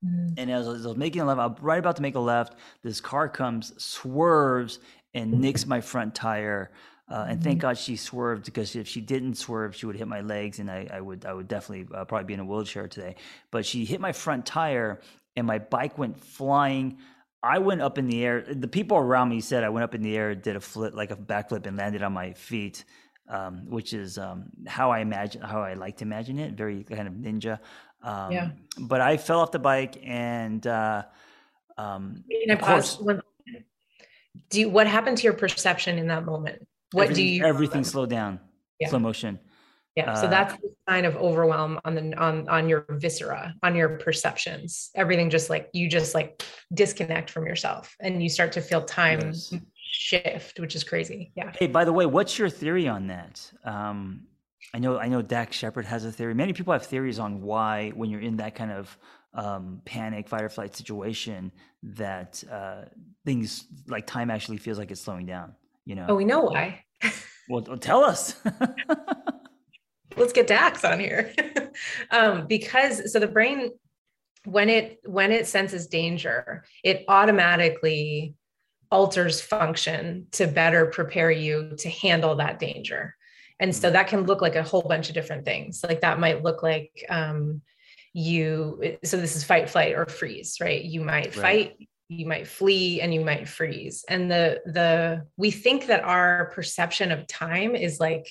Mm. 0.05 0.35
And 0.37 0.51
as 0.51 0.67
I 0.67 0.71
was 0.71 0.97
making 0.97 1.21
a 1.21 1.25
left, 1.25 1.39
I'm 1.39 1.55
right 1.65 1.79
about 1.79 1.95
to 1.95 2.03
make 2.03 2.13
a 2.15 2.19
left. 2.19 2.53
This 2.83 3.01
car 3.01 3.27
comes, 3.27 3.73
swerves, 3.83 4.79
and 5.15 5.41
nicks 5.41 5.65
my 5.65 5.81
front 5.81 6.13
tire. 6.13 6.69
Uh, 7.09 7.25
and 7.29 7.43
thank 7.43 7.57
mm-hmm. 7.57 7.69
God 7.69 7.77
she 7.77 7.95
swerved 7.95 8.45
because 8.45 8.75
if 8.75 8.87
she 8.87 9.01
didn't 9.01 9.35
swerve, 9.35 9.75
she 9.75 9.85
would 9.87 9.97
hit 9.97 10.07
my 10.07 10.21
legs, 10.21 10.59
and 10.59 10.69
I, 10.69 10.87
I 10.93 11.01
would 11.01 11.25
I 11.25 11.33
would 11.33 11.47
definitely 11.47 11.87
uh, 11.93 12.05
probably 12.05 12.25
be 12.25 12.35
in 12.35 12.39
a 12.39 12.45
wheelchair 12.45 12.87
today. 12.87 13.15
But 13.49 13.65
she 13.65 13.83
hit 13.83 13.99
my 13.99 14.13
front 14.13 14.45
tire, 14.45 15.01
and 15.35 15.47
my 15.47 15.57
bike 15.57 15.97
went 15.97 16.15
flying. 16.23 16.99
I 17.43 17.57
went 17.57 17.81
up 17.81 17.97
in 17.97 18.05
the 18.07 18.23
air. 18.23 18.45
The 18.47 18.67
people 18.67 18.97
around 18.97 19.29
me 19.29 19.41
said 19.41 19.63
I 19.63 19.69
went 19.69 19.83
up 19.83 19.95
in 19.95 20.03
the 20.03 20.15
air, 20.15 20.35
did 20.35 20.55
a 20.55 20.61
flip 20.61 20.93
like 20.93 21.11
a 21.11 21.15
backflip, 21.15 21.65
and 21.65 21.75
landed 21.75 22.03
on 22.03 22.13
my 22.13 22.33
feet, 22.33 22.85
um, 23.31 23.69
which 23.69 23.93
is 23.93 24.17
um, 24.17 24.45
how 24.67 24.91
I 24.91 24.99
imagine 24.99 25.41
how 25.41 25.61
I 25.63 25.73
like 25.73 25.97
to 25.97 26.03
imagine 26.03 26.37
it, 26.37 26.53
very 26.53 26.83
kind 26.83 27.07
of 27.07 27.13
ninja. 27.13 27.59
Um, 28.03 28.31
yeah. 28.31 28.49
But 28.77 29.01
I 29.01 29.17
fell 29.17 29.39
off 29.39 29.51
the 29.51 29.59
bike, 29.59 29.97
and 30.03 30.65
uh, 30.67 31.03
um, 31.77 32.23
of 32.49 32.61
course, 32.61 33.01
do 34.49 34.59
you, 34.59 34.69
what 34.69 34.85
happened 34.85 35.17
to 35.17 35.23
your 35.23 35.33
perception 35.33 35.97
in 35.97 36.07
that 36.07 36.25
moment? 36.25 36.67
What 36.91 37.03
everything, 37.03 37.25
do 37.25 37.29
you 37.29 37.45
everything 37.45 37.83
slow 37.85 38.05
down, 38.05 38.39
yeah. 38.79 38.89
slow 38.89 38.99
motion. 38.99 39.39
Yeah. 39.95 40.13
So 40.15 40.27
uh, 40.27 40.29
that's 40.29 40.53
the 40.55 40.73
sign 40.87 41.05
of 41.05 41.15
overwhelm 41.17 41.79
on 41.85 41.95
the 41.95 42.13
on 42.17 42.49
on 42.49 42.67
your 42.67 42.85
viscera, 42.89 43.55
on 43.63 43.75
your 43.75 43.97
perceptions. 43.97 44.89
Everything 44.95 45.29
just 45.29 45.49
like 45.49 45.69
you 45.73 45.87
just 45.87 46.13
like 46.15 46.43
disconnect 46.73 47.29
from 47.29 47.45
yourself 47.45 47.95
and 47.99 48.21
you 48.21 48.29
start 48.29 48.53
to 48.53 48.61
feel 48.61 48.83
time 48.83 49.19
yes. 49.19 49.53
Shift, 49.91 50.59
which 50.59 50.75
is 50.75 50.83
crazy. 50.83 51.31
Yeah. 51.35 51.51
Hey, 51.57 51.67
by 51.67 51.85
the 51.85 51.93
way, 51.93 52.05
what's 52.05 52.37
your 52.39 52.49
theory 52.49 52.87
on 52.87 53.07
that? 53.07 53.51
Um, 53.63 54.27
I 54.73 54.79
know 54.79 54.97
I 54.97 55.07
know 55.07 55.21
Dax 55.21 55.57
Shepard 55.57 55.85
has 55.85 56.05
a 56.05 56.11
theory. 56.11 56.33
Many 56.33 56.53
people 56.53 56.73
have 56.73 56.85
theories 56.85 57.19
on 57.19 57.41
why 57.41 57.89
when 57.89 58.09
you're 58.09 58.21
in 58.21 58.37
that 58.37 58.55
kind 58.55 58.71
of 58.71 58.97
um, 59.33 59.81
panic, 59.85 60.27
fight 60.27 60.43
or 60.43 60.49
flight 60.49 60.75
situation, 60.75 61.51
that 61.83 62.43
uh, 62.51 62.83
things 63.25 63.65
like 63.87 64.07
time 64.07 64.29
actually 64.29 64.57
feels 64.57 64.77
like 64.77 64.91
it's 64.91 65.01
slowing 65.01 65.25
down 65.25 65.55
you 65.85 65.95
know 65.95 66.05
oh 66.09 66.15
we 66.15 66.25
know 66.25 66.41
why 66.41 66.83
well 67.49 67.61
tell 67.61 68.03
us 68.03 68.35
let's 70.17 70.33
get 70.33 70.47
dax 70.47 70.83
on 70.83 70.99
here 70.99 71.33
um, 72.11 72.47
because 72.47 73.11
so 73.11 73.19
the 73.19 73.27
brain 73.27 73.71
when 74.45 74.69
it 74.69 74.99
when 75.05 75.31
it 75.31 75.47
senses 75.47 75.87
danger 75.87 76.63
it 76.83 77.03
automatically 77.07 78.35
alters 78.91 79.41
function 79.41 80.27
to 80.31 80.47
better 80.47 80.87
prepare 80.87 81.31
you 81.31 81.75
to 81.77 81.89
handle 81.89 82.35
that 82.35 82.59
danger. 82.59 83.15
And 83.59 83.75
so 83.75 83.87
mm-hmm. 83.87 83.93
that 83.93 84.07
can 84.07 84.23
look 84.25 84.41
like 84.41 84.55
a 84.55 84.63
whole 84.63 84.81
bunch 84.81 85.07
of 85.09 85.15
different 85.15 85.45
things. 85.45 85.83
Like 85.83 86.01
that 86.01 86.19
might 86.19 86.43
look 86.43 86.61
like 86.61 87.05
um, 87.09 87.61
you 88.13 88.97
so 89.03 89.17
this 89.17 89.35
is 89.35 89.43
fight 89.43 89.69
flight 89.69 89.95
or 89.95 90.05
freeze 90.05 90.57
right? 90.59 90.83
You 90.83 91.01
might 91.01 91.35
right. 91.37 91.71
fight 91.77 91.87
you 92.09 92.25
might 92.25 92.45
flee 92.45 92.99
and 92.99 93.13
you 93.13 93.23
might 93.23 93.47
freeze. 93.47 94.03
And 94.09 94.29
the 94.29 94.61
the 94.65 95.25
we 95.37 95.49
think 95.49 95.87
that 95.87 96.03
our 96.03 96.51
perception 96.53 97.11
of 97.11 97.25
time 97.27 97.75
is 97.75 98.01
like 98.01 98.27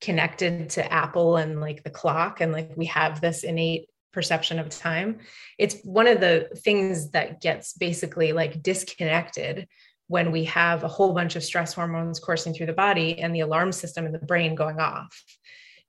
connected 0.00 0.70
to 0.70 0.92
apple 0.92 1.36
and 1.36 1.60
like 1.60 1.82
the 1.82 1.90
clock 1.90 2.40
and 2.40 2.52
like 2.52 2.70
we 2.76 2.86
have 2.86 3.20
this 3.20 3.42
innate 3.42 3.88
perception 4.12 4.60
of 4.60 4.68
time. 4.68 5.18
It's 5.58 5.80
one 5.82 6.06
of 6.06 6.20
the 6.20 6.48
things 6.58 7.10
that 7.10 7.40
gets 7.40 7.72
basically 7.72 8.32
like 8.32 8.62
disconnected 8.62 9.66
when 10.08 10.32
we 10.32 10.44
have 10.44 10.84
a 10.84 10.88
whole 10.88 11.12
bunch 11.14 11.36
of 11.36 11.44
stress 11.44 11.72
hormones 11.72 12.18
coursing 12.18 12.52
through 12.52 12.66
the 12.66 12.72
body 12.72 13.18
and 13.20 13.34
the 13.34 13.40
alarm 13.40 13.72
system 13.72 14.04
in 14.06 14.12
the 14.12 14.18
brain 14.18 14.54
going 14.54 14.80
off. 14.80 15.22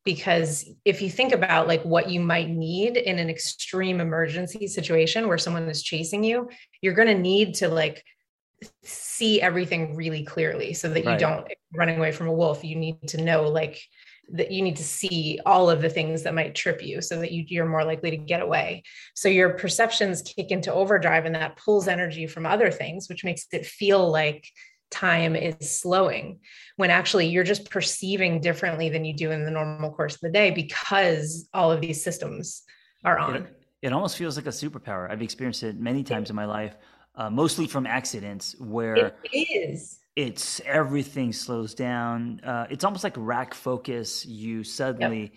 Because 0.05 0.69
if 0.85 1.01
you 1.01 1.09
think 1.09 1.33
about 1.33 1.67
like 1.67 1.83
what 1.83 2.09
you 2.09 2.19
might 2.19 2.49
need 2.49 2.95
in 2.95 3.19
an 3.19 3.29
extreme 3.29 3.99
emergency 3.99 4.67
situation 4.67 5.27
where 5.27 5.37
someone 5.37 5.67
is 5.69 5.83
chasing 5.83 6.23
you 6.23 6.49
you're 6.81 6.93
going 6.93 7.09
to 7.09 7.21
need 7.21 7.55
to 7.55 7.67
like 7.67 8.03
see 8.83 9.41
everything 9.41 9.95
really 9.95 10.23
clearly 10.23 10.73
so 10.73 10.89
that 10.89 11.05
you 11.05 11.17
don't 11.17 11.47
running 11.73 11.97
away 11.97 12.11
from 12.11 12.27
a 12.27 12.33
wolf. 12.33 12.63
You 12.63 12.75
need 12.75 13.07
to 13.09 13.21
know 13.21 13.43
like 13.43 13.81
that 14.31 14.51
you 14.51 14.61
need 14.61 14.75
to 14.75 14.83
see 14.83 15.39
all 15.45 15.69
of 15.69 15.81
the 15.81 15.89
things 15.89 16.23
that 16.23 16.35
might 16.35 16.55
trip 16.55 16.83
you 16.83 17.01
so 17.01 17.19
that 17.19 17.31
you, 17.31 17.43
you're 17.47 17.65
more 17.65 17.83
likely 17.83 18.11
to 18.11 18.17
get 18.17 18.41
away 18.41 18.83
so 19.15 19.27
your 19.27 19.51
perceptions 19.51 20.21
kick 20.21 20.51
into 20.51 20.73
overdrive 20.73 21.25
and 21.25 21.35
that 21.35 21.57
pulls 21.57 21.87
energy 21.87 22.27
from 22.27 22.45
other 22.45 22.71
things 22.71 23.09
which 23.09 23.23
makes 23.23 23.47
it 23.51 23.65
feel 23.65 24.09
like 24.11 24.47
time 24.91 25.35
is 25.35 25.79
slowing 25.79 26.39
when 26.75 26.89
actually 26.89 27.27
you're 27.27 27.43
just 27.43 27.69
perceiving 27.69 28.41
differently 28.41 28.89
than 28.89 29.05
you 29.05 29.13
do 29.13 29.31
in 29.31 29.45
the 29.45 29.51
normal 29.51 29.91
course 29.91 30.15
of 30.15 30.21
the 30.21 30.31
day 30.31 30.51
because 30.51 31.47
all 31.53 31.71
of 31.71 31.81
these 31.81 32.03
systems 32.03 32.63
are 33.03 33.19
on. 33.19 33.35
It, 33.35 33.61
it 33.81 33.93
almost 33.93 34.17
feels 34.17 34.35
like 34.35 34.45
a 34.45 34.49
superpower. 34.49 35.09
I've 35.09 35.21
experienced 35.21 35.63
it 35.63 35.79
many 35.79 36.03
times 36.03 36.29
in 36.29 36.35
my 36.35 36.45
life, 36.45 36.75
uh, 37.15 37.29
mostly 37.29 37.67
from 37.67 37.85
accidents 37.85 38.55
where 38.59 39.13
it 39.23 39.47
is. 39.47 39.98
It's 40.19 40.59
everything 40.65 41.31
slows 41.31 41.73
down. 41.73 42.41
Uh, 42.43 42.67
it's 42.69 42.83
almost 42.83 43.05
like 43.05 43.13
rack 43.15 43.53
focus. 43.53 44.25
You 44.25 44.65
suddenly, 44.65 45.31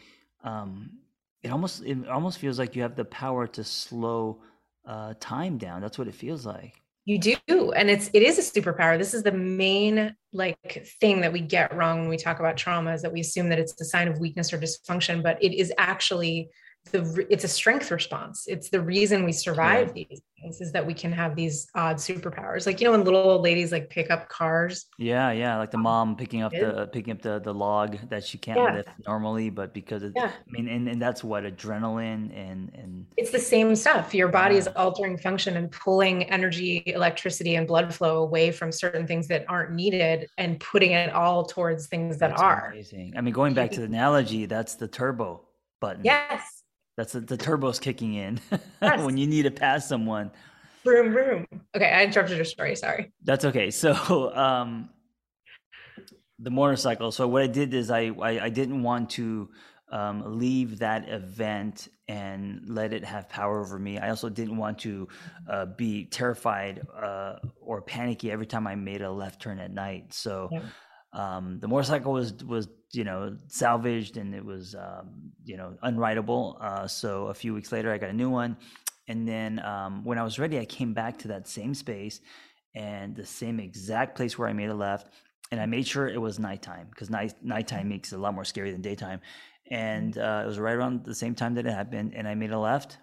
yep. 0.44 0.52
um, 0.52 0.98
it 1.40 1.52
almost 1.52 1.84
it 1.84 2.08
almost 2.08 2.38
feels 2.38 2.58
like 2.58 2.74
you 2.74 2.82
have 2.82 2.96
the 2.96 3.04
power 3.04 3.46
to 3.46 3.62
slow 3.62 4.42
uh, 4.84 5.14
time 5.20 5.56
down. 5.56 5.82
That's 5.82 5.98
what 5.98 6.08
it 6.08 6.16
feels 6.16 6.44
like. 6.44 6.82
You 7.04 7.16
do. 7.20 7.38
And 7.76 7.88
it's 7.90 8.10
it 8.12 8.24
is 8.24 8.40
a 8.40 8.60
superpower. 8.60 8.98
This 8.98 9.14
is 9.14 9.22
the 9.22 9.30
main 9.30 10.16
like 10.32 10.84
thing 11.00 11.20
that 11.20 11.32
we 11.32 11.42
get 11.42 11.72
wrong 11.76 12.00
when 12.00 12.08
we 12.08 12.16
talk 12.16 12.40
about 12.40 12.56
trauma 12.56 12.92
is 12.92 13.02
that 13.02 13.12
we 13.12 13.20
assume 13.20 13.50
that 13.50 13.60
it's 13.60 13.80
a 13.80 13.84
sign 13.84 14.08
of 14.08 14.18
weakness 14.18 14.52
or 14.52 14.58
dysfunction, 14.58 15.22
but 15.22 15.40
it 15.40 15.52
is 15.52 15.72
actually 15.78 16.50
the 16.90 17.26
it's 17.30 17.44
a 17.44 17.48
strength 17.48 17.90
response. 17.90 18.46
It's 18.48 18.68
the 18.68 18.80
reason 18.80 19.24
we 19.24 19.32
survive 19.32 19.92
yeah. 19.94 20.04
these 20.08 20.22
things 20.40 20.60
is 20.60 20.72
that 20.72 20.84
we 20.84 20.92
can 20.92 21.12
have 21.12 21.36
these 21.36 21.68
odd 21.74 21.96
superpowers. 21.96 22.66
Like 22.66 22.80
you 22.80 22.86
know 22.86 22.92
when 22.92 23.04
little 23.04 23.20
old 23.20 23.42
ladies 23.42 23.70
like 23.70 23.88
pick 23.88 24.10
up 24.10 24.28
cars. 24.28 24.86
Yeah, 24.98 25.30
yeah, 25.30 25.58
like 25.58 25.70
the 25.70 25.76
um, 25.76 25.84
mom 25.84 26.16
picking 26.16 26.42
up 26.42 26.52
the 26.52 26.88
picking 26.92 27.12
up 27.12 27.22
the 27.22 27.38
the 27.38 27.54
log 27.54 27.96
that 28.10 28.24
she 28.24 28.36
can't 28.36 28.58
yeah. 28.58 28.74
lift 28.74 28.90
normally, 29.06 29.48
but 29.48 29.72
because 29.72 30.02
of, 30.02 30.12
yeah. 30.16 30.32
I 30.32 30.50
mean, 30.50 30.68
and, 30.68 30.88
and 30.88 31.00
that's 31.00 31.22
what 31.22 31.44
adrenaline 31.44 32.36
and 32.36 32.70
and 32.74 33.06
it's 33.16 33.30
the 33.30 33.38
same 33.38 33.76
stuff. 33.76 34.12
Your 34.12 34.28
body 34.28 34.56
is 34.56 34.66
altering 34.68 35.16
function 35.18 35.56
and 35.56 35.70
pulling 35.70 36.24
energy, 36.24 36.82
electricity, 36.86 37.54
and 37.54 37.66
blood 37.66 37.94
flow 37.94 38.22
away 38.22 38.50
from 38.50 38.72
certain 38.72 39.06
things 39.06 39.28
that 39.28 39.44
aren't 39.48 39.72
needed 39.72 40.28
and 40.36 40.58
putting 40.58 40.92
it 40.92 41.12
all 41.12 41.44
towards 41.44 41.86
things 41.86 42.18
that 42.18 42.30
that's 42.30 42.42
are. 42.42 42.70
Amazing. 42.72 43.14
I 43.16 43.20
mean, 43.20 43.32
going 43.32 43.54
back 43.54 43.70
to 43.72 43.80
the 43.80 43.86
analogy, 43.86 44.46
that's 44.46 44.74
the 44.74 44.88
turbo 44.88 45.42
button. 45.80 46.02
Yes 46.04 46.61
that's 46.96 47.12
the, 47.12 47.20
the 47.20 47.36
turbo's 47.36 47.78
kicking 47.78 48.14
in 48.14 48.40
yes. 48.82 49.02
when 49.04 49.16
you 49.16 49.26
need 49.26 49.42
to 49.42 49.50
pass 49.50 49.88
someone. 49.88 50.30
Broom, 50.84 51.12
broom. 51.12 51.46
Okay, 51.76 51.90
I 51.90 52.04
interrupted 52.04 52.36
your 52.36 52.44
story. 52.44 52.74
Sorry. 52.74 53.12
That's 53.22 53.44
okay. 53.44 53.70
So, 53.70 54.32
um, 54.34 54.90
the 56.38 56.50
motorcycle. 56.50 57.12
So 57.12 57.28
what 57.28 57.42
I 57.42 57.46
did 57.46 57.72
is 57.72 57.90
I 57.90 58.10
I, 58.20 58.44
I 58.44 58.48
didn't 58.48 58.82
want 58.82 59.10
to 59.10 59.48
um, 59.90 60.38
leave 60.38 60.78
that 60.78 61.08
event 61.08 61.88
and 62.08 62.62
let 62.66 62.92
it 62.92 63.04
have 63.04 63.28
power 63.28 63.60
over 63.60 63.78
me. 63.78 63.98
I 63.98 64.08
also 64.08 64.28
didn't 64.28 64.56
want 64.56 64.78
to 64.80 65.06
uh, 65.48 65.66
be 65.66 66.06
terrified 66.06 66.80
uh, 67.00 67.36
or 67.60 67.82
panicky 67.82 68.30
every 68.30 68.46
time 68.46 68.66
I 68.66 68.74
made 68.74 69.02
a 69.02 69.10
left 69.10 69.40
turn 69.40 69.58
at 69.58 69.70
night. 69.70 70.12
So 70.12 70.48
yeah. 70.50 70.62
Um, 71.12 71.58
the 71.60 71.68
motorcycle 71.68 72.12
was 72.12 72.32
was 72.44 72.68
you 72.92 73.04
know 73.04 73.36
salvaged 73.48 74.16
and 74.16 74.34
it 74.34 74.44
was 74.44 74.74
um, 74.74 75.32
you 75.44 75.56
know 75.56 75.74
unrideable. 75.82 76.62
Uh, 76.62 76.86
so 76.86 77.26
a 77.26 77.34
few 77.34 77.54
weeks 77.54 77.72
later, 77.72 77.92
I 77.92 77.98
got 77.98 78.10
a 78.10 78.14
new 78.14 78.30
one, 78.30 78.56
and 79.08 79.26
then 79.26 79.58
um, 79.64 80.04
when 80.04 80.18
I 80.18 80.22
was 80.22 80.38
ready, 80.38 80.58
I 80.58 80.64
came 80.64 80.94
back 80.94 81.18
to 81.18 81.28
that 81.28 81.48
same 81.48 81.74
space 81.74 82.20
and 82.74 83.14
the 83.14 83.26
same 83.26 83.60
exact 83.60 84.16
place 84.16 84.38
where 84.38 84.48
I 84.48 84.52
made 84.52 84.70
a 84.70 84.74
left. 84.74 85.08
And 85.50 85.60
I 85.60 85.66
made 85.66 85.86
sure 85.86 86.08
it 86.08 86.18
was 86.18 86.38
nighttime 86.38 86.86
because 86.88 87.10
night 87.10 87.34
nighttime 87.42 87.88
makes 87.88 88.12
it 88.12 88.16
a 88.16 88.18
lot 88.18 88.32
more 88.32 88.44
scary 88.44 88.70
than 88.70 88.80
daytime 88.80 89.20
and 89.72 90.18
uh, 90.18 90.42
it 90.44 90.46
was 90.46 90.58
right 90.58 90.74
around 90.74 91.04
the 91.04 91.14
same 91.14 91.34
time 91.34 91.54
that 91.54 91.66
it 91.66 91.72
happened. 91.72 92.12
And 92.14 92.28
I 92.28 92.34
made 92.34 92.52
a 92.52 92.58
left, 92.58 92.98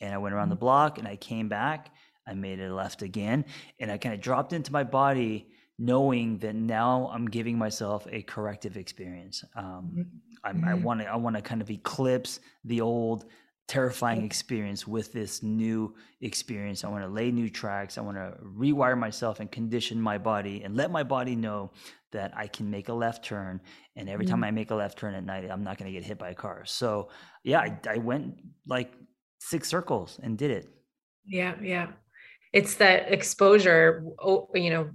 and 0.00 0.14
I 0.14 0.18
went 0.18 0.34
around 0.34 0.48
the 0.48 0.54
mm-hmm. 0.54 0.60
block, 0.60 0.98
and 0.98 1.08
I 1.08 1.16
came 1.16 1.48
back. 1.48 1.90
I 2.26 2.34
made 2.34 2.60
a 2.60 2.72
left 2.72 3.02
again, 3.02 3.44
and 3.80 3.90
I 3.90 3.98
kind 3.98 4.14
of 4.14 4.20
dropped 4.20 4.52
into 4.52 4.72
my 4.72 4.84
body, 4.84 5.48
knowing 5.78 6.38
that 6.38 6.54
now 6.54 7.10
I'm 7.12 7.26
giving 7.26 7.58
myself 7.58 8.06
a 8.10 8.22
corrective 8.22 8.76
experience. 8.76 9.44
Um, 9.56 10.08
mm-hmm. 10.44 10.64
I 10.68 10.74
want 10.74 11.00
to 11.00 11.06
I 11.06 11.16
want 11.16 11.36
to 11.36 11.42
kind 11.42 11.60
of 11.60 11.70
eclipse 11.70 12.40
the 12.64 12.80
old 12.80 13.24
terrifying 13.66 14.24
experience 14.24 14.86
with 14.86 15.12
this 15.12 15.42
new 15.42 15.94
experience. 16.20 16.84
I 16.84 16.88
want 16.88 17.02
to 17.02 17.08
lay 17.08 17.30
new 17.30 17.48
tracks. 17.48 17.96
I 17.96 18.02
want 18.02 18.18
to 18.18 18.34
rewire 18.44 18.96
myself 18.98 19.40
and 19.40 19.50
condition 19.50 20.00
my 20.00 20.18
body 20.18 20.62
and 20.64 20.76
let 20.76 20.90
my 20.90 21.02
body 21.02 21.34
know 21.34 21.72
that 22.12 22.32
I 22.36 22.46
can 22.46 22.70
make 22.70 22.90
a 22.90 22.92
left 22.92 23.24
turn. 23.24 23.60
And 23.96 24.08
every 24.08 24.26
time 24.26 24.36
mm-hmm. 24.36 24.44
I 24.44 24.50
make 24.50 24.70
a 24.70 24.74
left 24.74 24.98
turn 24.98 25.14
at 25.14 25.24
night, 25.24 25.48
I'm 25.50 25.64
not 25.64 25.78
going 25.78 25.90
to 25.90 25.98
get 25.98 26.06
hit 26.06 26.18
by 26.18 26.30
a 26.30 26.34
car. 26.34 26.64
So, 26.66 27.08
yeah, 27.42 27.60
I, 27.60 27.78
I 27.88 27.96
went 27.96 28.34
like 28.66 28.92
six 29.38 29.68
circles 29.68 30.20
and 30.22 30.36
did 30.36 30.50
it. 30.50 30.68
Yeah. 31.26 31.54
Yeah. 31.60 31.88
It's 32.52 32.74
that 32.76 33.10
exposure, 33.10 34.04
you 34.54 34.70
know, 34.70 34.90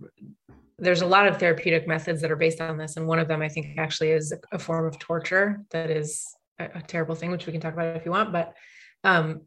there's 0.80 1.01
a 1.01 1.05
lot 1.05 1.27
of 1.27 1.38
therapeutic 1.38 1.88
methods 1.88 2.21
that 2.21 2.32
are 2.32 2.36
based 2.36 2.61
on 2.61 2.77
this. 2.77 2.97
And 2.97 3.07
one 3.07 3.19
of 3.19 3.27
them, 3.27 3.41
I 3.41 3.49
think, 3.49 3.77
actually 3.77 4.11
is 4.11 4.34
a 4.51 4.59
form 4.59 4.86
of 4.86 4.99
torture 4.99 5.61
that 5.71 5.89
is 5.89 6.25
a, 6.59 6.65
a 6.75 6.82
terrible 6.82 7.15
thing, 7.15 7.32
which 7.32 7.45
we 7.45 7.51
can 7.51 7.61
talk 7.61 7.73
about 7.73 7.95
if 7.95 8.05
you 8.05 8.11
want. 8.11 8.32
But 8.32 8.55
um, 9.03 9.41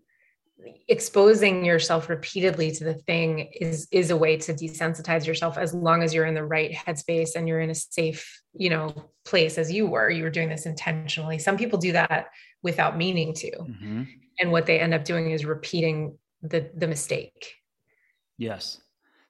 exposing 0.88 1.64
yourself 1.64 2.08
repeatedly 2.08 2.70
to 2.70 2.84
the 2.84 2.94
thing 2.94 3.50
is 3.60 3.88
is 3.90 4.10
a 4.10 4.16
way 4.16 4.36
to 4.36 4.52
desensitize 4.52 5.26
yourself 5.26 5.58
as 5.58 5.74
long 5.74 6.02
as 6.02 6.14
you're 6.14 6.26
in 6.26 6.34
the 6.34 6.44
right 6.44 6.72
headspace 6.72 7.34
and 7.34 7.48
you're 7.48 7.60
in 7.60 7.70
a 7.70 7.74
safe 7.74 8.40
you 8.52 8.70
know 8.70 9.10
place 9.24 9.58
as 9.58 9.72
you 9.72 9.86
were 9.86 10.10
you 10.10 10.22
were 10.22 10.30
doing 10.30 10.48
this 10.48 10.66
intentionally 10.66 11.38
some 11.38 11.56
people 11.56 11.78
do 11.78 11.92
that 11.92 12.26
without 12.62 12.96
meaning 12.96 13.32
to 13.32 13.50
mm-hmm. 13.50 14.02
and 14.40 14.52
what 14.52 14.66
they 14.66 14.78
end 14.78 14.94
up 14.94 15.04
doing 15.04 15.30
is 15.30 15.44
repeating 15.44 16.16
the 16.42 16.70
the 16.76 16.86
mistake 16.86 17.54
yes 18.38 18.80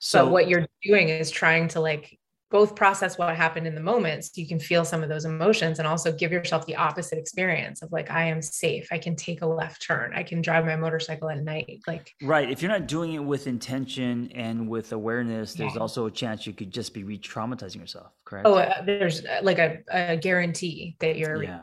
so 0.05 0.25
but 0.25 0.33
what 0.33 0.49
you're 0.49 0.67
doing 0.83 1.09
is 1.09 1.31
trying 1.31 1.69
to 1.69 1.81
like 1.81 2.19
both 2.51 2.75
process 2.77 3.17
what 3.17 3.35
happened 3.35 3.67
in 3.67 3.75
the 3.75 3.81
moment 3.81 4.25
so 4.25 4.33
you 4.35 4.47
can 4.47 4.59
feel 4.59 4.85
some 4.85 5.03
of 5.03 5.09
those 5.09 5.25
emotions 5.25 5.79
and 5.79 5.89
also 5.89 6.13
give 6.13 6.31
yourself 6.31 6.67
the 6.67 6.77
opposite 6.77 7.19
experience 7.19 7.83
of 7.83 7.91
like 7.93 8.11
i 8.11 8.25
am 8.25 8.43
safe. 8.43 8.89
I 8.91 8.99
can 8.99 9.17
take 9.17 9.43
a 9.43 9.47
left 9.47 9.81
turn. 9.81 10.13
I 10.15 10.23
can 10.23 10.43
drive 10.43 10.67
my 10.67 10.77
motorcycle 10.77 11.31
at 11.31 11.43
night. 11.43 11.81
Like 11.87 12.13
right. 12.21 12.51
If 12.51 12.61
you're 12.61 12.71
not 12.71 12.87
doing 12.87 13.15
it 13.15 13.25
with 13.25 13.47
intention 13.47 14.31
and 14.35 14.69
with 14.69 14.93
awareness 14.93 15.55
there's 15.55 15.75
yeah. 15.75 15.81
also 15.81 16.07
a 16.07 16.11
chance 16.11 16.47
you 16.47 16.53
could 16.53 16.71
just 16.71 16.93
be 16.93 17.05
re-traumatizing 17.05 17.77
yourself 17.77 18.13
correct? 18.25 18.47
Oh 18.47 18.55
uh, 18.55 18.83
there's 18.85 19.25
uh, 19.25 19.41
like 19.43 19.59
a, 19.59 19.79
a, 19.91 20.17
guarantee 20.17 20.97
that 21.01 21.17
you're 21.17 21.43
yeah. 21.43 21.61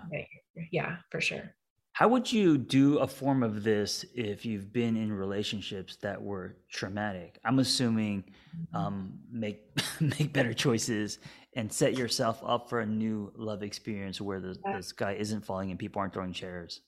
yeah 0.72 0.96
for 1.12 1.22
sure 1.22 1.54
how 2.00 2.08
would 2.08 2.32
you 2.32 2.58
do 2.58 3.00
a 3.00 3.08
form 3.08 3.44
of 3.44 3.62
this 3.62 4.06
if 4.16 4.46
you've 4.46 4.72
been 4.72 4.96
in 4.96 5.12
relationships 5.12 5.98
that 5.98 6.22
were 6.22 6.56
traumatic? 6.72 7.38
I'm 7.44 7.60
assuming 7.60 8.24
um, 8.74 9.20
make 9.30 9.64
make 10.00 10.32
better 10.32 10.54
choices 10.54 11.20
and 11.58 11.70
set 11.70 11.98
yourself 11.98 12.42
up 12.46 12.70
for 12.70 12.80
a 12.80 12.86
new 12.86 13.34
love 13.36 13.64
experience 13.64 14.22
where 14.22 14.40
the, 14.40 14.58
yeah. 14.66 14.78
this 14.78 14.94
guy 14.94 15.12
isn't 15.16 15.44
falling 15.44 15.72
and 15.72 15.78
people 15.78 16.00
aren't 16.00 16.14
throwing 16.14 16.32
chairs. 16.32 16.80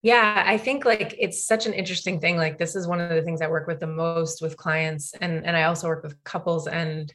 Yeah, 0.00 0.42
I 0.46 0.56
think 0.56 0.86
like 0.86 1.14
it's 1.18 1.46
such 1.46 1.66
an 1.66 1.74
interesting 1.74 2.18
thing. 2.18 2.38
Like 2.38 2.56
this 2.56 2.74
is 2.74 2.86
one 2.86 3.02
of 3.02 3.10
the 3.10 3.20
things 3.20 3.42
I 3.42 3.48
work 3.48 3.66
with 3.66 3.80
the 3.80 3.86
most 3.86 4.40
with 4.40 4.56
clients, 4.56 5.12
and 5.20 5.44
and 5.44 5.58
I 5.58 5.64
also 5.64 5.88
work 5.88 6.02
with 6.02 6.24
couples 6.24 6.68
and 6.68 7.12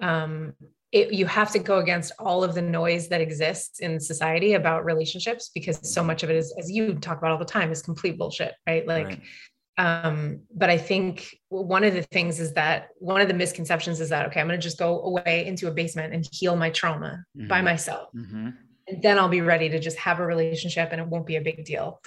um, 0.00 0.54
it, 0.90 1.12
you 1.12 1.26
have 1.26 1.50
to 1.52 1.58
go 1.58 1.78
against 1.78 2.12
all 2.18 2.42
of 2.42 2.54
the 2.54 2.62
noise 2.62 3.08
that 3.08 3.20
exists 3.20 3.80
in 3.80 4.00
society 4.00 4.54
about 4.54 4.84
relationships 4.84 5.50
because 5.54 5.78
so 5.92 6.02
much 6.02 6.22
of 6.22 6.30
it 6.30 6.36
is 6.36 6.54
as 6.58 6.70
you 6.70 6.94
talk 6.94 7.18
about 7.18 7.32
all 7.32 7.38
the 7.38 7.44
time 7.44 7.70
is 7.70 7.82
complete 7.82 8.16
bullshit 8.16 8.54
right 8.66 8.86
like 8.86 9.06
right. 9.06 10.06
um 10.06 10.40
but 10.54 10.70
i 10.70 10.78
think 10.78 11.36
one 11.50 11.84
of 11.84 11.92
the 11.92 12.02
things 12.02 12.40
is 12.40 12.54
that 12.54 12.88
one 12.98 13.20
of 13.20 13.28
the 13.28 13.34
misconceptions 13.34 14.00
is 14.00 14.08
that 14.08 14.26
okay 14.26 14.40
i'm 14.40 14.46
going 14.46 14.58
to 14.58 14.62
just 14.62 14.78
go 14.78 15.02
away 15.02 15.46
into 15.46 15.68
a 15.68 15.70
basement 15.70 16.14
and 16.14 16.26
heal 16.32 16.56
my 16.56 16.70
trauma 16.70 17.22
mm-hmm. 17.36 17.48
by 17.48 17.60
myself 17.60 18.08
mm-hmm. 18.14 18.48
and 18.86 19.02
then 19.02 19.18
i'll 19.18 19.28
be 19.28 19.42
ready 19.42 19.68
to 19.68 19.78
just 19.78 19.98
have 19.98 20.20
a 20.20 20.26
relationship 20.26 20.88
and 20.92 21.00
it 21.02 21.06
won't 21.06 21.26
be 21.26 21.36
a 21.36 21.42
big 21.42 21.64
deal 21.66 22.00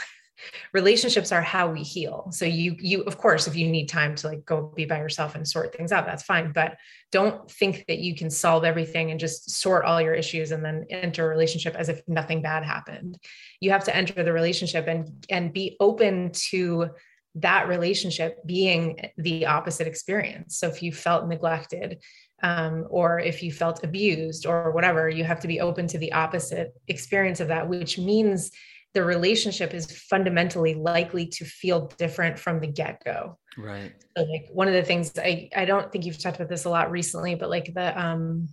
relationships 0.74 1.32
are 1.32 1.42
how 1.42 1.70
we 1.70 1.84
heal. 1.84 2.28
So 2.32 2.46
you 2.46 2.76
you 2.80 3.02
of 3.04 3.18
course 3.18 3.48
if 3.48 3.56
you 3.56 3.68
need 3.68 3.88
time 3.88 4.16
to 4.16 4.28
like 4.28 4.46
go 4.46 4.72
be 4.76 4.86
by 4.86 4.98
yourself 4.98 5.36
and 5.36 5.48
sort 5.48 5.76
things 5.76 5.92
out 5.92 6.06
that's 6.06 6.24
fine 6.24 6.52
but 6.52 6.78
don't 7.12 7.50
think 7.52 7.86
that 7.88 8.00
you 8.00 8.16
can 8.16 8.30
solve 8.30 8.64
everything 8.64 9.12
and 9.12 9.20
just 9.20 9.50
sort 9.52 9.86
all 9.86 10.02
your 10.02 10.14
issues 10.14 10.52
and 10.52 10.64
then 10.64 10.86
enter 10.89 11.26
a 11.26 11.30
relationship 11.30 11.76
as 11.76 11.89
if 11.89 12.02
nothing 12.08 12.42
bad 12.42 12.64
happened. 12.64 13.18
You 13.60 13.72
have 13.72 13.84
to 13.86 13.96
enter 13.96 14.24
the 14.24 14.34
relationship 14.34 14.88
and 14.88 15.26
and 15.30 15.54
be 15.54 15.76
open 15.80 16.32
to 16.50 16.89
that 17.36 17.68
relationship 17.68 18.46
being 18.46 19.00
the 19.18 19.46
opposite 19.46 19.88
experience. 19.88 20.58
So 20.58 20.68
if 20.68 20.84
you 20.84 20.92
felt 20.92 21.28
neglected 21.28 22.02
um, 22.44 22.88
or 22.89 23.20
if 23.20 23.44
you 23.44 23.52
felt 23.52 23.84
abused 23.84 24.46
or 24.46 24.72
whatever 24.72 25.10
you 25.10 25.24
have 25.24 25.39
to 25.42 25.48
be 25.48 25.62
open 25.62 25.88
to 25.88 25.98
the 25.98 26.12
opposite 26.14 26.74
experience 26.88 27.39
of 27.39 27.48
that 27.50 27.68
which 27.70 27.98
means 27.98 28.52
the 28.94 29.04
relationship 29.04 29.74
is 29.74 29.92
fundamentally 30.10 30.74
likely 30.74 31.26
to 31.26 31.46
feel 31.46 31.88
different 31.98 32.38
from 32.38 32.60
the 32.60 32.68
get-go 32.68 33.38
right 33.58 33.94
so 34.18 34.24
like 34.24 34.48
one 34.52 34.68
of 34.68 34.74
the 34.74 34.84
things 34.84 35.12
i 35.18 35.50
i 35.56 35.66
don't 35.66 35.92
think 35.92 36.06
you've 36.06 36.20
talked 36.20 36.38
about 36.38 36.50
this 36.50 36.66
a 36.66 36.70
lot 36.70 36.92
recently 36.92 37.36
but 37.36 37.50
like 37.50 37.74
the 37.74 38.00
um 38.02 38.48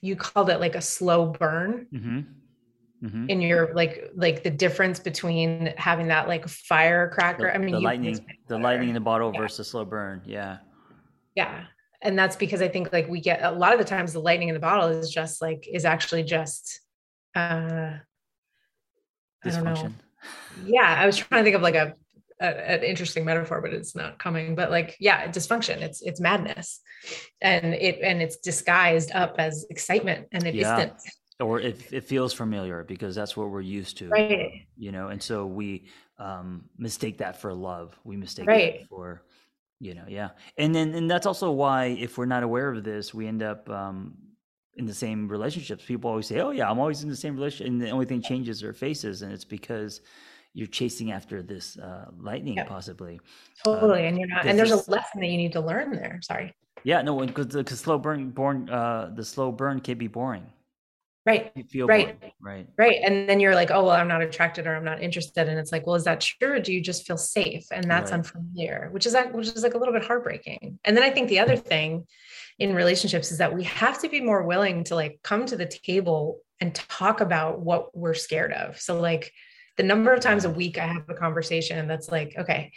you 0.00 0.16
called 0.16 0.50
it 0.50 0.60
like 0.60 0.74
a 0.74 0.80
slow 0.80 1.26
burn 1.26 1.86
mm-hmm. 1.92 2.20
Mm-hmm. 3.04 3.30
in 3.30 3.40
your 3.40 3.74
like 3.74 4.10
like 4.14 4.42
the 4.42 4.50
difference 4.50 5.00
between 5.00 5.74
having 5.76 6.08
that 6.08 6.28
like 6.28 6.46
firecracker 6.48 7.44
the, 7.44 7.54
i 7.54 7.58
mean 7.58 7.72
the 7.72 7.80
lightning 7.80 8.18
the 8.48 8.58
lightning 8.58 8.88
in 8.88 8.94
the 8.94 9.00
bottle 9.00 9.32
yeah. 9.34 9.40
versus 9.40 9.68
slow 9.68 9.84
burn 9.84 10.22
yeah 10.24 10.58
yeah 11.34 11.64
and 12.00 12.18
that's 12.18 12.36
because 12.36 12.62
i 12.62 12.68
think 12.68 12.92
like 12.92 13.08
we 13.08 13.20
get 13.20 13.42
a 13.42 13.50
lot 13.50 13.72
of 13.72 13.78
the 13.78 13.84
times 13.84 14.12
the 14.12 14.20
lightning 14.20 14.48
in 14.48 14.54
the 14.54 14.60
bottle 14.60 14.88
is 14.88 15.10
just 15.10 15.42
like 15.42 15.66
is 15.72 15.84
actually 15.84 16.22
just 16.22 16.80
uh 17.34 17.94
dysfunction. 19.44 19.92
Yeah, 20.64 20.96
I 20.98 21.06
was 21.06 21.16
trying 21.16 21.40
to 21.40 21.44
think 21.44 21.56
of 21.56 21.62
like 21.62 21.74
a, 21.74 21.94
a, 22.40 22.70
an 22.72 22.82
interesting 22.82 23.24
metaphor, 23.24 23.60
but 23.60 23.72
it's 23.72 23.94
not 23.94 24.18
coming. 24.18 24.54
But 24.54 24.70
like, 24.70 24.96
yeah, 25.00 25.26
dysfunction. 25.28 25.80
It's 25.80 26.02
it's 26.02 26.20
madness, 26.20 26.80
and 27.40 27.74
it 27.74 28.00
and 28.02 28.22
it's 28.22 28.36
disguised 28.36 29.12
up 29.12 29.36
as 29.38 29.66
excitement 29.70 30.28
and 30.32 30.44
a 30.44 30.52
yeah. 30.52 30.76
distance. 30.76 31.04
Or 31.40 31.58
it, 31.58 31.92
it 31.92 32.04
feels 32.04 32.32
familiar 32.32 32.84
because 32.84 33.16
that's 33.16 33.36
what 33.36 33.50
we're 33.50 33.62
used 33.62 33.98
to, 33.98 34.08
right? 34.08 34.66
You 34.76 34.92
know, 34.92 35.08
and 35.08 35.20
so 35.20 35.46
we 35.46 35.86
um, 36.18 36.64
mistake 36.78 37.18
that 37.18 37.40
for 37.40 37.52
love. 37.52 37.98
We 38.04 38.16
mistake 38.16 38.46
right. 38.46 38.74
it 38.74 38.88
for 38.88 39.22
you 39.80 39.94
know 39.94 40.04
yeah 40.06 40.28
and 40.56 40.72
then 40.72 40.94
and 40.94 41.10
that's 41.10 41.26
also 41.26 41.50
why 41.50 41.86
if 41.86 42.16
we're 42.16 42.24
not 42.24 42.44
aware 42.44 42.72
of 42.72 42.84
this 42.84 43.12
we 43.12 43.26
end 43.26 43.42
up 43.42 43.68
um, 43.68 44.14
in 44.76 44.86
the 44.86 44.94
same 44.94 45.28
relationships. 45.28 45.84
People 45.84 46.10
always 46.10 46.26
say, 46.26 46.40
"Oh 46.40 46.50
yeah, 46.50 46.70
I'm 46.70 46.78
always 46.78 47.02
in 47.02 47.08
the 47.08 47.16
same 47.16 47.34
relationship," 47.34 47.66
and 47.66 47.80
the 47.80 47.90
only 47.90 48.06
thing 48.06 48.22
changes 48.22 48.60
their 48.60 48.72
faces, 48.72 49.22
and 49.22 49.32
it's 49.32 49.44
because 49.44 50.00
you're 50.54 50.66
chasing 50.66 51.12
after 51.12 51.42
this 51.42 51.78
uh, 51.78 52.06
lightning, 52.18 52.56
yep. 52.56 52.68
possibly. 52.68 53.20
Totally, 53.64 54.04
uh, 54.04 54.08
and 54.08 54.18
you're 54.18 54.28
not. 54.28 54.46
And 54.46 54.58
there's 54.58 54.70
a 54.70 54.90
lesson 54.90 55.20
that 55.20 55.28
you 55.28 55.38
need 55.38 55.52
to 55.52 55.60
learn 55.60 55.92
there. 55.92 56.18
Sorry. 56.22 56.54
Yeah, 56.84 57.02
no, 57.02 57.24
because 57.24 57.48
the 57.48 57.64
slow 57.64 57.98
burn, 57.98 58.30
born, 58.30 58.68
uh, 58.68 59.12
the 59.14 59.24
slow 59.24 59.52
burn 59.52 59.80
can 59.80 59.98
be 59.98 60.08
boring. 60.08 60.46
Right. 61.24 61.52
You 61.54 61.62
feel 61.62 61.86
right. 61.86 62.18
Boring. 62.18 62.32
Right. 62.40 62.66
Right. 62.76 63.00
And 63.04 63.28
then 63.28 63.38
you're 63.38 63.54
like, 63.54 63.70
oh 63.70 63.84
well, 63.84 63.92
I'm 63.92 64.08
not 64.08 64.22
attracted 64.22 64.66
or 64.66 64.74
I'm 64.74 64.84
not 64.84 65.00
interested, 65.00 65.48
and 65.48 65.58
it's 65.58 65.70
like, 65.70 65.86
well, 65.86 65.94
is 65.94 66.04
that 66.04 66.20
true? 66.20 66.54
Or 66.54 66.60
do 66.60 66.72
you 66.72 66.80
just 66.80 67.06
feel 67.06 67.16
safe? 67.16 67.64
And 67.70 67.88
that's 67.88 68.10
right. 68.10 68.18
unfamiliar, 68.18 68.88
which 68.90 69.06
is 69.06 69.12
that, 69.12 69.32
which 69.32 69.46
is 69.46 69.62
like 69.62 69.74
a 69.74 69.78
little 69.78 69.94
bit 69.94 70.04
heartbreaking. 70.04 70.80
And 70.84 70.96
then 70.96 71.04
I 71.04 71.10
think 71.10 71.28
the 71.28 71.38
other 71.38 71.56
thing 71.56 72.06
in 72.62 72.76
relationships 72.76 73.32
is 73.32 73.38
that 73.38 73.52
we 73.52 73.64
have 73.64 74.00
to 74.00 74.08
be 74.08 74.20
more 74.20 74.44
willing 74.44 74.84
to 74.84 74.94
like 74.94 75.18
come 75.24 75.44
to 75.44 75.56
the 75.56 75.66
table 75.66 76.38
and 76.60 76.72
talk 76.72 77.20
about 77.20 77.58
what 77.58 77.94
we're 77.96 78.14
scared 78.14 78.52
of. 78.52 78.80
So 78.80 79.00
like 79.00 79.32
the 79.76 79.82
number 79.82 80.12
of 80.12 80.20
times 80.20 80.44
a 80.44 80.50
week 80.50 80.78
I 80.78 80.86
have 80.86 81.08
a 81.08 81.14
conversation 81.14 81.88
that's 81.88 82.08
like, 82.08 82.36
okay, 82.38 82.70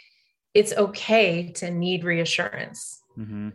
it's 0.54 0.72
okay 0.72 1.52
to 1.52 1.70
need 1.70 2.02
reassurance. 2.02 3.00
Mm-hmm. 3.16 3.50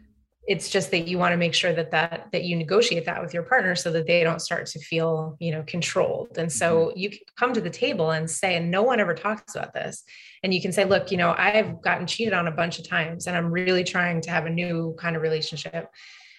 It's 0.47 0.69
just 0.69 0.91
that 0.91 1.07
you 1.07 1.17
want 1.17 1.33
to 1.33 1.37
make 1.37 1.53
sure 1.53 1.71
that 1.71 1.91
that 1.91 2.27
that 2.31 2.43
you 2.43 2.55
negotiate 2.55 3.05
that 3.05 3.21
with 3.21 3.33
your 3.33 3.43
partner 3.43 3.75
so 3.75 3.91
that 3.91 4.07
they 4.07 4.23
don't 4.23 4.41
start 4.41 4.65
to 4.67 4.79
feel, 4.79 5.37
you 5.39 5.51
know, 5.51 5.63
controlled. 5.67 6.37
And 6.37 6.51
so 6.51 6.87
mm-hmm. 6.87 6.97
you 6.97 7.09
can 7.11 7.19
come 7.37 7.53
to 7.53 7.61
the 7.61 7.69
table 7.69 8.11
and 8.11 8.29
say, 8.29 8.55
and 8.55 8.71
no 8.71 8.81
one 8.81 8.99
ever 8.99 9.13
talks 9.13 9.55
about 9.55 9.73
this. 9.73 10.03
And 10.43 10.53
you 10.53 10.61
can 10.61 10.71
say, 10.71 10.83
look, 10.83 11.11
you 11.11 11.17
know, 11.17 11.35
I've 11.37 11.81
gotten 11.81 12.07
cheated 12.07 12.33
on 12.33 12.47
a 12.47 12.51
bunch 12.51 12.79
of 12.79 12.87
times 12.87 13.27
and 13.27 13.37
I'm 13.37 13.51
really 13.51 13.83
trying 13.83 14.21
to 14.21 14.31
have 14.31 14.47
a 14.47 14.49
new 14.49 14.95
kind 14.99 15.15
of 15.15 15.21
relationship 15.21 15.89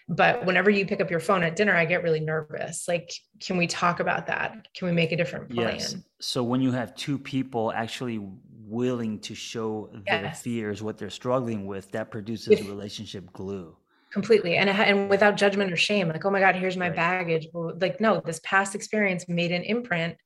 but 0.09 0.45
whenever 0.45 0.71
you 0.71 0.87
pick 0.87 1.01
up 1.01 1.11
your 1.11 1.21
phone 1.21 1.43
at 1.43 1.57
dinner 1.57 1.75
i 1.75 1.85
get 1.85 2.03
really 2.03 2.21
nervous 2.21 2.87
like 2.89 3.13
can 3.41 3.57
we 3.57 3.67
talk 3.67 4.01
about 4.01 4.27
that 4.27 4.67
can 4.75 4.87
we 4.87 4.93
make 4.93 5.13
a 5.13 5.17
different 5.17 5.51
plan 5.51 5.75
yes. 5.75 5.97
so 6.21 6.43
when 6.43 6.61
you 6.61 6.73
have 6.73 6.95
two 6.95 7.19
people 7.19 7.73
actually 7.73 8.21
willing 8.65 9.19
to 9.19 9.35
show 9.35 9.91
their 10.07 10.33
fears 10.33 10.83
what 10.83 10.97
they're 10.99 11.11
struggling 11.11 11.67
with 11.67 11.91
that 11.93 12.11
produces 12.11 12.67
relationship 12.67 13.33
glue 13.33 13.77
completely. 14.13 14.57
And 14.57 14.69
and 14.69 15.09
without 15.09 15.37
judgment 15.37 15.73
or 15.73 15.77
shame 15.77 16.09
like 16.09 16.25
oh 16.25 16.31
my 16.31 16.41
god 16.41 16.55
here's 16.55 16.77
my 16.77 16.91
baggage. 16.91 17.49
Like 17.55 18.01
no 18.01 18.21
this 18.25 18.41
past 18.45 18.75
experience 18.75 19.29
made 19.29 19.53
an 19.53 19.63
imprint 19.63 20.17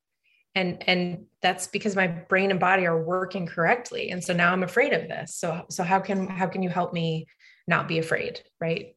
and 0.54 0.82
and 0.88 1.26
that's 1.42 1.66
because 1.66 1.94
my 1.94 2.06
brain 2.06 2.50
and 2.50 2.60
body 2.60 2.86
are 2.86 3.02
working 3.02 3.46
correctly 3.46 4.10
and 4.10 4.22
so 4.22 4.32
now 4.32 4.52
i'm 4.52 4.62
afraid 4.62 4.92
of 4.92 5.08
this. 5.08 5.34
So 5.36 5.64
so 5.70 5.82
how 5.82 6.00
can 6.00 6.26
how 6.26 6.46
can 6.46 6.62
you 6.62 6.70
help 6.70 6.92
me 6.92 7.26
not 7.66 7.88
be 7.88 7.98
afraid 7.98 8.40
right? 8.60 8.94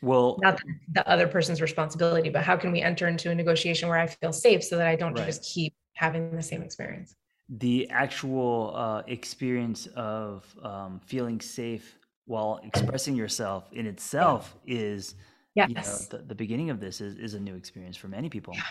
Well 0.00 0.38
not 0.40 0.60
the 0.92 1.06
other 1.08 1.26
person's 1.26 1.60
responsibility 1.60 2.30
but 2.30 2.44
how 2.44 2.56
can 2.56 2.70
we 2.70 2.80
enter 2.80 3.08
into 3.08 3.30
a 3.30 3.34
negotiation 3.34 3.88
where 3.88 3.98
i 3.98 4.06
feel 4.06 4.32
safe 4.32 4.62
so 4.62 4.76
that 4.76 4.86
i 4.86 4.94
don't 4.94 5.14
right. 5.14 5.26
just 5.26 5.42
keep 5.42 5.74
having 5.98 6.34
the 6.34 6.42
same 6.42 6.62
experience? 6.62 7.16
The 7.48 7.88
actual 7.90 8.72
uh, 8.76 9.02
experience 9.06 9.86
of 9.96 10.46
um, 10.62 11.00
feeling 11.04 11.40
safe 11.40 11.97
while 12.28 12.60
expressing 12.62 13.16
yourself 13.16 13.64
in 13.72 13.86
itself 13.86 14.56
yeah. 14.64 14.76
is 14.76 15.14
yes. 15.54 15.68
You 15.68 15.74
know, 15.74 16.22
the, 16.22 16.28
the, 16.28 16.34
beginning 16.34 16.70
of 16.70 16.78
this 16.78 17.00
is, 17.00 17.16
is 17.16 17.34
a 17.34 17.40
new 17.40 17.56
experience 17.56 17.96
for 17.96 18.06
many 18.06 18.28
people 18.28 18.54
yeah. 18.54 18.62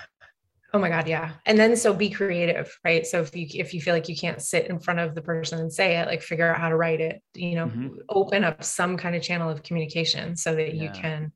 Oh 0.74 0.80
my 0.80 0.90
God, 0.90 1.08
yeah. 1.08 1.32
And 1.46 1.58
then 1.58 1.78
so 1.78 1.94
be 1.94 2.10
creative, 2.10 2.78
right? 2.84 3.08
So 3.08 3.22
if 3.22 3.34
you 3.34 3.48
if 3.54 3.74
you 3.74 3.80
feel 3.80 3.94
like 3.94 4.10
you 4.10 4.18
can't 4.18 4.42
sit 4.42 4.68
in 4.68 4.80
front 4.80 5.00
of 5.00 5.16
the 5.16 5.22
person 5.22 5.60
and 5.60 5.72
say 5.72 5.98
it, 5.98 6.08
like 6.08 6.22
figure 6.22 6.50
out 6.50 6.60
how 6.60 6.68
to 6.68 6.76
write 6.76 7.00
it, 7.00 7.22
you 7.34 7.56
know, 7.56 7.68
mm-hmm. 7.68 7.96
open 8.10 8.44
up 8.44 8.64
some 8.64 8.98
kind 8.98 9.16
of 9.16 9.22
channel 9.22 9.50
of 9.50 9.64
communication 9.64 10.36
so 10.36 10.54
that 10.56 10.76
yeah. 10.76 10.84
you 10.84 10.90
can 10.90 11.32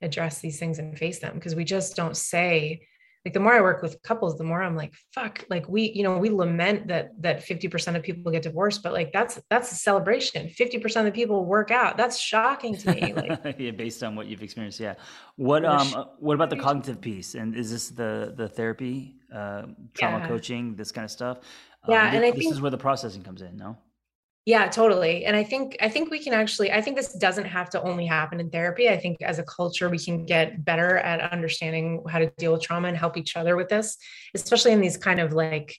address 0.00 0.38
these 0.38 0.58
things 0.58 0.78
and 0.78 0.98
face 0.98 1.18
them 1.18 1.34
because 1.34 1.54
we 1.54 1.64
just 1.64 1.94
don't 1.94 2.16
say 2.16 2.80
like 3.24 3.34
the 3.34 3.40
more 3.40 3.52
I 3.52 3.60
work 3.60 3.82
with 3.82 4.00
couples, 4.02 4.38
the 4.38 4.44
more 4.44 4.62
I'm 4.62 4.74
like, 4.74 4.94
fuck, 5.12 5.44
like 5.50 5.68
we, 5.68 5.92
you 5.92 6.02
know, 6.02 6.16
we 6.16 6.30
lament 6.30 6.88
that 6.88 7.10
that 7.20 7.44
50% 7.44 7.94
of 7.94 8.02
people 8.02 8.32
get 8.32 8.42
divorced, 8.42 8.82
but 8.82 8.94
like 8.94 9.12
that's 9.12 9.38
that's 9.50 9.70
a 9.72 9.74
celebration. 9.74 10.48
50% 10.48 10.96
of 10.96 11.04
the 11.04 11.12
people 11.12 11.44
work 11.44 11.70
out. 11.70 11.98
That's 11.98 12.18
shocking 12.18 12.76
to 12.78 12.94
me. 12.94 13.12
Like 13.12 13.56
yeah, 13.58 13.72
based 13.72 14.02
on 14.02 14.16
what 14.16 14.26
you've 14.26 14.42
experienced. 14.42 14.80
Yeah. 14.80 14.94
What 15.36 15.66
um 15.66 15.92
uh, 15.94 16.04
what 16.18 16.34
about 16.34 16.48
the 16.48 16.56
cognitive 16.56 17.00
piece? 17.00 17.34
And 17.34 17.54
is 17.54 17.70
this 17.70 17.90
the 17.90 18.32
the 18.36 18.48
therapy, 18.48 19.16
uh 19.34 19.66
trauma 19.92 20.18
yeah. 20.20 20.28
coaching, 20.28 20.74
this 20.74 20.90
kind 20.90 21.04
of 21.04 21.10
stuff? 21.10 21.40
Yeah. 21.88 22.08
Um, 22.08 22.14
and 22.14 22.24
this, 22.24 22.28
I 22.28 22.32
think 22.32 22.44
this 22.44 22.52
is 22.52 22.60
where 22.62 22.70
the 22.70 22.78
processing 22.78 23.22
comes 23.22 23.42
in, 23.42 23.56
no? 23.56 23.76
Yeah 24.46 24.68
totally 24.68 25.24
and 25.24 25.36
i 25.36 25.44
think 25.44 25.76
i 25.80 25.88
think 25.88 26.10
we 26.10 26.18
can 26.18 26.32
actually 26.32 26.72
i 26.72 26.80
think 26.80 26.96
this 26.96 27.12
doesn't 27.14 27.44
have 27.44 27.68
to 27.68 27.80
only 27.82 28.06
happen 28.06 28.40
in 28.40 28.50
therapy 28.50 28.88
i 28.88 28.96
think 28.96 29.20
as 29.22 29.38
a 29.38 29.42
culture 29.44 29.88
we 29.88 29.98
can 29.98 30.24
get 30.24 30.64
better 30.64 30.98
at 30.98 31.32
understanding 31.32 32.02
how 32.08 32.18
to 32.18 32.30
deal 32.38 32.52
with 32.52 32.62
trauma 32.62 32.88
and 32.88 32.96
help 32.96 33.16
each 33.16 33.36
other 33.36 33.56
with 33.56 33.68
this 33.68 33.96
especially 34.34 34.72
in 34.72 34.80
these 34.80 34.96
kind 34.96 35.20
of 35.20 35.32
like 35.32 35.76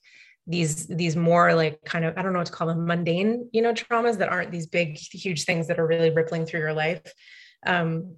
these 0.48 0.88
these 0.88 1.16
more 1.16 1.54
like 1.54 1.80
kind 1.86 2.04
of 2.04 2.18
i 2.18 2.22
don't 2.22 2.34
know 2.34 2.40
what 2.40 2.48
to 2.48 2.52
call 2.52 2.68
them 2.68 2.86
mundane 2.86 3.48
you 3.52 3.62
know 3.62 3.74
traumas 3.74 4.18
that 4.18 4.30
aren't 4.30 4.52
these 4.52 4.68
big 4.68 4.98
huge 4.98 5.46
things 5.46 5.68
that 5.68 5.80
are 5.80 5.88
really 5.88 6.10
rippling 6.10 6.46
through 6.46 6.60
your 6.60 6.74
life. 6.74 7.02
Um, 7.66 8.18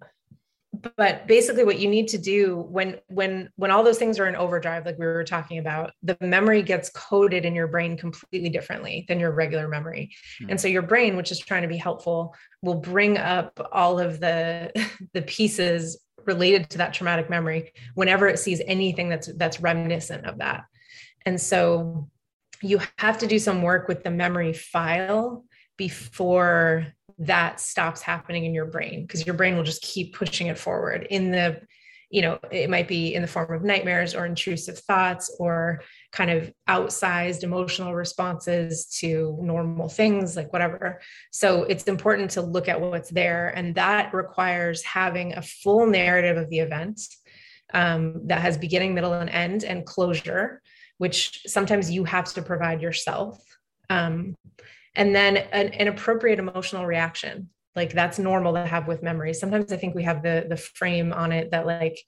but 0.73 1.27
basically 1.27 1.63
what 1.63 1.79
you 1.79 1.87
need 1.87 2.07
to 2.07 2.17
do 2.17 2.57
when 2.69 2.97
when 3.07 3.49
when 3.57 3.69
all 3.69 3.83
those 3.83 3.99
things 3.99 4.19
are 4.19 4.27
in 4.27 4.35
overdrive 4.35 4.85
like 4.85 4.97
we 4.97 5.05
were 5.05 5.23
talking 5.23 5.59
about 5.59 5.91
the 6.01 6.17
memory 6.19 6.63
gets 6.63 6.89
coded 6.89 7.45
in 7.45 7.53
your 7.53 7.67
brain 7.67 7.95
completely 7.95 8.49
differently 8.49 9.05
than 9.07 9.19
your 9.19 9.31
regular 9.31 9.67
memory 9.67 10.11
mm-hmm. 10.41 10.49
and 10.49 10.59
so 10.59 10.67
your 10.67 10.81
brain 10.81 11.15
which 11.15 11.31
is 11.31 11.39
trying 11.39 11.61
to 11.61 11.67
be 11.67 11.77
helpful 11.77 12.35
will 12.63 12.75
bring 12.75 13.17
up 13.17 13.69
all 13.71 13.99
of 13.99 14.19
the 14.19 14.71
the 15.13 15.21
pieces 15.21 15.99
related 16.25 16.69
to 16.69 16.79
that 16.79 16.93
traumatic 16.93 17.29
memory 17.29 17.71
whenever 17.93 18.27
it 18.27 18.39
sees 18.39 18.61
anything 18.65 19.09
that's 19.09 19.31
that's 19.35 19.61
reminiscent 19.61 20.25
of 20.25 20.39
that 20.39 20.63
and 21.25 21.39
so 21.39 22.09
you 22.61 22.79
have 22.97 23.19
to 23.19 23.27
do 23.27 23.37
some 23.37 23.61
work 23.61 23.87
with 23.87 24.03
the 24.03 24.11
memory 24.11 24.53
file 24.53 25.45
before 25.77 26.87
that 27.25 27.59
stops 27.59 28.01
happening 28.01 28.45
in 28.45 28.53
your 28.53 28.65
brain 28.65 29.03
because 29.03 29.25
your 29.25 29.35
brain 29.35 29.55
will 29.55 29.63
just 29.63 29.81
keep 29.81 30.15
pushing 30.15 30.47
it 30.47 30.57
forward 30.57 31.07
in 31.09 31.31
the 31.31 31.59
you 32.09 32.21
know 32.21 32.37
it 32.51 32.69
might 32.69 32.87
be 32.87 33.15
in 33.15 33.21
the 33.21 33.27
form 33.27 33.51
of 33.53 33.63
nightmares 33.63 34.13
or 34.13 34.25
intrusive 34.25 34.77
thoughts 34.79 35.35
or 35.39 35.81
kind 36.11 36.29
of 36.29 36.53
outsized 36.69 37.43
emotional 37.43 37.95
responses 37.95 38.85
to 38.85 39.37
normal 39.41 39.89
things 39.89 40.35
like 40.35 40.53
whatever. 40.53 41.01
So 41.31 41.63
it's 41.63 41.85
important 41.85 42.31
to 42.31 42.41
look 42.41 42.67
at 42.67 42.79
what's 42.79 43.09
there 43.09 43.49
and 43.49 43.73
that 43.75 44.13
requires 44.13 44.83
having 44.83 45.33
a 45.33 45.41
full 45.41 45.87
narrative 45.87 46.37
of 46.37 46.49
the 46.49 46.59
event 46.59 47.01
um, 47.73 48.27
that 48.27 48.41
has 48.41 48.57
beginning 48.57 48.93
middle 48.93 49.13
and 49.13 49.29
end 49.29 49.63
and 49.63 49.85
closure 49.85 50.61
which 50.99 51.41
sometimes 51.47 51.89
you 51.89 52.03
have 52.03 52.31
to 52.33 52.41
provide 52.41 52.81
yourself 52.81 53.43
um, 53.89 54.35
and 54.95 55.15
then 55.15 55.37
an, 55.37 55.69
an 55.69 55.87
appropriate 55.87 56.39
emotional 56.39 56.85
reaction 56.85 57.49
like 57.75 57.93
that's 57.93 58.19
normal 58.19 58.53
to 58.53 58.65
have 58.65 58.87
with 58.87 59.03
memory. 59.03 59.33
Sometimes 59.33 59.71
i 59.71 59.77
think 59.77 59.95
we 59.95 60.03
have 60.03 60.23
the 60.23 60.45
the 60.47 60.57
frame 60.57 61.11
on 61.13 61.31
it 61.31 61.51
that 61.51 61.65
like 61.65 61.99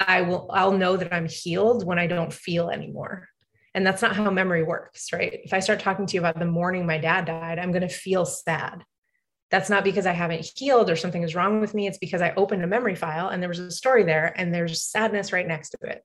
i 0.00 0.22
will 0.22 0.48
i'll 0.52 0.72
know 0.72 0.96
that 0.96 1.12
i'm 1.12 1.28
healed 1.28 1.86
when 1.86 1.98
i 1.98 2.06
don't 2.06 2.32
feel 2.32 2.70
anymore. 2.70 3.28
And 3.74 3.86
that's 3.86 4.00
not 4.00 4.16
how 4.16 4.30
memory 4.30 4.62
works 4.62 5.12
right? 5.12 5.40
If 5.44 5.52
i 5.52 5.60
start 5.60 5.80
talking 5.80 6.06
to 6.06 6.14
you 6.14 6.20
about 6.20 6.38
the 6.38 6.46
morning 6.46 6.86
my 6.86 6.98
dad 6.98 7.26
died 7.26 7.58
i'm 7.58 7.72
going 7.72 7.86
to 7.86 7.88
feel 7.88 8.24
sad. 8.24 8.84
That's 9.50 9.70
not 9.70 9.84
because 9.84 10.06
i 10.06 10.12
haven't 10.12 10.50
healed 10.56 10.90
or 10.90 10.96
something 10.96 11.22
is 11.22 11.34
wrong 11.34 11.60
with 11.60 11.74
me. 11.74 11.86
It's 11.86 11.98
because 11.98 12.22
i 12.22 12.32
opened 12.36 12.64
a 12.64 12.68
memory 12.68 12.94
file 12.94 13.28
and 13.28 13.42
there 13.42 13.50
was 13.50 13.58
a 13.58 13.70
story 13.70 14.02
there 14.04 14.32
and 14.36 14.54
there's 14.54 14.82
sadness 14.82 15.32
right 15.32 15.46
next 15.46 15.70
to 15.70 15.78
it 15.88 16.02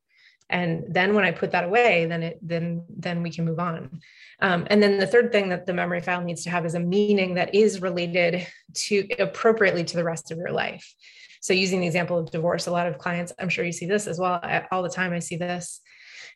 and 0.51 0.83
then 0.87 1.15
when 1.15 1.23
i 1.23 1.31
put 1.31 1.51
that 1.51 1.63
away 1.63 2.05
then 2.05 2.23
it 2.23 2.39
then 2.41 2.83
then 2.89 3.23
we 3.23 3.31
can 3.31 3.45
move 3.45 3.59
on. 3.59 4.01
Um, 4.39 4.65
and 4.69 4.81
then 4.81 4.97
the 4.97 5.07
third 5.07 5.31
thing 5.31 5.49
that 5.49 5.65
the 5.65 5.73
memory 5.73 6.01
file 6.01 6.23
needs 6.23 6.43
to 6.43 6.49
have 6.49 6.65
is 6.65 6.73
a 6.73 6.79
meaning 6.79 7.35
that 7.35 7.53
is 7.53 7.81
related 7.81 8.47
to 8.73 9.07
appropriately 9.19 9.83
to 9.83 9.95
the 9.95 10.03
rest 10.03 10.31
of 10.31 10.37
your 10.37 10.51
life. 10.51 10.95
So 11.41 11.53
using 11.53 11.81
the 11.81 11.87
example 11.87 12.17
of 12.17 12.31
divorce 12.31 12.67
a 12.67 12.71
lot 12.71 12.87
of 12.87 12.97
clients 12.97 13.33
i'm 13.39 13.49
sure 13.49 13.65
you 13.65 13.71
see 13.71 13.85
this 13.85 14.07
as 14.07 14.19
well 14.19 14.39
I, 14.43 14.65
all 14.71 14.83
the 14.83 14.89
time 14.89 15.13
i 15.13 15.19
see 15.19 15.37
this. 15.37 15.81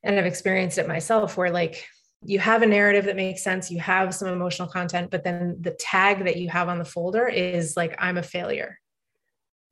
And 0.03 0.17
i've 0.17 0.25
experienced 0.25 0.77
it 0.77 0.87
myself 0.87 1.37
where 1.37 1.51
like 1.51 1.85
you 2.23 2.39
have 2.39 2.63
a 2.63 2.67
narrative 2.67 3.05
that 3.05 3.15
makes 3.15 3.43
sense 3.43 3.69
you 3.69 3.79
have 3.79 4.13
some 4.15 4.29
emotional 4.29 4.67
content 4.67 5.11
but 5.11 5.23
then 5.23 5.57
the 5.61 5.71
tag 5.71 6.25
that 6.25 6.37
you 6.37 6.49
have 6.49 6.69
on 6.69 6.79
the 6.79 6.85
folder 6.85 7.27
is 7.27 7.77
like 7.77 7.95
i'm 7.99 8.17
a 8.17 8.23
failure 8.23 8.79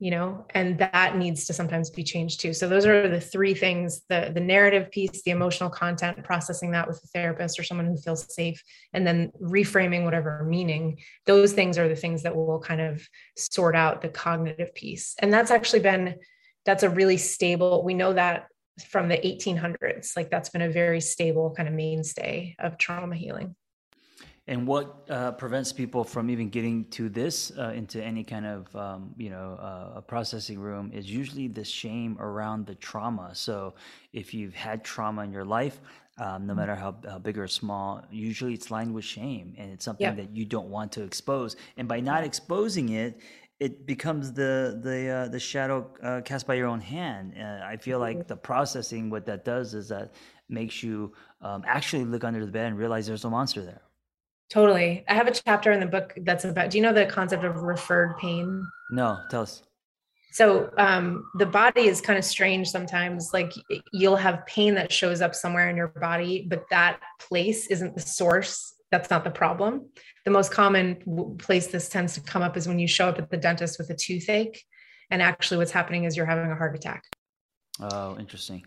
you 0.00 0.10
know 0.10 0.44
and 0.50 0.78
that 0.78 1.16
needs 1.16 1.44
to 1.46 1.52
sometimes 1.52 1.88
be 1.90 2.02
changed 2.02 2.40
too. 2.40 2.52
So 2.52 2.68
those 2.68 2.84
are 2.84 3.08
the 3.08 3.20
three 3.20 3.54
things 3.54 4.02
the 4.08 4.30
the 4.34 4.40
narrative 4.40 4.90
piece 4.90 5.22
the 5.22 5.30
emotional 5.30 5.70
content 5.70 6.24
processing 6.24 6.72
that 6.72 6.88
with 6.88 7.00
a 7.04 7.06
therapist 7.08 7.58
or 7.58 7.62
someone 7.62 7.86
who 7.86 7.96
feels 7.96 8.32
safe 8.34 8.62
and 8.92 9.06
then 9.06 9.30
reframing 9.40 10.04
whatever 10.04 10.44
meaning. 10.44 10.98
Those 11.26 11.52
things 11.52 11.78
are 11.78 11.88
the 11.88 11.96
things 11.96 12.22
that 12.24 12.34
will 12.34 12.60
kind 12.60 12.80
of 12.80 13.06
sort 13.36 13.76
out 13.76 14.02
the 14.02 14.08
cognitive 14.08 14.74
piece. 14.74 15.14
And 15.20 15.32
that's 15.32 15.50
actually 15.50 15.80
been 15.80 16.16
that's 16.64 16.82
a 16.82 16.90
really 16.90 17.16
stable 17.16 17.84
we 17.84 17.94
know 17.94 18.12
that 18.12 18.48
from 18.88 19.08
the 19.08 19.16
1800s 19.16 20.16
like 20.16 20.30
that's 20.30 20.48
been 20.48 20.62
a 20.62 20.70
very 20.70 21.00
stable 21.00 21.54
kind 21.56 21.68
of 21.68 21.74
mainstay 21.74 22.56
of 22.58 22.76
trauma 22.76 23.14
healing 23.14 23.54
and 24.46 24.66
what 24.66 25.06
uh, 25.08 25.32
prevents 25.32 25.72
people 25.72 26.04
from 26.04 26.28
even 26.28 26.50
getting 26.50 26.84
to 26.90 27.08
this 27.08 27.50
uh, 27.58 27.72
into 27.74 28.02
any 28.02 28.22
kind 28.22 28.44
of 28.44 28.76
um, 28.76 29.14
you 29.16 29.30
know 29.30 29.58
uh, 29.60 29.98
a 29.98 30.02
processing 30.02 30.58
room 30.58 30.90
is 30.92 31.10
usually 31.10 31.48
the 31.48 31.64
shame 31.64 32.16
around 32.20 32.66
the 32.66 32.74
trauma. 32.74 33.30
So 33.34 33.74
if 34.12 34.34
you've 34.34 34.54
had 34.54 34.84
trauma 34.84 35.22
in 35.22 35.32
your 35.32 35.46
life, 35.46 35.80
um, 36.18 36.46
no 36.46 36.52
mm-hmm. 36.52 36.60
matter 36.60 36.74
how, 36.74 36.94
how, 37.08 37.18
big 37.18 37.38
or 37.38 37.48
small, 37.48 38.04
usually 38.10 38.52
it's 38.54 38.70
lined 38.70 38.94
with 38.94 39.04
shame, 39.04 39.54
and 39.56 39.72
it's 39.72 39.84
something 39.84 40.14
that 40.14 40.30
you 40.30 40.44
don't 40.44 40.68
want 40.68 40.92
to 40.92 41.02
expose. 41.02 41.56
And 41.76 41.88
by 41.88 42.00
not 42.00 42.22
exposing 42.22 42.90
it, 42.90 43.20
it 43.60 43.86
becomes 43.86 44.32
the 44.32 44.78
the 44.82 45.08
uh, 45.08 45.28
the 45.28 45.40
shadow 45.40 45.90
uh, 46.02 46.20
cast 46.22 46.46
by 46.46 46.54
your 46.54 46.66
own 46.66 46.80
hand. 46.80 47.34
Uh, 47.40 47.64
I 47.64 47.78
feel 47.78 47.98
like 47.98 48.18
mm-hmm. 48.18 48.28
the 48.28 48.36
processing, 48.36 49.08
what 49.08 49.24
that 49.26 49.44
does 49.44 49.72
is 49.72 49.88
that 49.88 50.12
makes 50.50 50.82
you 50.82 51.14
um, 51.40 51.64
actually 51.66 52.04
look 52.04 52.24
under 52.24 52.44
the 52.44 52.52
bed 52.52 52.66
and 52.66 52.78
realize 52.78 53.06
there's 53.06 53.24
a 53.24 53.30
monster 53.30 53.64
there. 53.64 53.80
Totally. 54.50 55.04
I 55.08 55.14
have 55.14 55.26
a 55.26 55.32
chapter 55.32 55.72
in 55.72 55.80
the 55.80 55.86
book 55.86 56.14
that's 56.22 56.44
about, 56.44 56.70
do 56.70 56.78
you 56.78 56.82
know 56.82 56.92
the 56.92 57.06
concept 57.06 57.44
of 57.44 57.62
referred 57.62 58.18
pain? 58.18 58.66
No, 58.90 59.18
tell 59.30 59.42
us. 59.42 59.62
So 60.32 60.70
um, 60.78 61.30
the 61.38 61.46
body 61.46 61.82
is 61.82 62.00
kind 62.00 62.18
of 62.18 62.24
strange 62.24 62.68
sometimes. 62.68 63.30
Like 63.32 63.52
you'll 63.92 64.16
have 64.16 64.44
pain 64.46 64.74
that 64.74 64.92
shows 64.92 65.20
up 65.20 65.34
somewhere 65.34 65.70
in 65.70 65.76
your 65.76 65.88
body, 65.88 66.46
but 66.48 66.64
that 66.70 67.00
place 67.20 67.68
isn't 67.68 67.94
the 67.94 68.00
source 68.00 68.74
that's 68.90 69.10
not 69.10 69.24
the 69.24 69.30
problem. 69.30 69.86
The 70.24 70.30
most 70.30 70.52
common 70.52 71.36
place 71.38 71.68
this 71.68 71.88
tends 71.88 72.14
to 72.14 72.20
come 72.20 72.42
up 72.42 72.56
is 72.56 72.68
when 72.68 72.78
you 72.78 72.86
show 72.86 73.08
up 73.08 73.18
at 73.18 73.30
the 73.30 73.36
dentist 73.36 73.78
with 73.78 73.90
a 73.90 73.94
toothache, 73.94 74.62
and 75.10 75.20
actually 75.20 75.58
what's 75.58 75.72
happening 75.72 76.04
is 76.04 76.16
you're 76.16 76.26
having 76.26 76.50
a 76.50 76.54
heart 76.54 76.76
attack. 76.76 77.04
Oh, 77.80 78.16
interesting 78.18 78.64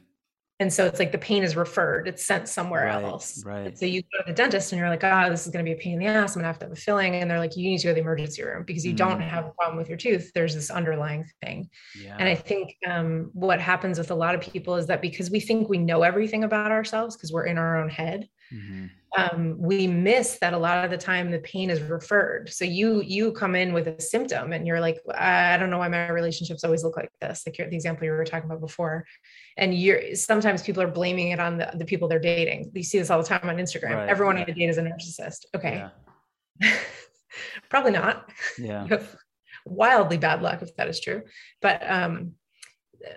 and 0.59 0.73
so 0.73 0.85
it's 0.85 0.99
like 0.99 1.11
the 1.11 1.17
pain 1.17 1.43
is 1.43 1.55
referred 1.55 2.07
it's 2.07 2.25
sent 2.25 2.47
somewhere 2.47 2.85
right, 2.85 3.03
else 3.03 3.43
right 3.45 3.77
so 3.77 3.85
you 3.85 4.01
go 4.01 4.19
to 4.19 4.23
the 4.27 4.33
dentist 4.33 4.71
and 4.71 4.79
you're 4.79 4.89
like 4.89 5.03
oh 5.03 5.29
this 5.29 5.45
is 5.45 5.51
going 5.51 5.63
to 5.63 5.69
be 5.69 5.75
a 5.75 5.81
pain 5.81 5.93
in 5.93 5.99
the 5.99 6.05
ass 6.05 6.35
i'm 6.35 6.41
going 6.41 6.43
to 6.43 6.47
have 6.47 6.59
to 6.59 6.65
have 6.65 6.71
a 6.71 6.75
filling 6.75 7.15
and 7.15 7.29
they're 7.29 7.39
like 7.39 7.55
you 7.55 7.69
need 7.69 7.77
to 7.77 7.85
go 7.85 7.91
to 7.91 7.95
the 7.95 8.01
emergency 8.01 8.43
room 8.43 8.63
because 8.65 8.85
you 8.85 8.93
mm. 8.93 8.97
don't 8.97 9.21
have 9.21 9.45
a 9.45 9.51
problem 9.51 9.77
with 9.77 9.87
your 9.87 9.97
tooth 9.97 10.31
there's 10.33 10.55
this 10.55 10.69
underlying 10.69 11.25
thing 11.41 11.69
yeah. 11.99 12.15
and 12.19 12.27
i 12.27 12.35
think 12.35 12.75
um, 12.87 13.29
what 13.33 13.59
happens 13.59 13.97
with 13.97 14.11
a 14.11 14.15
lot 14.15 14.35
of 14.35 14.41
people 14.41 14.75
is 14.75 14.87
that 14.87 15.01
because 15.01 15.29
we 15.29 15.39
think 15.39 15.69
we 15.69 15.77
know 15.77 16.03
everything 16.03 16.43
about 16.43 16.71
ourselves 16.71 17.15
because 17.15 17.31
we're 17.31 17.45
in 17.45 17.57
our 17.57 17.77
own 17.77 17.89
head 17.89 18.27
mm-hmm 18.53 18.85
um, 19.15 19.55
we 19.57 19.87
miss 19.87 20.37
that 20.41 20.53
a 20.53 20.57
lot 20.57 20.83
of 20.83 20.91
the 20.91 20.97
time 20.97 21.31
the 21.31 21.39
pain 21.39 21.69
is 21.69 21.81
referred. 21.81 22.49
So 22.49 22.65
you 22.65 23.01
you 23.01 23.31
come 23.31 23.55
in 23.55 23.73
with 23.73 23.87
a 23.87 23.99
symptom 24.01 24.51
and 24.51 24.67
you're 24.67 24.79
like, 24.79 24.99
I 25.15 25.57
don't 25.57 25.69
know 25.69 25.79
why 25.79 25.87
my 25.87 26.09
relationships 26.09 26.63
always 26.63 26.83
look 26.83 26.97
like 26.97 27.09
this, 27.21 27.43
like 27.47 27.55
the 27.55 27.75
example 27.75 28.05
you 28.05 28.11
were 28.11 28.25
talking 28.25 28.49
about 28.49 28.59
before. 28.59 29.05
And 29.55 29.73
you're 29.73 30.15
sometimes 30.15 30.61
people 30.61 30.83
are 30.83 30.87
blaming 30.87 31.29
it 31.29 31.39
on 31.39 31.57
the, 31.57 31.71
the 31.73 31.85
people 31.85 32.07
they're 32.07 32.19
dating. 32.19 32.71
You 32.75 32.83
see 32.83 32.99
this 32.99 33.09
all 33.09 33.21
the 33.21 33.27
time 33.27 33.49
on 33.49 33.57
Instagram. 33.57 33.95
Right, 33.95 34.09
Everyone 34.09 34.35
right. 34.35 34.45
on 34.45 34.51
a 34.51 34.53
date 34.53 34.69
is 34.69 34.77
a 34.77 34.83
narcissist. 34.83 35.45
Okay. 35.55 35.89
Yeah. 36.61 36.77
Probably 37.69 37.91
not. 37.91 38.29
Yeah. 38.57 38.87
wildly 39.65 40.17
bad 40.17 40.41
luck 40.41 40.61
if 40.61 40.75
that 40.75 40.87
is 40.87 40.99
true. 40.99 41.23
But 41.61 41.81
um, 41.89 42.33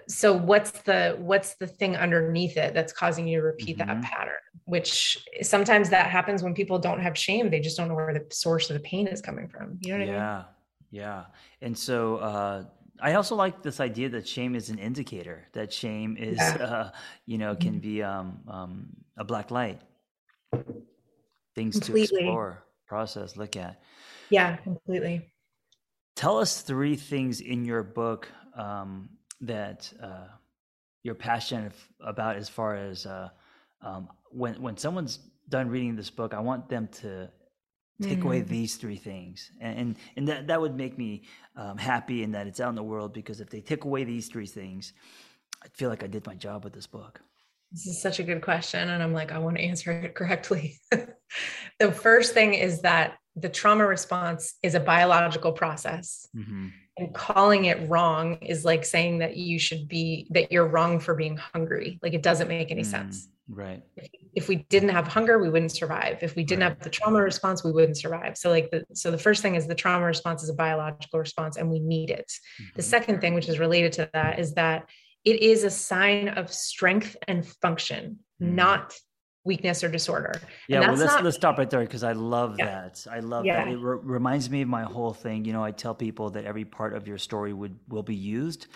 so 0.06 0.32
what's 0.32 0.70
the 0.82 1.16
what's 1.18 1.54
the 1.54 1.66
thing 1.66 1.96
underneath 1.96 2.56
it 2.56 2.74
that's 2.74 2.92
causing 2.92 3.26
you 3.26 3.40
to 3.40 3.46
repeat 3.46 3.78
mm-hmm. 3.78 3.88
that 3.88 4.02
pattern 4.02 4.34
which 4.64 5.26
sometimes 5.42 5.90
that 5.90 6.06
happens 6.06 6.42
when 6.42 6.54
people 6.54 6.78
don't 6.78 7.00
have 7.00 7.16
shame 7.16 7.50
they 7.50 7.60
just 7.60 7.76
don't 7.76 7.88
know 7.88 7.94
where 7.94 8.12
the 8.12 8.24
source 8.34 8.70
of 8.70 8.74
the 8.74 8.80
pain 8.80 9.06
is 9.06 9.20
coming 9.20 9.48
from 9.48 9.78
you 9.80 9.92
know 9.92 9.98
what 9.98 10.06
yeah 10.06 10.12
I 10.12 10.36
mean? 10.36 10.44
yeah 10.92 11.02
Yeah. 11.02 11.24
and 11.62 11.76
so 11.76 12.16
uh 12.16 12.64
I 13.02 13.14
also 13.14 13.34
like 13.34 13.62
this 13.62 13.80
idea 13.80 14.10
that 14.10 14.28
shame 14.28 14.54
is 14.54 14.68
an 14.68 14.78
indicator 14.78 15.48
that 15.52 15.72
shame 15.72 16.16
is 16.18 16.36
yeah. 16.36 16.56
uh 16.56 16.90
you 17.26 17.38
know 17.38 17.54
can 17.56 17.72
mm-hmm. 17.72 17.78
be 17.80 18.02
um 18.02 18.40
um 18.48 18.86
a 19.16 19.24
black 19.24 19.50
light 19.50 19.80
things 21.54 21.74
completely. 21.74 22.06
to 22.06 22.14
explore 22.16 22.64
process 22.86 23.36
look 23.36 23.56
at 23.56 23.80
yeah 24.30 24.56
completely 24.56 25.30
tell 26.16 26.38
us 26.38 26.60
three 26.60 26.96
things 26.96 27.40
in 27.40 27.64
your 27.64 27.82
book 27.82 28.28
um 28.54 29.08
that 29.40 29.92
uh, 30.02 30.26
you're 31.02 31.14
passionate 31.14 31.72
about 32.00 32.36
as 32.36 32.48
far 32.48 32.76
as 32.76 33.06
uh, 33.06 33.28
um, 33.82 34.08
when 34.30 34.60
when 34.60 34.76
someone's 34.76 35.18
done 35.48 35.68
reading 35.68 35.96
this 35.96 36.10
book, 36.10 36.34
I 36.34 36.40
want 36.40 36.68
them 36.68 36.88
to 37.00 37.28
take 38.02 38.20
mm. 38.20 38.24
away 38.24 38.40
these 38.40 38.76
three 38.76 38.96
things, 38.96 39.50
and 39.60 39.78
and, 39.78 39.96
and 40.16 40.28
that 40.28 40.46
that 40.48 40.60
would 40.60 40.76
make 40.76 40.98
me 40.98 41.22
um, 41.56 41.78
happy 41.78 42.22
in 42.22 42.32
that 42.32 42.46
it's 42.46 42.60
out 42.60 42.68
in 42.68 42.74
the 42.74 42.82
world 42.82 43.12
because 43.12 43.40
if 43.40 43.48
they 43.48 43.60
take 43.60 43.84
away 43.84 44.04
these 44.04 44.28
three 44.28 44.46
things, 44.46 44.92
I 45.62 45.68
feel 45.72 45.88
like 45.88 46.04
I 46.04 46.06
did 46.06 46.26
my 46.26 46.34
job 46.34 46.64
with 46.64 46.72
this 46.72 46.86
book. 46.86 47.20
This 47.72 47.86
is 47.86 48.02
such 48.02 48.18
a 48.18 48.22
good 48.22 48.42
question, 48.42 48.90
and 48.90 49.02
I'm 49.02 49.12
like, 49.12 49.32
I 49.32 49.38
want 49.38 49.56
to 49.56 49.62
answer 49.62 49.92
it 49.92 50.14
correctly. 50.14 50.78
the 51.78 51.92
first 51.92 52.34
thing 52.34 52.54
is 52.54 52.82
that 52.82 53.16
the 53.36 53.48
trauma 53.48 53.86
response 53.86 54.54
is 54.62 54.74
a 54.74 54.80
biological 54.80 55.52
process. 55.52 56.26
Mm-hmm 56.36 56.68
and 57.00 57.14
calling 57.14 57.64
it 57.64 57.88
wrong 57.88 58.34
is 58.42 58.64
like 58.64 58.84
saying 58.84 59.18
that 59.18 59.36
you 59.36 59.58
should 59.58 59.88
be 59.88 60.26
that 60.30 60.52
you're 60.52 60.66
wrong 60.66 61.00
for 61.00 61.14
being 61.14 61.36
hungry 61.36 61.98
like 62.02 62.12
it 62.12 62.22
doesn't 62.22 62.48
make 62.48 62.70
any 62.70 62.82
mm, 62.82 62.86
sense 62.86 63.28
right 63.48 63.82
if, 64.34 64.48
we 64.48 64.56
didn't 64.68 64.90
have 64.90 65.08
hunger 65.08 65.38
we 65.38 65.48
wouldn't 65.48 65.72
survive 65.72 66.18
if 66.22 66.36
we 66.36 66.44
didn't 66.44 66.62
right. 66.62 66.68
have 66.70 66.80
the 66.80 66.90
trauma 66.90 67.20
response 67.20 67.64
we 67.64 67.72
wouldn't 67.72 67.96
survive 67.96 68.36
so 68.36 68.50
like 68.50 68.70
the 68.70 68.84
so 68.92 69.10
the 69.10 69.18
first 69.18 69.42
thing 69.42 69.54
is 69.54 69.66
the 69.66 69.74
trauma 69.74 70.04
response 70.04 70.42
is 70.42 70.50
a 70.50 70.54
biological 70.54 71.18
response 71.18 71.56
and 71.56 71.68
we 71.68 71.80
need 71.80 72.10
it 72.10 72.30
mm-hmm. 72.60 72.70
the 72.76 72.82
second 72.82 73.20
thing 73.20 73.34
which 73.34 73.48
is 73.48 73.58
related 73.58 73.92
to 73.92 74.08
that 74.12 74.38
is 74.38 74.54
that 74.54 74.88
it 75.24 75.42
is 75.42 75.64
a 75.64 75.70
sign 75.70 76.28
of 76.28 76.52
strength 76.52 77.16
and 77.26 77.46
function 77.46 78.18
mm-hmm. 78.40 78.54
not 78.54 78.94
weakness 79.44 79.82
or 79.82 79.88
disorder. 79.88 80.40
Yeah, 80.68 80.80
well, 80.80 80.94
let's 80.94 81.12
not, 81.12 81.24
let's 81.24 81.36
stop 81.36 81.58
right 81.58 81.68
there 81.68 81.80
because 81.80 82.04
I 82.04 82.12
love 82.12 82.56
yeah. 82.58 82.66
that. 82.66 83.06
I 83.10 83.20
love 83.20 83.44
yeah. 83.44 83.64
that. 83.64 83.72
It 83.72 83.78
re- 83.78 83.98
reminds 84.02 84.50
me 84.50 84.62
of 84.62 84.68
my 84.68 84.82
whole 84.82 85.12
thing. 85.12 85.44
You 85.44 85.52
know, 85.52 85.64
I 85.64 85.70
tell 85.70 85.94
people 85.94 86.30
that 86.30 86.44
every 86.44 86.64
part 86.64 86.94
of 86.94 87.08
your 87.08 87.18
story 87.18 87.52
would 87.52 87.78
will 87.88 88.02
be 88.02 88.14
used. 88.14 88.66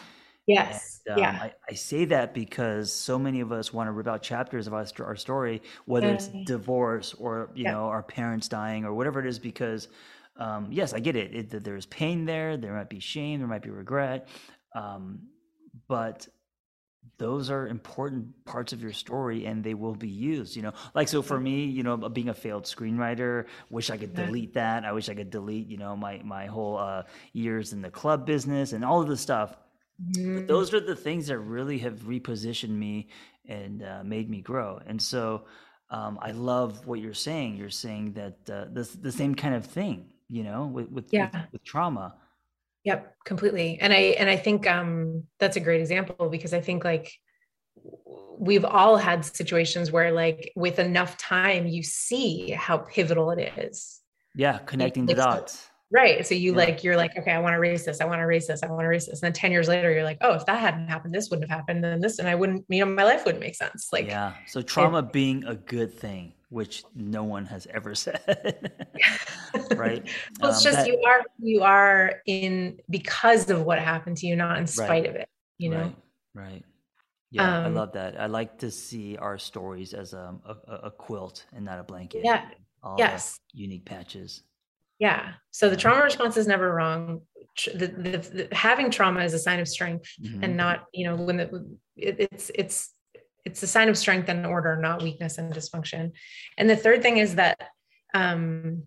Yes. 0.47 1.01
And, 1.07 1.17
um, 1.17 1.23
yeah. 1.23 1.39
I, 1.43 1.53
I, 1.71 1.75
say 1.75 2.05
that 2.07 2.35
because 2.35 2.93
so 2.93 3.19
many 3.19 3.41
of 3.41 3.51
us 3.51 3.73
want 3.73 3.89
to 3.89 3.93
rip 3.93 4.07
out 4.07 4.23
chapters 4.23 4.67
of 4.67 4.75
our, 4.75 4.85
our 5.01 5.17
story, 5.17 5.63
whether 5.87 6.09
it's 6.09 6.29
divorce 6.45 7.15
or 7.15 7.51
you 7.55 7.65
yeah. 7.65 7.73
know 7.73 7.85
our 7.85 8.03
parents 8.03 8.47
dying 8.47 8.85
or 8.85 8.93
whatever 8.93 9.21
it 9.21 9.27
is. 9.27 9.39
Because 9.39 9.89
um, 10.39 10.69
yes, 10.71 10.93
I 10.93 11.01
get 11.01 11.17
it. 11.17 11.35
it. 11.35 11.65
There's 11.65 11.87
pain 11.87 12.25
there. 12.25 12.57
There 12.57 12.75
might 12.75 12.91
be 12.91 13.01
shame. 13.01 13.39
There 13.39 13.49
might 13.49 13.63
be 13.63 13.71
regret. 13.71 14.29
Um, 14.75 15.21
but 15.89 16.29
those 17.19 17.51
are 17.51 17.69
important 17.69 18.45
parts 18.45 18.73
of 18.73 18.83
your 18.83 18.93
story 18.93 19.47
and 19.47 19.63
they 19.63 19.75
will 19.75 19.95
be 19.95 20.09
used 20.09 20.57
you 20.57 20.63
know? 20.63 20.73
Like 20.95 21.09
so 21.09 21.23
for 21.23 21.39
me 21.39 21.65
you 21.65 21.83
know 21.83 21.97
being 21.97 22.29
a 22.29 22.35
failed 22.35 22.65
screenwriter 22.65 23.47
wish 23.71 23.91
i 23.91 23.97
could 23.97 24.15
delete 24.15 24.55
that. 24.55 24.85
I 24.85 24.93
wish 24.93 25.09
i 25.09 25.15
could 25.15 25.31
delete 25.31 25.69
you 25.69 25.77
know 25.77 25.97
my 25.97 26.21
my 26.25 26.47
whole 26.47 26.79
uh, 26.79 27.05
years 27.33 27.73
in 27.73 27.83
the 27.83 27.91
club 27.91 28.27
business 28.27 28.73
and 28.73 28.85
all 28.85 29.01
of 29.01 29.09
the 29.09 29.17
stuff. 29.17 29.57
Mm-hmm. 30.03 30.39
but 30.39 30.49
those 30.49 30.75
are 30.75 30.81
the 30.81 30.97
things 30.97 31.29
that 31.29 31.39
really 31.39 31.79
have 31.79 32.01
repositioned 32.01 32.71
me 32.71 33.11
and 33.47 33.81
uh, 33.85 34.03
made 34.03 34.29
me 34.29 34.41
grow. 34.41 34.81
And 34.85 35.01
so 35.01 35.45
um, 35.89 36.19
i 36.21 36.33
love 36.33 36.87
what 36.87 36.99
you're 36.99 37.15
saying. 37.15 37.57
You're 37.57 37.71
saying 37.71 38.15
that 38.15 38.39
uh, 38.51 38.65
the, 38.73 38.89
the 39.01 39.13
same 39.13 39.35
kind 39.35 39.55
of 39.55 39.67
thing 39.67 40.07
you 40.29 40.43
know 40.43 40.67
with 40.67 40.91
with, 40.91 41.07
yeah. 41.13 41.31
with, 41.33 41.53
with 41.53 41.65
trauma 41.65 42.15
Yep, 42.85 43.17
completely. 43.25 43.79
And 43.81 43.93
I 43.93 44.15
and 44.19 44.29
I 44.29 44.37
think 44.37 44.69
um 44.69 45.25
that's 45.39 45.57
a 45.57 45.61
great 45.61 45.81
example 45.81 46.29
because 46.29 46.53
I 46.53 46.61
think 46.61 46.85
like 46.85 47.13
we've 48.39 48.65
all 48.65 48.97
had 48.97 49.25
situations 49.25 49.91
where 49.91 50.13
like 50.13 50.53
with 50.55 50.79
enough 50.79 51.17
time 51.17 51.67
you 51.67 51.83
see 51.83 52.51
how 52.51 52.79
pivotal 52.79 53.31
it 53.31 53.53
is. 53.57 54.01
Yeah, 54.35 54.59
connecting 54.59 55.07
the 55.07 55.15
dots. 55.15 55.69
Right. 55.91 56.27
So 56.27 56.35
you 56.35 56.51
yeah. 56.51 56.59
like 56.59 56.85
you're 56.85 56.97
like, 56.97 57.17
okay, 57.17 57.31
I 57.31 57.39
want 57.39 57.53
to 57.53 57.57
erase 57.57 57.85
this, 57.85 58.01
I 58.01 58.05
want 58.05 58.19
to 58.19 58.23
erase 58.23 58.49
this, 58.49 58.63
I 58.63 58.67
want 58.67 58.81
to 58.81 58.87
erase 58.87 59.07
this. 59.07 59.23
And 59.23 59.29
then 59.29 59.33
10 59.33 59.53
years 59.53 59.69
later, 59.69 59.93
you're 59.93 60.03
like, 60.03 60.19
oh, 60.23 60.33
if 60.35 60.45
that 60.47 60.59
hadn't 60.59 60.89
happened, 60.89 61.15
this 61.15 61.31
wouldn't 61.31 61.49
have 61.49 61.57
happened. 61.57 61.85
Then 61.85 62.01
this 62.01 62.19
and 62.19 62.29
I 62.29 62.35
wouldn't, 62.35 62.65
you 62.69 62.85
know, 62.85 62.91
my 62.91 63.05
life 63.05 63.25
wouldn't 63.25 63.43
make 63.43 63.55
sense. 63.55 63.91
Like 63.93 64.09
yeah. 64.09 64.35
So 64.47 64.61
trauma 64.61 64.99
it, 64.99 65.13
being 65.13 65.45
a 65.45 65.55
good 65.55 65.95
thing 65.95 66.33
which 66.55 66.85
no 66.95 67.25
one 67.25 67.45
has 67.47 67.67
ever 67.67 67.95
said. 68.05 68.21
right. 69.75 70.07
well, 70.41 70.51
it's 70.53 70.59
um, 70.59 70.73
just 70.73 70.79
that, 70.79 70.87
you 70.87 71.03
are 71.05 71.23
you 71.39 71.63
are 71.63 72.23
in 72.27 72.79
because 72.89 73.51
of 73.51 73.63
what 73.63 73.81
happened 73.81 74.17
to 74.19 74.27
you, 74.27 74.37
not 74.37 74.59
in 74.59 74.67
spite 74.67 74.89
right, 74.89 75.07
of 75.07 75.17
it. 75.17 75.29
You 75.59 75.71
know. 75.71 75.93
Right. 76.35 76.45
right. 76.45 76.65
Yeah, 77.33 77.59
um, 77.59 77.65
I 77.65 77.69
love 77.69 77.93
that. 77.95 78.21
I 78.21 78.27
like 78.27 78.59
to 78.59 78.71
see 78.71 79.17
our 79.17 79.37
stories 79.39 79.93
as 79.93 80.13
a, 80.13 80.37
a, 80.47 80.73
a 80.85 80.91
quilt 80.93 81.45
and 81.53 81.65
not 81.65 81.81
a 81.81 81.83
blanket. 81.83 82.23
Yeah. 82.25 82.45
All 82.81 82.95
yes. 82.97 83.41
unique 83.53 83.85
patches. 83.85 84.43
Yeah. 85.01 85.33
So 85.51 85.69
the 85.69 85.77
trauma 85.77 86.05
response 86.05 86.37
is 86.37 86.47
never 86.47 86.73
wrong. 86.73 87.23
The, 87.75 87.89
the, 87.89 88.19
the 88.19 88.49
having 88.53 88.93
trauma 88.93 89.25
is 89.25 89.35
a 89.35 89.41
sign 89.41 89.59
of 89.59 89.67
strength, 89.67 90.09
mm-hmm. 90.23 90.45
and 90.45 90.57
not 90.57 90.85
you 90.93 91.09
know 91.09 91.17
when 91.17 91.37
the, 91.39 91.79
it, 91.97 92.17
it's 92.21 92.51
it's 92.55 92.91
it's 93.45 93.63
a 93.63 93.67
sign 93.67 93.89
of 93.89 93.99
strength 93.99 94.29
and 94.29 94.47
order, 94.47 94.77
not 94.77 95.03
weakness 95.03 95.39
and 95.39 95.53
dysfunction. 95.53 96.13
And 96.57 96.69
the 96.69 96.77
third 96.77 97.03
thing 97.03 97.19
is 97.19 97.35
that 97.35 97.59
um, 98.15 98.85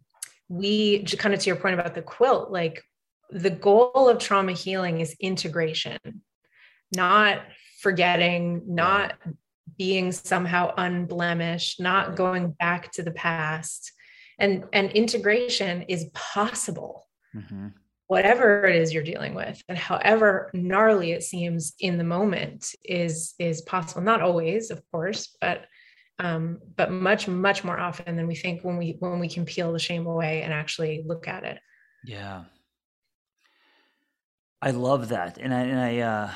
we 0.49 1.03
kind 1.03 1.33
of 1.33 1.41
to 1.41 1.49
your 1.49 1.57
point 1.57 1.79
about 1.79 1.93
the 1.93 2.01
quilt, 2.01 2.51
like 2.51 2.83
the 3.29 3.49
goal 3.49 4.09
of 4.09 4.19
trauma 4.19 4.53
healing 4.53 4.99
is 4.99 5.15
integration, 5.19 5.99
not 6.95 7.41
forgetting, 7.79 8.63
not 8.67 9.13
being 9.77 10.11
somehow 10.11 10.73
unblemished, 10.77 11.79
not 11.79 12.15
going 12.15 12.51
back 12.51 12.91
to 12.93 13.03
the 13.03 13.11
past. 13.11 13.91
And, 14.39 14.65
and 14.73 14.91
integration 14.91 15.83
is 15.83 16.05
possible. 16.13 17.07
Mm-hmm 17.35 17.67
whatever 18.07 18.65
it 18.65 18.75
is 18.75 18.93
you're 18.93 19.03
dealing 19.03 19.35
with 19.35 19.61
and 19.67 19.77
however 19.77 20.49
gnarly 20.53 21.11
it 21.11 21.23
seems 21.23 21.73
in 21.79 21.97
the 21.97 22.03
moment 22.03 22.73
is 22.83 23.35
is 23.39 23.61
possible. 23.61 24.01
Not 24.01 24.21
always 24.21 24.71
of 24.71 24.81
course 24.91 25.35
but 25.39 25.65
um, 26.19 26.59
but 26.75 26.91
much 26.91 27.27
much 27.27 27.63
more 27.63 27.79
often 27.79 28.15
than 28.15 28.27
we 28.27 28.35
think 28.35 28.63
when 28.63 28.77
we 28.77 28.95
when 28.99 29.19
we 29.19 29.29
can 29.29 29.45
peel 29.45 29.71
the 29.71 29.79
shame 29.79 30.07
away 30.07 30.41
and 30.41 30.51
actually 30.51 31.03
look 31.05 31.27
at 31.27 31.43
it. 31.43 31.59
Yeah. 32.05 32.45
I 34.61 34.71
love 34.71 35.09
that 35.09 35.37
and 35.37 35.53
i 35.53 35.61
and 35.61 35.79
i 35.79 35.99
uh 35.99 36.31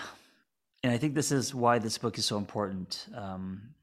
and 0.83 0.93
i 0.93 0.97
think 0.97 1.15
this 1.15 1.31
is 1.31 1.55
why 1.55 1.79
this 1.79 1.97
book 1.97 2.19
is 2.19 2.25
so 2.25 2.37
important. 2.37 3.07
Um 3.15 3.73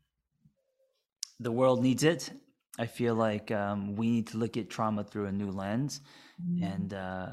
the 1.40 1.52
world 1.52 1.82
needs 1.82 2.04
it. 2.04 2.30
I 2.78 2.86
feel 2.86 3.16
like 3.16 3.50
um 3.50 3.96
we 3.96 4.10
need 4.10 4.28
to 4.28 4.38
look 4.38 4.56
at 4.56 4.70
trauma 4.70 5.02
through 5.02 5.26
a 5.26 5.32
new 5.32 5.50
lens 5.50 6.00
mm-hmm. 6.40 6.62
and 6.62 6.94
uh 6.94 7.28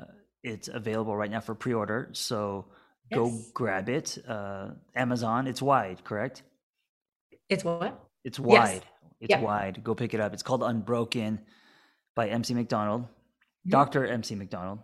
it's 0.46 0.68
available 0.68 1.18
right 1.18 1.30
now 1.30 1.40
for 1.40 1.56
pre-order, 1.56 2.10
so 2.14 2.66
yes. 3.10 3.18
go 3.18 3.34
grab 3.54 3.90
it. 3.90 4.18
Uh, 4.28 4.70
Amazon. 4.96 5.48
It's 5.48 5.62
wide, 5.62 6.04
correct? 6.04 6.44
It's 7.50 7.64
what? 7.64 8.00
It's 8.24 8.40
wide. 8.40 8.84
Yes. 9.20 9.30
It's 9.32 9.42
wide. 9.42 9.84
Go 9.84 9.96
pick 9.96 10.14
it 10.14 10.20
up. 10.20 10.34
It's 10.34 10.44
called 10.44 10.64
Unbroken. 10.64 11.40
by 12.16 12.30
MC 12.30 12.54
McDonald, 12.54 13.04
mm-hmm. 13.04 13.72
Dr. 13.72 14.06
MC 14.06 14.36
McDonald. 14.36 14.80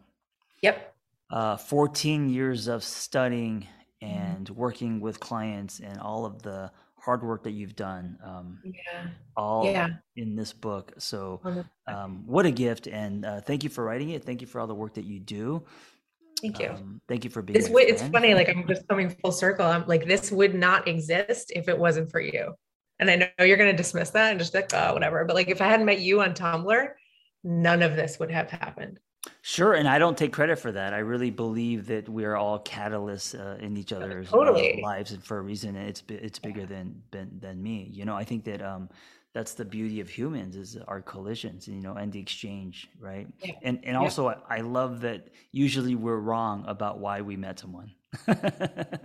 Yep. 0.61 0.93
Uh, 1.29 1.57
14 1.57 2.29
years 2.29 2.67
of 2.67 2.83
studying 2.83 3.67
and 4.01 4.45
mm-hmm. 4.47 4.59
working 4.59 4.99
with 4.99 5.19
clients 5.19 5.79
and 5.79 5.99
all 5.99 6.25
of 6.25 6.41
the 6.41 6.71
hard 7.01 7.23
work 7.23 7.43
that 7.43 7.51
you've 7.51 7.75
done 7.75 8.17
um, 8.23 8.59
yeah. 8.63 9.07
all 9.35 9.65
yeah. 9.65 9.89
in 10.15 10.35
this 10.35 10.53
book. 10.53 10.93
So 10.99 11.41
um, 11.87 12.23
what 12.27 12.45
a 12.45 12.51
gift 12.51 12.87
and 12.87 13.25
uh, 13.25 13.41
thank 13.41 13.63
you 13.63 13.69
for 13.69 13.83
writing 13.83 14.11
it. 14.11 14.23
Thank 14.23 14.41
you 14.41 14.47
for 14.47 14.61
all 14.61 14.67
the 14.67 14.75
work 14.75 14.93
that 14.95 15.05
you 15.05 15.19
do. 15.19 15.63
Thank 16.41 16.59
you. 16.59 16.69
Um, 16.69 17.01
thank 17.07 17.23
you 17.23 17.29
for 17.29 17.41
being 17.41 17.59
this 17.59 17.69
it's 17.71 18.01
funny 18.09 18.33
like 18.33 18.49
i'm 18.49 18.67
just 18.67 18.87
coming 18.87 19.09
full 19.09 19.31
circle. 19.31 19.65
I'm 19.65 19.85
like 19.87 20.05
this 20.05 20.31
would 20.31 20.55
not 20.55 20.87
exist 20.87 21.51
if 21.55 21.67
it 21.67 21.77
wasn't 21.77 22.11
for 22.11 22.19
you. 22.19 22.53
And 22.99 23.09
i 23.09 23.15
know 23.15 23.45
you're 23.45 23.57
going 23.57 23.71
to 23.71 23.77
dismiss 23.77 24.11
that 24.11 24.31
and 24.31 24.39
just 24.39 24.53
like 24.53 24.71
oh 24.73 24.93
whatever. 24.93 25.25
But 25.25 25.35
like 25.35 25.49
if 25.49 25.61
i 25.61 25.67
hadn't 25.67 25.85
met 25.85 25.99
you 25.99 26.21
on 26.21 26.33
tumblr 26.33 26.89
none 27.43 27.81
of 27.81 27.95
this 27.95 28.19
would 28.19 28.31
have 28.31 28.49
happened 28.49 28.99
Sure, 29.43 29.73
and 29.73 29.87
I 29.87 29.99
don't 29.99 30.17
take 30.17 30.33
credit 30.33 30.57
for 30.57 30.71
that. 30.71 30.93
I 30.93 30.99
really 30.99 31.29
believe 31.29 31.85
that 31.87 32.09
we're 32.09 32.35
all 32.35 32.59
catalysts 32.59 33.39
uh, 33.39 33.63
in 33.63 33.77
each 33.77 33.93
other's 33.93 34.27
uh, 34.29 34.31
totally. 34.31 34.81
lives, 34.83 35.11
and 35.11 35.23
for 35.23 35.37
a 35.37 35.41
reason, 35.41 35.75
it's 35.75 36.01
it's 36.09 36.39
bigger 36.39 36.65
than, 36.65 37.01
than 37.11 37.39
than 37.39 37.61
me. 37.61 37.89
You 37.91 38.05
know, 38.05 38.15
I 38.15 38.23
think 38.23 38.45
that 38.45 38.63
um, 38.63 38.89
that's 39.33 39.53
the 39.53 39.65
beauty 39.65 39.99
of 39.99 40.09
humans 40.09 40.55
is 40.55 40.77
our 40.87 41.01
collisions, 41.01 41.67
you 41.67 41.81
know, 41.81 41.93
and 41.93 42.11
the 42.11 42.19
exchange, 42.19 42.89
right? 42.99 43.27
Yeah. 43.43 43.53
And 43.61 43.79
and 43.83 43.95
also, 43.95 44.29
yeah. 44.29 44.35
I, 44.49 44.57
I 44.57 44.61
love 44.61 45.01
that 45.01 45.29
usually 45.51 45.93
we're 45.93 46.19
wrong 46.19 46.65
about 46.67 46.99
why 46.99 47.21
we 47.21 47.37
met 47.37 47.59
someone. 47.59 47.91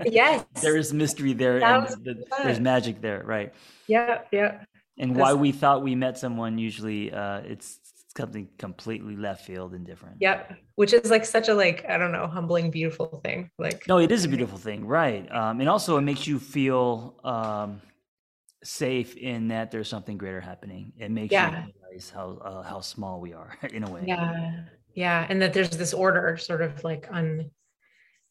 yes, 0.06 0.44
there 0.62 0.76
is 0.76 0.94
mystery 0.94 1.34
there, 1.34 1.62
and 1.62 1.88
the, 2.04 2.24
there's 2.42 2.60
magic 2.60 3.02
there, 3.02 3.22
right? 3.24 3.52
Yeah, 3.86 4.22
yeah. 4.32 4.62
And 4.98 5.14
why 5.14 5.34
we 5.34 5.52
thought 5.52 5.82
we 5.82 5.94
met 5.94 6.16
someone, 6.16 6.56
usually, 6.56 7.12
uh, 7.12 7.40
it's 7.40 7.80
something 8.16 8.48
completely 8.58 9.16
left 9.16 9.44
field 9.44 9.74
and 9.74 9.86
different. 9.86 10.16
Yep. 10.20 10.56
Which 10.76 10.92
is 10.92 11.10
like 11.10 11.24
such 11.24 11.48
a 11.48 11.54
like, 11.54 11.84
I 11.88 11.98
don't 11.98 12.12
know, 12.12 12.26
humbling, 12.26 12.70
beautiful 12.70 13.20
thing. 13.24 13.50
Like 13.58 13.86
No, 13.86 13.98
it 13.98 14.10
is 14.10 14.24
a 14.24 14.28
beautiful 14.28 14.58
thing, 14.58 14.86
right. 14.86 15.30
Um, 15.32 15.60
and 15.60 15.68
also 15.68 15.96
it 15.96 16.02
makes 16.02 16.26
you 16.26 16.38
feel 16.38 17.20
um, 17.24 17.80
safe 18.64 19.16
in 19.16 19.48
that 19.48 19.70
there's 19.70 19.88
something 19.88 20.18
greater 20.18 20.40
happening. 20.40 20.92
It 20.98 21.10
makes 21.10 21.32
yeah. 21.32 21.66
you 21.66 21.72
realize 21.82 22.10
how 22.10 22.38
uh, 22.42 22.62
how 22.62 22.80
small 22.80 23.20
we 23.20 23.32
are 23.32 23.56
in 23.72 23.84
a 23.84 23.90
way. 23.90 24.04
Yeah. 24.06 24.64
Yeah. 24.94 25.26
And 25.28 25.40
that 25.42 25.52
there's 25.52 25.70
this 25.70 25.92
order 25.92 26.36
sort 26.36 26.62
of 26.62 26.82
like 26.84 27.08
on 27.10 27.50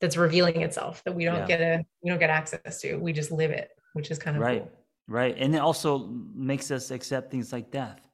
that's 0.01 0.17
revealing 0.17 0.61
itself 0.61 1.03
that 1.05 1.15
we 1.15 1.23
don't 1.23 1.47
yeah. 1.47 1.47
get 1.47 1.61
a 1.61 1.85
we 2.01 2.09
don't 2.09 2.19
get 2.19 2.29
access 2.29 2.81
to. 2.81 2.97
We 2.97 3.13
just 3.13 3.31
live 3.31 3.51
it, 3.51 3.69
which 3.93 4.11
is 4.11 4.19
kind 4.19 4.35
of 4.35 4.43
right. 4.43 4.61
Cool. 4.61 4.71
Right. 5.07 5.35
And 5.37 5.53
it 5.53 5.59
also 5.59 6.09
makes 6.33 6.71
us 6.71 6.89
accept 6.89 7.29
things 7.29 7.53
like 7.53 7.69
death 7.69 8.04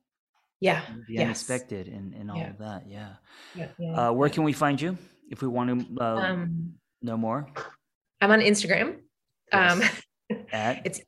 yeah 0.62 0.84
the 1.08 1.16
yes. 1.16 1.24
unexpected 1.26 1.88
and, 1.88 2.14
and 2.14 2.32
all 2.32 2.38
yeah. 2.38 2.50
of 2.50 2.58
that 2.60 2.88
yeah, 2.88 3.10
yeah, 3.56 3.68
yeah. 3.78 4.10
Uh, 4.10 4.14
where 4.14 4.30
can 4.30 4.44
we 4.44 4.54
find 4.54 4.80
you 4.80 4.98
if 5.30 5.42
we 5.42 5.50
want 5.50 5.70
to 5.70 5.86
uh, 6.02 6.16
um, 6.16 6.76
know 7.02 7.18
more 7.18 7.46
i'm 8.22 8.32
on 8.32 8.40
instagram 8.40 8.96
yes. 9.52 9.72
um 9.74 9.82
At? 10.54 10.86
it's 10.86 11.02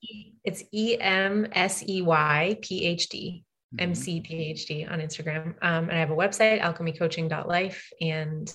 it's 0.44 0.64
e-m-s-e-y-p-h-d 0.74 1.46
mm-hmm. 3.76 3.90
mc-p-h-d 3.90 4.86
on 4.86 5.00
instagram 5.00 5.56
um, 5.62 5.90
and 5.90 5.94
i 5.94 6.00
have 6.00 6.12
a 6.12 6.16
website 6.16 6.60
alchemycoaching.life 6.62 7.90
and 8.02 8.54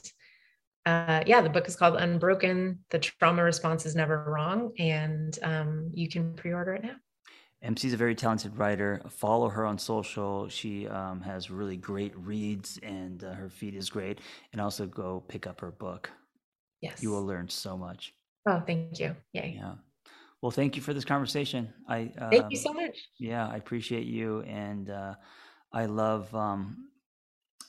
uh, 0.87 1.23
yeah, 1.27 1.43
the 1.43 1.51
book 1.51 1.69
is 1.69 1.77
called 1.77 1.97
Unbroken. 1.97 2.79
The 2.89 2.99
trauma 2.99 3.43
response 3.43 3.85
is 3.85 3.95
never 3.95 4.25
wrong, 4.27 4.73
and 4.79 5.39
um, 5.43 5.91
you 5.93 6.09
can 6.09 6.33
pre-order 6.33 6.73
it 6.73 6.83
now. 6.83 6.95
MC 7.63 7.89
is 7.89 7.95
a 7.95 7.97
very 7.97 8.15
talented 8.15 8.57
writer. 8.57 9.03
Follow 9.09 9.49
her 9.49 9.67
on 9.67 9.79
social. 9.79 10.49
She 10.49 10.87
um, 10.87 11.21
has 11.23 11.51
really 11.51 11.77
great 11.77 12.17
reads, 12.17 12.79
and 12.83 13.25
uh, 13.25 13.33
her 13.33 13.49
feed 13.49 13.75
is 13.75 13.91
great. 13.91 14.21
And 14.53 14.61
also 14.61 14.87
go 14.87 15.25
pick 15.29 15.47
up 15.47 15.61
her 15.61 15.73
book. 15.73 16.11
Yes, 16.81 17.03
you 17.03 17.11
will 17.11 17.27
learn 17.27 17.49
so 17.49 17.77
much. 17.77 18.15
Oh, 18.47 18.63
thank 18.65 19.01
you. 19.01 19.17
Yay. 19.33 19.55
Yeah. 19.57 19.75
Well, 20.41 20.53
thank 20.53 20.77
you 20.77 20.83
for 20.83 20.95
this 20.95 21.05
conversation. 21.05 21.73
I 21.89 22.13
uh, 22.21 22.31
thank 22.31 22.47
you 22.51 22.59
so 22.59 22.73
much. 22.73 22.97
Yeah, 23.19 23.49
I 23.49 23.57
appreciate 23.57 24.07
you, 24.07 24.43
and 24.43 24.89
uh, 24.89 25.15
I 25.73 25.87
love 25.87 26.33
um, 26.37 26.91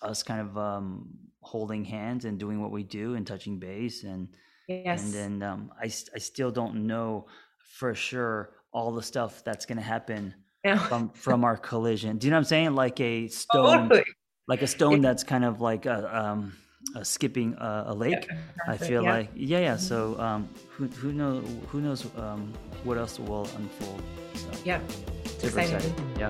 us 0.04 0.22
kind 0.22 0.42
of 0.42 0.56
um, 0.56 1.18
holding 1.42 1.84
hands 1.84 2.26
and 2.26 2.40
doing 2.40 2.62
what 2.62 2.70
we 2.70 2.84
do 2.84 3.16
and 3.16 3.26
touching 3.26 3.58
base, 3.58 4.04
and 4.04 4.28
yes, 4.68 5.02
and 5.02 5.14
then 5.14 5.42
um, 5.42 5.72
I 5.82 5.86
I 5.86 6.20
still 6.20 6.52
don't 6.52 6.86
know 6.86 7.26
for 7.58 7.96
sure 7.96 8.59
all 8.72 8.92
the 8.92 9.04
stuff 9.04 9.44
that's 9.44 9.66
going 9.66 9.78
to 9.78 9.84
happen 9.84 10.34
yeah. 10.64 10.78
from 10.78 11.10
from 11.10 11.44
our 11.44 11.58
collision. 11.58 12.18
Do 12.18 12.28
you 12.28 12.32
know 12.32 12.38
what 12.38 12.40
I'm 12.40 12.46
saying? 12.46 12.76
Like 12.76 13.00
a 13.00 13.28
stone, 13.30 13.90
totally. 13.90 14.06
like 14.48 14.62
a 14.62 14.68
stone 14.68 15.02
that's 15.02 15.24
kind 15.24 15.46
of 15.46 15.62
like 15.62 15.86
a, 15.86 16.18
um, 16.18 16.54
a 16.96 17.04
skipping 17.04 17.56
a, 17.56 17.86
a 17.88 17.94
lake. 17.94 18.28
Yeah, 18.30 18.38
I 18.68 18.78
feel 18.78 19.04
yeah. 19.04 19.14
like 19.14 19.30
yeah, 19.36 19.60
yeah. 19.60 19.78
So 19.78 20.14
mm-hmm. 20.14 20.22
um, 20.22 20.50
who 20.70 20.88
who 20.88 21.12
knows 21.12 21.46
who 21.68 21.82
knows 21.82 22.06
um, 22.18 22.54
what 22.84 22.98
else 22.98 23.20
will 23.20 23.48
unfold? 23.58 24.02
So, 24.36 24.50
yeah, 24.64 24.80
super 25.26 25.60
exciting. 25.60 25.76
excited. 25.76 25.94
Yeah. 26.18 26.28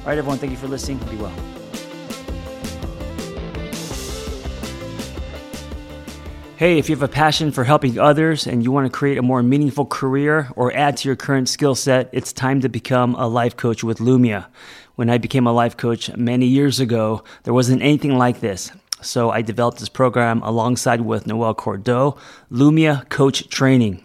All 0.00 0.06
right, 0.06 0.18
everyone. 0.18 0.38
Thank 0.38 0.52
you 0.52 0.58
for 0.58 0.68
listening. 0.68 0.98
Be 1.10 1.16
well. 1.16 1.59
Hey, 6.60 6.76
if 6.76 6.90
you 6.90 6.94
have 6.94 7.02
a 7.02 7.08
passion 7.08 7.52
for 7.52 7.64
helping 7.64 7.98
others 7.98 8.46
and 8.46 8.62
you 8.62 8.70
want 8.70 8.84
to 8.84 8.92
create 8.92 9.16
a 9.16 9.22
more 9.22 9.42
meaningful 9.42 9.86
career 9.86 10.50
or 10.56 10.76
add 10.76 10.98
to 10.98 11.08
your 11.08 11.16
current 11.16 11.48
skill 11.48 11.74
set, 11.74 12.10
it's 12.12 12.34
time 12.34 12.60
to 12.60 12.68
become 12.68 13.14
a 13.14 13.26
life 13.26 13.56
coach 13.56 13.82
with 13.82 13.96
Lumia. 13.96 14.44
When 14.94 15.08
I 15.08 15.16
became 15.16 15.46
a 15.46 15.54
life 15.54 15.78
coach 15.78 16.14
many 16.18 16.44
years 16.44 16.78
ago, 16.78 17.24
there 17.44 17.54
wasn't 17.54 17.80
anything 17.80 18.18
like 18.18 18.40
this. 18.40 18.72
So 19.00 19.30
I 19.30 19.40
developed 19.40 19.78
this 19.78 19.88
program 19.88 20.42
alongside 20.42 21.00
with 21.00 21.26
Noel 21.26 21.54
Cordeau, 21.54 22.18
Lumia 22.52 23.08
Coach 23.08 23.48
Training 23.48 24.04